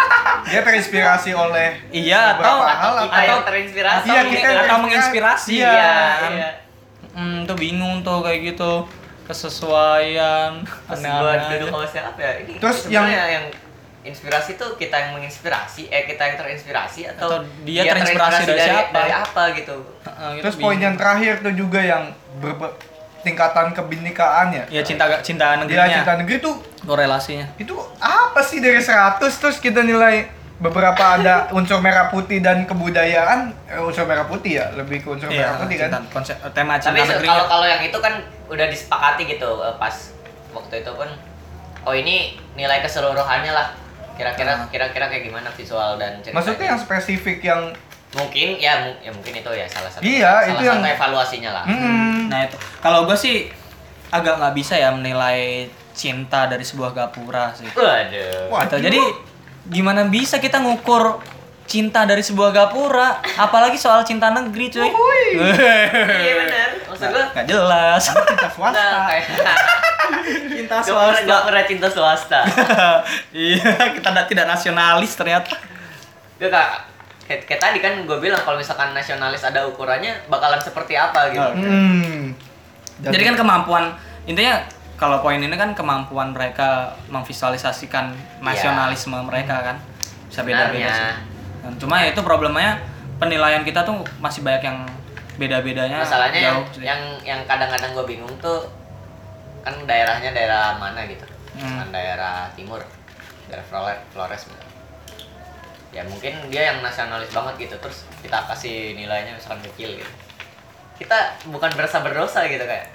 dia 0.49 0.61
terinspirasi 0.65 1.31
oleh 1.31 1.77
iya 1.91 2.33
atau 2.35 2.57
hal 2.59 2.93
atau 2.95 3.05
kita 3.05 3.13
atau 3.15 3.29
yang 3.29 3.45
terinspirasi. 3.45 4.01
atau, 4.01 4.09
Iya, 4.09 4.23
kita 4.25 4.39
yang 4.41 4.57
atau 4.57 4.57
terinspirasi. 4.57 4.83
menginspirasi 4.83 5.53
Iya, 5.55 5.85
kan. 6.17 6.33
iya. 6.33 6.51
hmm 7.13 7.39
tuh 7.45 7.57
bingung 7.57 8.01
tuh 8.01 8.19
kayak 8.23 8.41
gitu 8.47 8.73
kesesuaian 9.29 10.65
aneh-aneh 10.89 11.47
duduk 11.55 11.69
hostnya 11.71 12.03
apa 12.07 12.21
ya? 12.21 12.33
Ini 12.41 12.53
Terus 12.57 12.77
sebenarnya 12.83 13.23
yang 13.29 13.45
inspirasi 14.01 14.51
tuh 14.55 14.73
kita 14.75 14.97
yang 14.97 15.11
menginspirasi, 15.13 15.89
eh 15.89 16.05
kita 16.05 16.23
yang 16.25 16.37
terinspirasi 16.39 17.01
atau, 17.13 17.29
Atau 17.29 17.39
dia 17.63 17.85
terinspirasi 17.85 18.43
dari 18.43 18.61
siapa? 18.63 18.93
Dari 18.95 19.13
apa 19.13 19.43
gitu. 19.53 19.77
Heeh, 20.01 20.29
gitu 20.33 20.43
terus 20.43 20.57
bingung. 20.57 20.65
poin 20.67 20.79
yang 20.81 20.97
terakhir 20.97 21.35
tuh 21.41 21.53
juga 21.53 21.81
yang 21.83 22.05
berbe- 22.39 22.75
tingkatan 23.19 23.75
kebinekaan 23.75 24.55
ya? 24.55 24.65
Ya 24.71 24.81
cinta 24.81 25.11
cinta 25.21 25.53
dia 25.53 25.59
negerinya. 25.59 25.91
cinta 25.97 26.13
negeri 26.17 26.37
tuh 26.39 26.55
korelasinya. 26.81 27.47
Itu 27.57 27.75
apa 27.99 28.41
sih 28.41 28.59
dari 28.59 28.79
100 28.79 29.19
terus 29.19 29.59
kita 29.59 29.83
nilai 29.83 30.31
beberapa 30.59 30.99
ada 31.13 31.51
unsur 31.51 31.79
merah 31.79 32.09
putih 32.09 32.39
dan 32.39 32.63
kebudayaan. 32.65 33.51
Eh, 33.67 33.79
unsur 33.79 34.07
merah 34.07 34.25
putih 34.25 34.57
ya 34.57 34.71
lebih 34.73 35.03
ke 35.03 35.09
unsur 35.09 35.29
merah 35.29 35.55
putih 35.57 35.77
kan? 35.77 35.91
cinta, 35.93 36.01
konsep 36.09 36.37
tema 36.53 36.79
cinta 36.79 36.95
Tapi 36.95 37.27
kalau 37.27 37.45
kalau 37.47 37.67
yang 37.67 37.83
itu 37.83 37.99
kan 37.99 38.15
udah 38.49 38.67
disepakati 38.67 39.23
gitu 39.29 39.51
eh, 39.61 39.75
pas 39.77 39.95
waktu 40.53 40.75
itu 40.79 40.91
pun. 40.93 41.11
Oh 41.85 41.93
ini 41.93 42.17
nilai 42.55 42.79
keseluruhannya 42.81 43.51
lah. 43.51 43.75
Kira-kira 44.15 44.51
Ah. 44.53 44.67
kira-kira 44.67 45.07
kayak 45.07 45.25
gimana 45.25 45.47
visual 45.49 45.95
dan 45.95 46.19
ceritanya. 46.19 46.35
maksudnya 46.35 46.67
yang 46.69 46.81
spesifik 46.81 47.39
yang 47.41 47.71
mungkin 48.11 48.57
ya, 48.57 48.73
ya 48.99 49.11
mungkin 49.11 49.33
itu 49.35 49.51
ya 49.51 49.65
salah 49.65 49.87
satu 49.87 50.01
Iya, 50.01 50.25
salah 50.25 50.43
itu 50.49 50.55
satu 50.59 50.65
yang- 50.67 50.85
evaluasinya 50.91 51.51
lah. 51.53 51.65
hmm, 51.65 52.19
Nah 52.27 52.41
itu, 52.43 52.57
kalau 52.79 53.05
gue 53.05 53.15
sih 53.15 53.53
agak 54.09 54.37
nggak 54.37 54.55
bisa 54.55 54.75
ya 54.75 54.89
menilai 54.89 55.69
cinta 55.93 56.45
dari 56.45 56.63
sebuah 56.63 56.91
gapura 56.91 57.53
sih. 57.53 57.69
Waduh. 57.69 58.49
Wah, 58.49 58.65
Gitu. 58.65 58.77
Jadi 58.83 59.01
gimana 59.69 60.07
bisa 60.07 60.37
kita 60.37 60.57
ngukur 60.59 61.21
cinta 61.65 62.03
dari 62.03 62.23
sebuah 62.23 62.49
gapura, 62.49 63.09
apalagi 63.37 63.77
soal 63.77 64.01
cinta 64.03 64.31
negeri 64.31 64.71
cuy. 64.71 64.89
Iya 66.09 66.33
benar. 66.39 66.69
Maksud 66.89 67.07
gua 67.07 67.25
Nggak 67.29 67.45
jelas. 67.47 68.03
kita 68.09 68.49
swasta 68.49 68.73
Nah, 68.73 69.05
kayak 69.05 69.25
cinta 70.57 70.75
Gak 70.79 70.89
pernah, 70.89 71.21
gak 71.23 71.43
pernah 71.45 71.65
cinta 71.67 71.89
swasta. 71.89 72.41
iya, 73.37 73.61
kita 73.93 74.09
tidak- 74.09 74.27
tidak 74.27 74.47
nasionalis 74.49 75.13
ternyata. 75.13 75.53
Gak 76.41 76.73
kayak, 77.29 77.45
kayak 77.45 77.61
tadi 77.61 77.79
kan 77.79 77.95
gue 78.03 78.19
bilang 78.19 78.41
kalau 78.41 78.57
misalkan 78.57 78.91
nasionalis 78.91 79.45
ada 79.45 79.63
ukurannya 79.63 80.17
bakalan 80.27 80.59
seperti 80.59 80.97
apa 80.97 81.29
gitu. 81.29 81.45
Hmm. 81.55 82.33
Dan- 82.99 83.13
Jadi 83.13 83.23
kan 83.25 83.37
kemampuan 83.37 83.85
intinya 84.25 84.65
kalau 84.99 85.21
poin 85.21 85.39
ini 85.39 85.55
kan 85.55 85.71
kemampuan 85.73 86.33
mereka 86.33 86.91
memvisualisasikan 87.07 88.11
nasionalisme 88.43 89.15
mereka 89.23 89.63
kan 89.63 89.77
bisa 90.27 90.43
beda-beda 90.43 90.89
sih. 90.89 91.07
Dan 91.63 91.73
cuma 91.77 92.01
ya 92.01 92.11
itu 92.11 92.21
problemnya 92.21 92.81
penilaian 93.17 93.63
kita 93.63 93.83
tuh 93.83 93.95
masih 94.19 94.43
banyak 94.43 94.65
yang 94.65 94.79
beda-bedanya 95.37 96.03
Masalahnya 96.03 96.41
yang, 96.41 96.55
jauh 96.57 96.67
sih. 96.73 96.83
yang 96.83 97.01
yang 97.23 97.41
kadang-kadang 97.45 97.95
gue 97.95 98.07
bingung 98.09 98.35
tuh 98.39 98.67
kan 99.63 99.75
daerahnya 99.85 100.33
daerah 100.33 100.75
mana 100.75 101.07
gitu. 101.07 101.23
Hmm. 101.55 101.79
Kan 101.79 101.89
daerah 101.91 102.51
timur, 102.55 102.83
daerah 103.47 103.63
Flores, 103.65 103.99
Flores. 104.11 104.43
Ya 105.91 106.05
mungkin 106.05 106.33
dia 106.49 106.69
yang 106.69 106.79
nasionalis 106.79 107.31
banget 107.31 107.55
gitu 107.59 107.75
terus 107.79 108.05
kita 108.19 108.45
kasih 108.45 108.93
nilainya 108.95 109.33
misalkan 109.33 109.65
kecil 109.65 109.95
gitu. 109.95 110.13
Kita 110.97 111.17
bukan 111.47 111.71
berasa 111.73 112.01
berdosa 112.01 112.45
gitu 112.45 112.61
kayak 112.61 112.93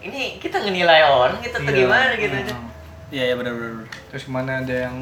ini 0.00 0.36
kita 0.36 0.56
ngenilai 0.58 1.00
orang 1.02 1.36
gitu 1.38 1.52
atau 1.54 1.66
Iya. 1.66 1.80
gimana 1.80 2.12
gitu 2.14 2.34
aja. 2.34 2.52
Hmm. 2.52 2.68
Iya 3.08 3.22
iya 3.24 3.34
benar 3.34 3.52
benar. 3.52 3.84
terus 4.08 4.24
ke 4.24 4.30
mana 4.30 4.52
ada 4.58 4.76
yang 4.82 4.96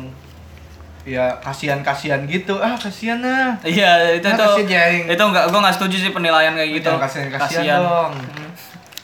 ya 1.03 1.35
kasihan 1.39 1.81
kasihan 1.81 2.23
gitu 2.25 2.55
ah 2.57 2.75
kasihan 2.75 3.19
ah 3.21 3.59
Iya 3.61 4.15
itu 4.15 4.27
Nah, 4.29 4.55
Jeng. 4.61 5.07
itu 5.09 5.23
enggak 5.23 5.45
gua 5.49 5.59
nggak 5.61 5.75
setuju 5.75 5.97
sih 5.99 6.11
penilaian 6.11 6.53
kayak 6.53 6.71
gitu. 6.79 6.87
jangan 6.89 7.03
kasihan 7.03 7.29
kasihan 7.33 7.79
dong 7.81 8.13
Hmm. 8.15 8.51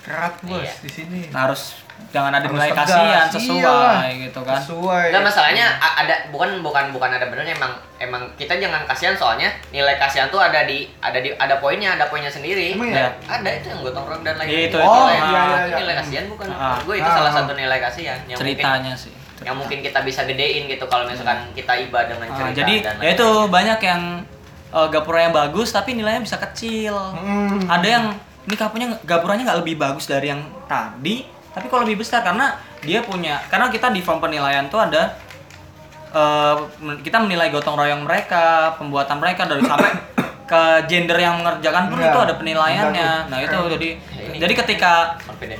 kerat 0.00 0.34
bos 0.40 0.60
Iya. 0.60 0.72
di 0.78 0.90
sini 0.92 1.20
Nah, 1.28 1.46
harus 1.46 1.82
jangan 2.08 2.32
ada 2.32 2.44
nilai 2.44 2.72
kasihan 2.72 3.04
Iyalah. 3.04 3.28
sesuai 3.28 4.08
gitu 4.22 4.40
kan. 4.40 4.56
sesuai 4.56 5.04
Enggak 5.08 5.24
masalahnya 5.24 5.66
ada 5.76 6.14
bukan 6.28 6.50
bukan 6.58 6.84
bukan 6.88 7.10
ada 7.10 7.26
benernya 7.26 7.52
emang 7.52 7.68
emang 7.98 8.22
kita 8.34 8.56
jangan 8.56 8.80
kasihan 8.84 9.12
soalnya 9.12 9.52
nilai 9.68 9.92
kasihan 9.94 10.26
tuh 10.26 10.38
ada 10.38 10.64
di 10.64 10.88
ada 10.98 11.18
di 11.18 11.28
ada 11.30 11.58
poinnya 11.58 11.94
ada 11.94 12.08
poinnya 12.08 12.28
sendiri. 12.28 12.72
Emang 12.72 12.88
ya? 12.88 13.12
Ada 13.22 13.50
itu 13.54 13.68
yang 13.68 13.80
gotong 13.82 14.04
royong 14.04 14.22
dan 14.22 14.34
lain 14.36 14.48
Iya, 14.48 14.60
itu, 14.64 14.68
itu. 14.70 14.78
nilai, 14.78 14.88
Oh, 14.88 15.06
iya, 15.06 15.20
iya, 15.20 15.42
iya. 15.62 15.76
nilai 15.76 15.94
kasihan 15.96 16.24
bukan 16.26 16.46
Ah. 16.50 16.80
gue 16.80 16.94
itu 16.96 17.04
Ah, 17.04 17.14
salah 17.14 17.28
ah. 17.28 17.36
satu 17.36 17.52
nilai 17.52 17.78
kasihan 17.78 18.18
yang 18.24 18.38
Ceritanya 18.38 18.92
sih. 18.94 19.12
mungkin 19.12 19.26
yang 19.38 19.54
mungkin 19.54 19.78
kita 19.80 20.00
bisa 20.02 20.20
gedein 20.24 20.66
gitu 20.66 20.84
kalau 20.84 21.04
misalkan 21.04 21.38
kita 21.52 21.70
iba 21.76 22.00
dengan 22.04 22.26
Ah, 22.26 22.36
cerita 22.40 22.56
jadi 22.58 22.74
dan 22.82 22.94
ya 22.98 23.10
itu 23.12 23.22
lain-lain. 23.22 23.52
banyak 23.52 23.78
yang 23.82 24.02
uh, 24.70 24.88
gapura 24.88 25.20
yang 25.22 25.32
bagus 25.32 25.68
tapi 25.70 25.92
nilainya 25.92 26.20
bisa 26.20 26.40
kecil. 26.40 26.96
Hmm. 27.14 27.62
Ada 27.64 27.86
yang 27.86 28.04
ini 28.42 28.56
kapunya 28.56 28.88
gapuranya 29.02 29.44
nggak 29.44 29.60
lebih 29.60 29.76
bagus 29.76 30.04
dari 30.04 30.32
yang 30.32 30.40
tadi, 30.64 31.20
tapi 31.58 31.66
kalau 31.66 31.82
lebih 31.82 32.00
besar 32.00 32.22
karena 32.22 32.54
dia 32.78 33.02
punya 33.02 33.42
karena 33.50 33.66
kita 33.66 33.90
di 33.90 33.98
form 33.98 34.22
penilaian 34.22 34.70
tuh 34.70 34.78
ada 34.78 35.18
uh, 36.14 36.56
kita 37.02 37.18
menilai 37.18 37.50
gotong 37.50 37.74
royong 37.74 38.06
mereka, 38.06 38.72
pembuatan 38.78 39.18
mereka 39.18 39.44
dari 39.44 39.60
sampai 39.60 39.90
ke 40.50 40.62
gender 40.86 41.18
yang 41.18 41.42
mengerjakan 41.42 41.90
pun 41.90 41.98
Iya. 41.98 42.08
itu 42.08 42.18
ada 42.22 42.34
penilaiannya. 42.34 43.08
Enggak, 43.20 43.28
Nah, 43.28 43.38
itu 43.42 43.58
jadi 43.68 43.88
Ini 44.32 44.36
jadi 44.38 44.52
ketika 44.56 44.92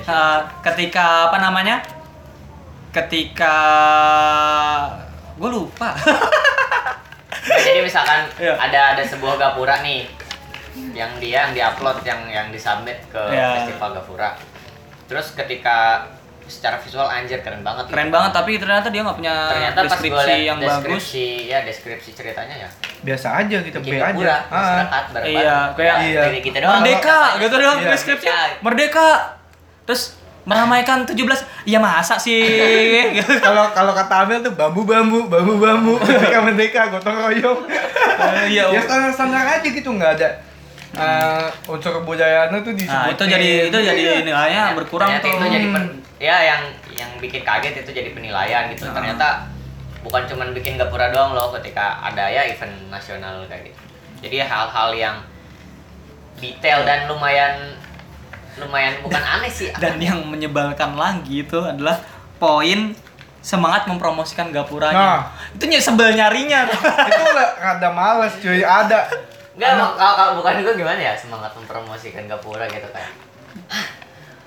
uh, 0.07 0.39
ketika 0.63 1.29
apa 1.29 1.37
namanya? 1.37 1.83
Ketika 2.89 3.55
gue 5.35 5.49
lupa. 5.49 5.93
Nah, 5.93 7.59
jadi 7.61 7.79
misalkan 7.79 8.25
Iya. 8.41 8.57
ada 8.57 8.97
ada 8.97 9.03
sebuah 9.05 9.37
gapura 9.37 9.81
nih 9.81 10.09
yang 10.95 11.11
dia 11.19 11.45
yang 11.45 11.51
diupload 11.53 12.01
yang 12.01 12.25
yang 12.25 12.47
disubmit 12.49 12.97
ke 13.07 13.19
Ya. 13.29 13.61
festival 13.61 13.93
Gapura 13.93 14.33
terus 15.09 15.33
ketika 15.33 16.05
secara 16.49 16.81
visual 16.81 17.05
anjir 17.05 17.41
keren 17.45 17.61
banget 17.61 17.89
gitu. 17.89 17.93
Keren 17.93 18.09
banget 18.09 18.31
tapi 18.33 18.51
ternyata 18.57 18.87
dia 18.89 19.01
nggak 19.05 19.17
punya 19.21 19.35
ternyata 19.49 19.77
pas 19.77 19.85
gue 19.85 19.89
deskripsi 19.93 20.29
liat 20.29 20.47
yang 20.49 20.57
bagus. 20.57 20.73
deskripsi 20.73 21.25
ya 21.45 21.57
deskripsi 21.61 22.09
ceritanya 22.13 22.55
ya 22.65 22.69
biasa 22.99 23.27
aja 23.45 23.57
gitu 23.61 23.77
bikin 23.79 24.01
B 24.01 24.01
aja 24.01 24.11
Gapura 24.11 24.37
ah. 24.49 25.03
bareng 25.13 25.29
Iya, 25.29 25.57
kayak 25.77 25.95
Iya. 26.09 26.21
kita 26.41 26.57
doang 26.61 26.81
Merdeka 26.81 27.19
gitu 27.37 27.55
doang 27.57 27.79
Iya. 27.79 27.89
deskripsinya. 27.93 28.33
Merdeka. 28.33 28.61
Merdeka. 28.65 29.07
Terus 29.85 30.03
meramaikan 30.49 31.05
17. 31.05 31.45
Ya 31.69 31.77
masa 31.77 32.17
sih? 32.17 32.41
Gitu. 33.13 33.29
kalau 33.45 33.69
kalau 33.69 33.93
kata 33.93 34.25
Amel 34.25 34.41
tuh 34.41 34.53
bambu 34.57 34.81
bambu 34.81 35.29
bambu 35.29 35.53
bambu 35.61 35.93
merdeka 36.05 36.39
merdeka 36.41 36.81
gotong 36.89 37.17
royong 37.29 37.59
iya, 38.49 38.65
ya 38.73 38.81
Om. 38.81 38.85
standar 38.85 39.11
standar 39.13 39.45
aja 39.45 39.67
gitu 39.69 39.89
nggak 39.93 40.11
ada 40.17 40.29
eh, 40.91 41.47
unsur 41.65 41.91
kebudayaannya 41.95 42.59
tuh 42.59 42.73
disebut 42.73 42.97
Nah, 42.99 43.11
itu 43.11 43.23
jadi 43.25 43.49
itu 43.67 43.77
jadi 43.79 44.03
nilainya 44.23 44.63
Ya, 44.63 44.73
berkurang 44.73 45.09
ternyata 45.11 45.27
tuh. 45.27 45.35
itu 45.35 45.45
jadi 45.51 45.67
pen- 45.69 45.93
ya 46.17 46.37
yang 46.43 46.61
yang 46.91 47.11
bikin 47.17 47.41
kaget 47.41 47.73
itu 47.79 47.91
jadi 47.93 48.09
penilaian 48.09 48.67
gitu 48.69 48.83
Ah. 48.83 48.93
ternyata 48.93 49.27
bukan 49.99 50.23
cuman 50.25 50.51
bikin 50.51 50.75
gapura 50.75 51.09
doang 51.09 51.31
loh 51.31 51.51
ketika 51.53 51.99
ada 52.01 52.25
ya 52.25 52.43
event 52.45 52.71
nasional 52.87 53.43
kayak 53.45 53.67
gitu 53.67 53.81
jadi 54.19 54.43
hal-hal 54.43 54.89
yang 54.91 55.15
detail 56.35 56.83
dan 56.83 57.05
lumayan 57.05 57.75
lumayan 58.57 58.99
bukan 58.99 59.19
aneh 59.19 59.47
sih 59.47 59.71
Dan 59.73 59.95
yang 59.97 60.19
menyebalkan 60.21 60.91
lagi 60.93 61.43
itu 61.43 61.55
adalah 61.57 61.99
poin 62.35 62.91
semangat 63.39 63.87
mempromosikan 63.87 64.49
gapuranya. 64.49 64.99
Nah. 64.99 65.21
Itu 65.53 65.63
ny- 65.65 65.79
sebel 65.79 66.11
nyarinya. 66.11 66.67
itu 66.67 67.23
lah 67.31 67.49
rada 67.57 67.87
males 67.89 68.35
cuy 68.35 68.59
ada 68.59 69.07
Enggak, 69.59 69.75
kalau, 69.75 69.91
kalau, 69.93 70.13
kalau 70.15 70.31
bukan 70.39 70.63
gue 70.63 70.73
gimana 70.73 71.01
ya 71.01 71.13
semangat 71.13 71.51
mempromosikan 71.51 72.23
gapura 72.25 72.63
gitu 72.65 72.87
"Hah, 72.87 73.11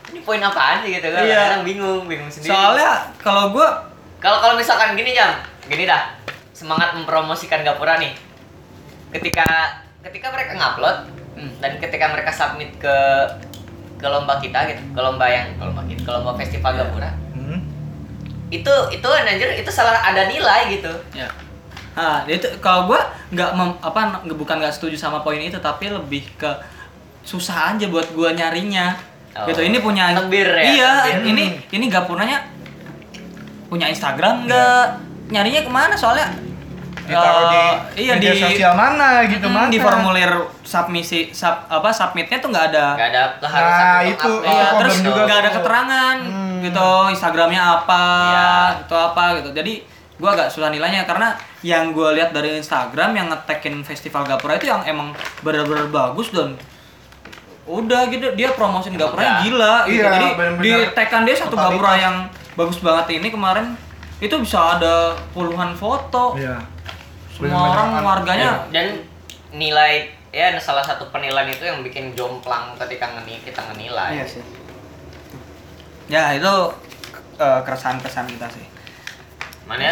ini 0.09 0.21
poin 0.21 0.41
apaan 0.41 0.81
sih 0.81 0.97
gitu 0.97 1.05
kan 1.07 1.21
Iya. 1.21 1.41
kadang 1.53 1.65
bingung 1.65 2.09
bingung 2.09 2.29
sendiri 2.29 2.49
Soalnya 2.49 3.13
kalau 3.19 3.53
gua 3.53 3.93
Kalau 4.17 4.39
kalau 4.39 4.55
misalkan 4.55 4.95
gini 4.95 5.13
jam, 5.13 5.35
gini 5.67 5.83
dah. 5.83 6.15
Semangat 6.53 6.95
mempromosikan 6.95 7.61
Gapura 7.61 7.99
nih. 7.99 8.15
Ketika 9.11 9.45
ketika 10.01 10.31
mereka 10.31 10.55
ngupload 10.55 11.11
Hmm. 11.33 11.51
dan 11.59 11.75
ketika 11.77 12.07
mereka 12.07 12.31
submit 12.31 12.71
ke 12.79 12.97
ke 13.97 14.07
lomba 14.07 14.39
kita 14.39 14.63
gitu, 14.67 14.83
ke 14.93 15.01
lomba 15.01 15.27
yang 15.27 15.51
ke 15.53 15.63
lomba 15.63 15.83
kita, 15.83 16.01
ke 16.01 16.11
lomba 16.11 16.33
festival 16.37 16.73
Gapura. 16.73 17.11
hmm. 17.35 17.59
Itu 18.49 18.71
itu 18.91 19.09
anjir 19.09 19.59
itu 19.59 19.71
salah 19.71 19.99
ada 19.99 20.25
nilai 20.25 20.71
gitu. 20.71 20.93
ya. 21.13 21.27
Nah, 21.93 22.25
itu 22.25 22.49
kalau 22.59 22.87
gua 22.87 23.01
nggak 23.29 23.51
mem- 23.53 23.79
apa 23.79 24.01
nggak- 24.19 24.35
bukan 24.35 24.57
nggak 24.59 24.71
setuju 24.71 24.97
sama 24.97 25.21
poin 25.21 25.39
itu 25.39 25.57
tapi 25.59 25.89
lebih 25.89 26.25
ke 26.35 26.49
susah 27.21 27.71
aja 27.71 27.87
buat 27.87 28.09
gua 28.11 28.31
nyarinya. 28.31 28.97
Oh, 29.33 29.45
gitu. 29.47 29.61
Ini 29.63 29.79
punya 29.79 30.13
tebir 30.15 30.45
ya, 30.47 30.63
Iya, 30.63 30.93
tebir. 31.11 31.25
ini 31.27 31.45
ini 31.71 31.85
gapuranya 31.87 32.45
punya 33.67 33.87
Instagram 33.87 34.45
nggak? 34.45 34.85
Nyarinya 35.31 35.61
ke 35.61 35.71
mana 35.71 35.95
soalnya? 35.95 36.29
ditaruh 37.03 37.51
di 37.51 37.59
eh, 37.59 37.75
iya 37.99 38.13
media 38.15 38.31
di 38.31 38.39
sosial 38.41 38.73
mana 38.73 39.27
gitu 39.27 39.43
Mm, 39.43 39.53
mana 39.53 39.67
di 39.67 39.83
formulir 39.83 40.31
submisi 40.63 41.35
sub 41.35 41.67
apa 41.67 41.91
submitnya 41.91 42.39
tuh 42.39 42.49
nggak 42.49 42.67
ada 42.71 42.87
Gak 42.95 43.09
ada 43.11 43.23
keharusan 43.37 43.83
Nah, 43.83 43.99
untuk 43.99 44.07
itu, 44.07 44.31
upload. 44.31 44.47
Iya, 44.47 44.63
problem 44.63 44.79
terus 44.79 44.97
juga 45.03 45.21
nggak 45.21 45.41
ada 45.41 45.51
keterangan 45.51 46.17
Hmm. 46.23 46.57
gitu 46.63 46.89
Instagramnya 47.11 47.63
apa, 47.75 48.05
Iya. 48.25 48.51
itu 48.87 48.95
apa 48.97 49.23
gitu. 49.35 49.49
Jadi 49.51 49.73
gua 50.17 50.31
agak 50.33 50.49
susah 50.49 50.69
nilainya 50.69 51.03
karena 51.03 51.33
yang 51.61 51.91
gua 51.91 52.13
lihat 52.13 52.31
dari 52.31 52.57
Instagram 52.57 53.13
yang 53.13 53.27
ngetekin 53.29 53.81
festival 53.81 54.25
Gapura 54.25 54.57
itu 54.57 54.67
yang 54.67 54.83
emang 54.83 55.11
benar-benar 55.41 55.89
bagus 55.89 56.31
dan 56.31 56.55
udah 57.63 58.11
gitu 58.11 58.35
dia 58.35 58.51
promosin 58.53 58.95
Gapuranya 58.95 59.41
gila 59.41 59.87
gitu. 59.87 60.03
Iya, 60.03 60.11
Jadi 60.11 60.27
di 60.61 60.73
tekan 60.93 61.23
dia 61.23 61.35
satu 61.35 61.55
totalitas. 61.55 61.73
Gapura 61.73 61.93
yang 61.97 62.17
bagus 62.53 62.79
banget 62.79 63.07
ini 63.17 63.29
kemarin 63.31 63.67
itu 64.19 64.35
bisa 64.39 64.79
ada 64.79 65.15
puluhan 65.31 65.73
foto. 65.73 66.35
iya 66.35 66.59
Semua 67.33 67.73
orang 67.73 67.89
an- 67.97 68.05
warganya 68.05 68.51
dan 68.71 69.03
nilai 69.51 70.11
ya 70.33 70.49
salah 70.57 70.81
satu 70.81 71.13
penilaian 71.13 71.45
itu 71.47 71.61
yang 71.63 71.83
bikin 71.83 72.17
jomplang 72.17 72.73
ketika 72.77 73.05
ngeni 73.15 73.37
kita 73.45 73.61
ngenilai. 73.69 74.17
Iya 74.17 74.25
sih. 74.27 74.43
Ya 76.09 76.35
itu 76.35 76.53
eh, 77.37 77.61
keresahan-keresahan 77.63 78.29
kita 78.29 78.47
sih. 78.49 78.65
Mana 79.65 79.91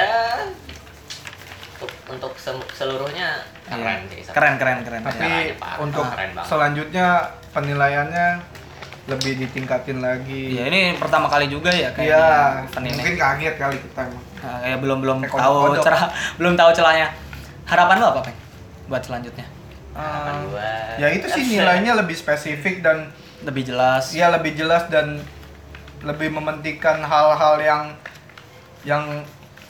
untuk 2.11 2.33
seluruhnya 2.69 3.41
keren 3.65 4.05
sih. 4.11 4.21
Iya. 4.21 4.33
Keren 4.35 4.55
keren 4.59 4.79
keren. 4.83 5.01
tapi 5.01 5.55
parah, 5.57 5.79
untuk 5.81 6.05
keren 6.05 6.31
selanjutnya 6.45 7.07
penilaiannya 7.51 8.29
lebih 9.09 9.33
ditingkatin 9.41 9.99
lagi 9.99 10.55
Iya 10.55 10.69
ini 10.69 10.81
pertama 10.95 11.27
kali 11.27 11.49
juga 11.49 11.73
ya 11.73 11.89
kayaknya 11.91 12.15
Iya, 12.69 12.79
ini. 12.79 12.91
mungkin 12.93 13.15
kaget 13.17 13.55
kali 13.57 13.77
kita 13.81 14.01
emang 14.07 14.25
Nah, 14.41 14.57
kayak 14.59 14.79
belum 14.81 14.99
belum 15.01 15.17
Kayak 15.21 15.33
tahu 15.37 15.55
kodok-kodok. 15.55 15.85
celah 15.85 16.05
belum 16.37 16.55
tahu 16.57 16.71
celahnya. 16.73 17.09
Harapan 17.65 17.97
lo 17.97 18.07
apa, 18.09 18.21
Peng? 18.25 18.37
Buat 18.89 19.03
selanjutnya. 19.05 19.47
Harapan 19.93 20.35
gua. 20.49 20.73
ya 20.97 21.09
itu 21.11 21.27
sih 21.29 21.43
nilainya 21.51 21.93
lebih 21.95 22.17
spesifik 22.17 22.81
dan 22.81 23.09
Lebih 23.41 23.69
jelas. 23.69 24.13
ya 24.13 24.29
lebih 24.29 24.53
jelas 24.55 24.85
dan 24.89 25.21
lebih 26.01 26.29
mementingkan 26.31 27.01
hal-hal 27.01 27.57
yang 27.59 27.83
yang 28.83 29.05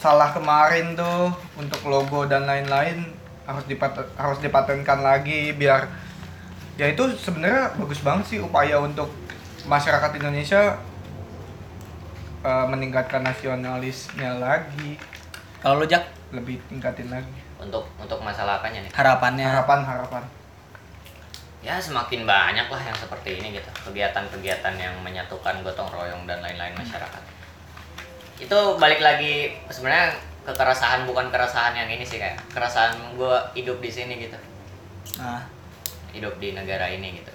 salah 0.01 0.33
kemarin 0.33 0.97
tuh 0.97 1.29
untuk 1.61 1.85
logo 1.85 2.25
dan 2.25 2.49
lain-lain 2.49 3.05
harus 3.45 3.65
dipat 3.69 4.17
harus 4.17 4.41
dipatenkan 4.41 5.05
lagi 5.05 5.53
biar 5.53 5.85
ya 6.81 6.89
itu 6.89 7.05
sebenarnya 7.21 7.77
bagus 7.77 8.01
banget 8.01 8.25
sih 8.33 8.39
upaya 8.41 8.81
untuk 8.81 9.13
masyarakat 9.69 10.17
Indonesia 10.17 10.81
eh, 12.41 12.67
meningkatkan 12.73 13.21
nasionalisnya 13.21 14.41
lagi. 14.41 14.97
Kalau 15.61 15.77
lo 15.77 15.85
Jak, 15.85 16.09
lebih 16.33 16.57
tingkatin 16.73 17.13
lagi. 17.13 17.37
Untuk 17.61 17.85
untuk 18.01 18.25
masalah 18.25 18.65
apanya 18.65 18.81
nih? 18.81 18.91
harapannya? 18.97 19.45
Harapan 19.45 19.81
harapan. 19.85 20.25
Ya 21.61 21.77
semakin 21.77 22.25
banyak 22.25 22.73
lah 22.73 22.81
yang 22.81 22.97
seperti 22.97 23.37
ini 23.37 23.61
gitu. 23.61 23.69
Kegiatan-kegiatan 23.85 24.81
yang 24.81 24.97
menyatukan 25.05 25.61
gotong 25.61 25.93
royong 25.93 26.25
dan 26.25 26.41
lain-lain 26.41 26.73
masyarakat. 26.73 27.21
Itu 28.41 28.59
balik 28.77 28.99
lagi 28.99 29.53
sebenarnya 29.69 30.17
kekeresahan 30.43 31.05
bukan 31.05 31.29
keresahan 31.29 31.77
yang 31.77 31.87
ini 31.87 32.03
sih 32.03 32.17
kayak 32.17 32.41
keresahan 32.51 32.97
gua 33.15 33.45
hidup 33.53 33.79
di 33.79 33.91
sini 33.93 34.17
gitu. 34.19 34.37
Nah, 35.21 35.45
hidup 36.11 36.41
di 36.41 36.57
negara 36.57 36.89
ini 36.89 37.21
gitu. 37.21 37.33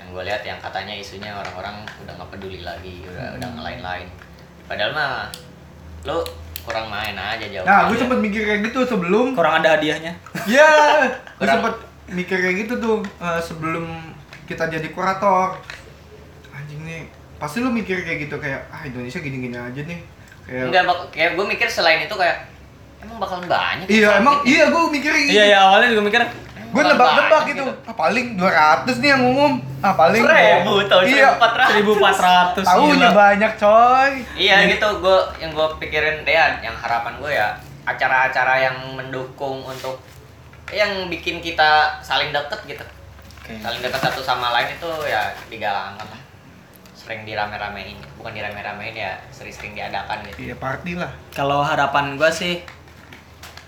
Yang 0.00 0.06
gue 0.10 0.22
lihat 0.24 0.42
yang 0.42 0.58
katanya 0.58 0.96
isunya 0.96 1.30
orang-orang 1.30 1.84
udah 2.00 2.12
nggak 2.16 2.30
peduli 2.32 2.64
lagi 2.64 3.04
udah 3.04 3.36
udah 3.36 3.48
ngelain-lain. 3.54 4.08
Padahal 4.64 4.92
mah 4.96 5.28
lu 6.08 6.16
kurang 6.64 6.88
main 6.88 7.12
aja 7.12 7.44
jauh. 7.44 7.66
Nah 7.68 7.88
gue 7.88 7.96
sempet 7.96 8.18
mikir 8.18 8.42
kayak 8.42 8.60
gitu 8.72 8.80
sebelum. 8.88 9.36
Kurang 9.36 9.60
ada 9.60 9.76
hadiahnya. 9.76 10.16
Ya, 10.48 10.72
gue 11.04 11.12
Kurang- 11.44 11.60
sempet 11.60 11.74
mikir 12.08 12.40
kayak 12.40 12.56
gitu 12.64 12.74
tuh 12.80 12.96
eh, 13.20 13.40
sebelum 13.44 13.84
kita 14.48 14.66
jadi 14.66 14.88
kurator. 14.90 15.60
Anjing 16.50 16.80
nih, 16.82 17.00
pasti 17.36 17.60
lu 17.60 17.68
mikir 17.68 18.02
kayak 18.02 18.26
gitu 18.26 18.40
kayak 18.40 18.66
ah 18.72 18.82
Indonesia 18.82 19.20
gini-gini 19.20 19.54
aja 19.54 19.80
nih. 19.84 20.00
Kayak 20.50 20.66
Enggak, 20.66 20.82
bak- 20.82 21.08
kayak 21.14 21.30
gue 21.38 21.46
mikir 21.46 21.68
selain 21.70 22.02
itu 22.02 22.10
kayak 22.12 22.50
emang 22.98 23.16
bakalan 23.16 23.46
banyak 23.46 23.86
Iya, 23.86 24.18
emang 24.18 24.42
sakit 24.42 24.50
iya 24.50 24.64
gue 24.66 24.82
mikir 24.90 25.12
gitu. 25.14 25.30
Iya 25.30 25.44
ya 25.46 25.58
awalnya 25.62 25.88
juga 25.88 26.02
mikir 26.04 26.20
Gue 26.70 26.82
nebak-nebak 26.86 27.26
banyak 27.28 27.46
gitu. 27.50 27.62
Ah, 27.82 27.94
paling 27.94 28.26
200 28.34 29.02
nih 29.02 29.10
yang 29.10 29.22
umum. 29.24 29.52
Ah 29.78 29.90
paling 29.90 30.22
Seribu 30.22 30.74
tau, 30.86 31.02
Iya. 31.02 31.34
seribu 31.66 31.92
empat 31.98 32.18
ratus. 32.18 32.62
1400 32.62 32.66
Tahunya 32.68 33.08
banyak 33.10 33.52
coy. 33.56 34.10
Iya 34.34 34.56
gitu, 34.68 34.88
gue 35.00 35.18
yang 35.38 35.50
gue 35.50 35.66
pikirin 35.78 36.22
ya, 36.22 36.58
yang 36.60 36.74
harapan 36.74 37.14
gue 37.18 37.30
ya 37.32 37.54
acara-acara 37.82 38.54
yang 38.60 38.76
mendukung 38.92 39.62
untuk 39.62 39.98
yang 40.70 41.10
bikin 41.10 41.42
kita 41.42 41.98
saling 41.98 42.30
deket 42.30 42.62
gitu, 42.68 42.84
Oke. 43.42 43.58
saling 43.58 43.82
deket 43.82 43.98
satu 43.98 44.22
sama 44.22 44.54
lain 44.54 44.70
itu 44.70 44.86
ya 45.04 45.18
digalangkan 45.50 46.06
lah, 46.06 46.20
sering 47.10 47.26
dirame-ramein, 47.26 47.98
bukan 48.14 48.30
dirame-ramein 48.30 48.94
ya, 48.94 49.18
sering-sering 49.34 49.74
diadakan 49.74 50.22
gitu. 50.30 50.46
Iya 50.46 50.54
party 50.54 50.94
lah. 50.94 51.10
Kalau 51.34 51.58
harapan 51.58 52.14
gua 52.14 52.30
sih 52.30 52.62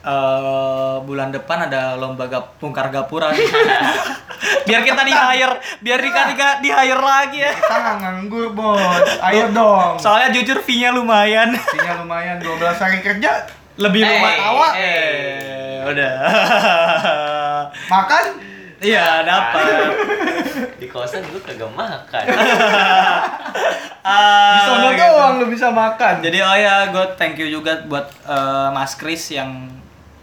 eh 0.03 0.97
bulan 1.03 1.34
depan 1.34 1.66
ada 1.66 1.99
lomba 1.99 2.30
gap, 2.30 2.59
bongkar 2.62 2.90
gapura 2.90 3.30
biar 4.66 4.82
kita 4.82 5.03
di 5.07 5.14
hire 5.14 5.55
biar 5.78 5.99
di 6.03 6.11
di, 6.11 6.34
di 6.59 6.68
hire 6.74 6.99
lagi 6.99 7.38
ya 7.38 7.55
Kita 7.55 7.76
nggak 7.78 7.97
nganggur 8.03 8.51
bos. 8.51 9.07
Ayo 9.22 9.55
dong. 9.55 10.03
soalnya 10.03 10.34
jujur 10.34 10.59
fee 10.59 10.82
nya 10.82 10.90
lumayan 10.90 11.55
Sinyal 11.55 12.03
lumayan 12.03 12.43
12 12.43 12.82
hari 12.82 12.99
kerja. 12.99 13.47
lebih 13.78 14.03
Hey, 14.03 14.11
rumah 14.11 14.32
tawa 14.43 14.68
hey. 14.74 14.82
eh 14.82 15.78
udah 15.86 16.14
Makan 17.86 18.24
iya 18.82 19.22
dapat 19.22 19.66
kosan 20.93 21.24
gue 21.24 21.40
kagak 21.40 21.72
makan. 21.72 22.24
Ah, 24.03 24.51
di 24.53 24.61
sono 24.66 24.88
gitu. 24.90 24.99
doang 25.01 25.32
lu 25.38 25.47
bisa 25.47 25.70
makan. 25.70 26.18
jadi 26.18 26.43
oh 26.43 26.57
ya 26.57 26.90
gue 26.90 27.07
thank 27.14 27.38
you 27.38 27.47
juga 27.49 27.86
buat 27.86 28.11
eh, 28.20 28.68
Mas 28.68 28.93
Kris 28.93 29.30
yang 29.30 29.70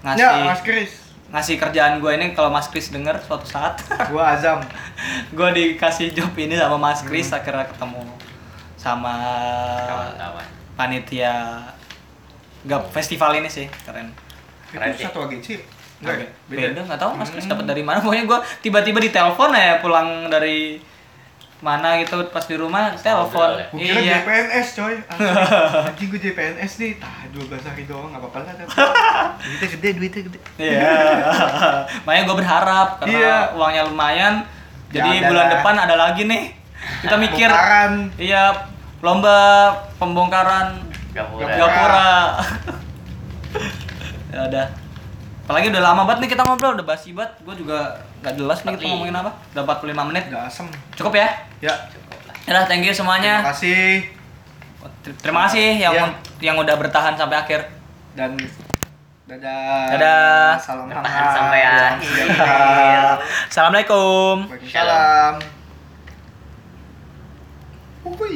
ngasih 0.02 0.20
Ya, 0.20 0.44
Mas 0.44 0.60
Kris. 0.60 0.92
ngasih 1.30 1.56
kerjaan 1.56 1.98
gue 1.98 2.12
ini 2.12 2.34
kalau 2.34 2.50
Mas 2.50 2.68
Kris 2.68 2.90
denger 2.90 3.16
suatu 3.18 3.48
saat 3.48 3.80
Gua 4.12 4.36
Azam. 4.36 4.60
gue 5.32 5.50
dikasih 5.54 6.12
job 6.12 6.28
ini 6.36 6.54
sama 6.54 6.76
Mas 6.78 7.00
Kris 7.02 7.32
akhirnya 7.32 7.64
ketemu 7.66 8.04
sama 8.76 9.16
Kawan-kawan. 9.86 10.46
panitia 10.76 11.64
gap 12.62 12.84
festival 12.90 13.32
ini 13.34 13.48
sih 13.48 13.64
keren 13.82 14.12
Keren 14.68 14.92
Itu 14.92 14.98
sih. 14.98 15.06
satu 15.06 15.20
agensi. 15.24 15.56
Enggak 16.00 16.16
ya? 16.18 16.28
beda 16.47 16.80
nggak 16.82 16.95
tahu 16.97 17.12
Mas 17.14 17.28
Kris 17.28 17.43
Hmm. 17.43 17.54
dapat 17.54 17.66
dari 17.68 17.84
mana 17.84 18.00
pokoknya 18.00 18.24
gue 18.26 18.39
tiba-tiba 18.62 19.00
ditelepon 19.00 19.52
ya 19.52 19.78
pulang 19.78 20.08
dari 20.28 20.80
mana 21.60 22.00
gitu 22.00 22.16
pas 22.26 22.39
di 22.41 22.56
rumah 22.56 22.95
telepon 22.95 23.52
ya? 23.54 23.68
Gua 23.68 23.80
kira 23.82 24.00
iya 24.00 24.18
JPNS 24.18 24.68
coy. 24.74 24.95
Anjing 25.91 26.08
gua 26.08 26.20
JPNS 26.22 26.72
nih. 26.74 26.91
Tah 26.95 27.28
12 27.28 27.52
hari 27.60 27.84
doang 27.84 28.08
enggak 28.08 28.24
apa-apa 28.24 28.38
lah. 28.41 28.54
duitnya 29.43 29.68
gede, 29.70 29.89
duitnya 29.93 30.22
gede. 30.24 30.39
Iya. 30.56 30.80
Makanya 32.08 32.24
gue 32.24 32.38
berharap 32.38 32.89
karena 32.97 33.12
Iya. 33.14 33.36
uangnya 33.54 33.84
lumayan. 33.86 34.34
Jadi 34.89 35.04
Ya 35.06 35.20
ada 35.20 35.28
bulan 35.28 35.43
lah. 35.43 35.52
depan 35.54 35.76
ada 35.78 35.95
lagi 35.97 36.24
nih. 36.24 36.43
Kita 37.04 37.16
mikir 37.18 37.45
Bongkaran. 37.45 37.93
iya 38.16 38.43
lomba 39.00 39.38
pembongkaran 40.00 40.80
Gapura. 41.12 41.43
gapura. 41.52 42.12
ya 44.30 44.39
udah. 44.47 44.68
Apalagi 45.50 45.74
udah 45.74 45.82
lama 45.82 46.06
banget 46.06 46.20
nih 46.22 46.30
kita 46.30 46.45
ngobrol, 46.45 46.78
udah 46.78 46.86
basi 46.86 47.10
banget. 47.12 47.34
Gue 47.41 47.58
juga 47.58 47.78
gak 48.22 48.38
jelas 48.38 48.62
nih 48.62 48.70
kita 48.70 48.86
45. 48.86 48.91
ngomongin 48.93 49.16
apa. 49.18 49.32
Udah 49.50 49.64
45 49.66 50.06
menit. 50.06 50.24
Udah 50.30 50.41
asem. 50.45 50.68
Cukup 50.93 51.14
ya? 51.16 51.28
Ya. 51.60 51.74
Ya 52.45 52.62
thank 52.66 52.86
you 52.86 52.93
semuanya. 52.93 53.41
Terima 53.41 53.52
kasih 53.52 53.82
Terima 55.20 55.39
kasih 55.45 55.68
yang 55.76 55.93
Ya. 55.95 56.06
yang 56.39 56.56
udah 56.56 56.76
bertahan 56.76 57.18
sampai 57.18 57.36
akhir. 57.36 57.66
dan 58.14 58.38
dadah. 59.26 59.86
Dadah. 59.89 60.54
Salam 60.60 60.86
Bertahan 60.86 61.08
hangat. 61.08 61.34
sampai 61.34 61.60
Salam 61.62 61.82
akhir. 61.97 63.06
Assalamualaikum. 63.47 64.36
Waalaikumsalam. 64.45 65.34
Uhuy. 68.06 68.34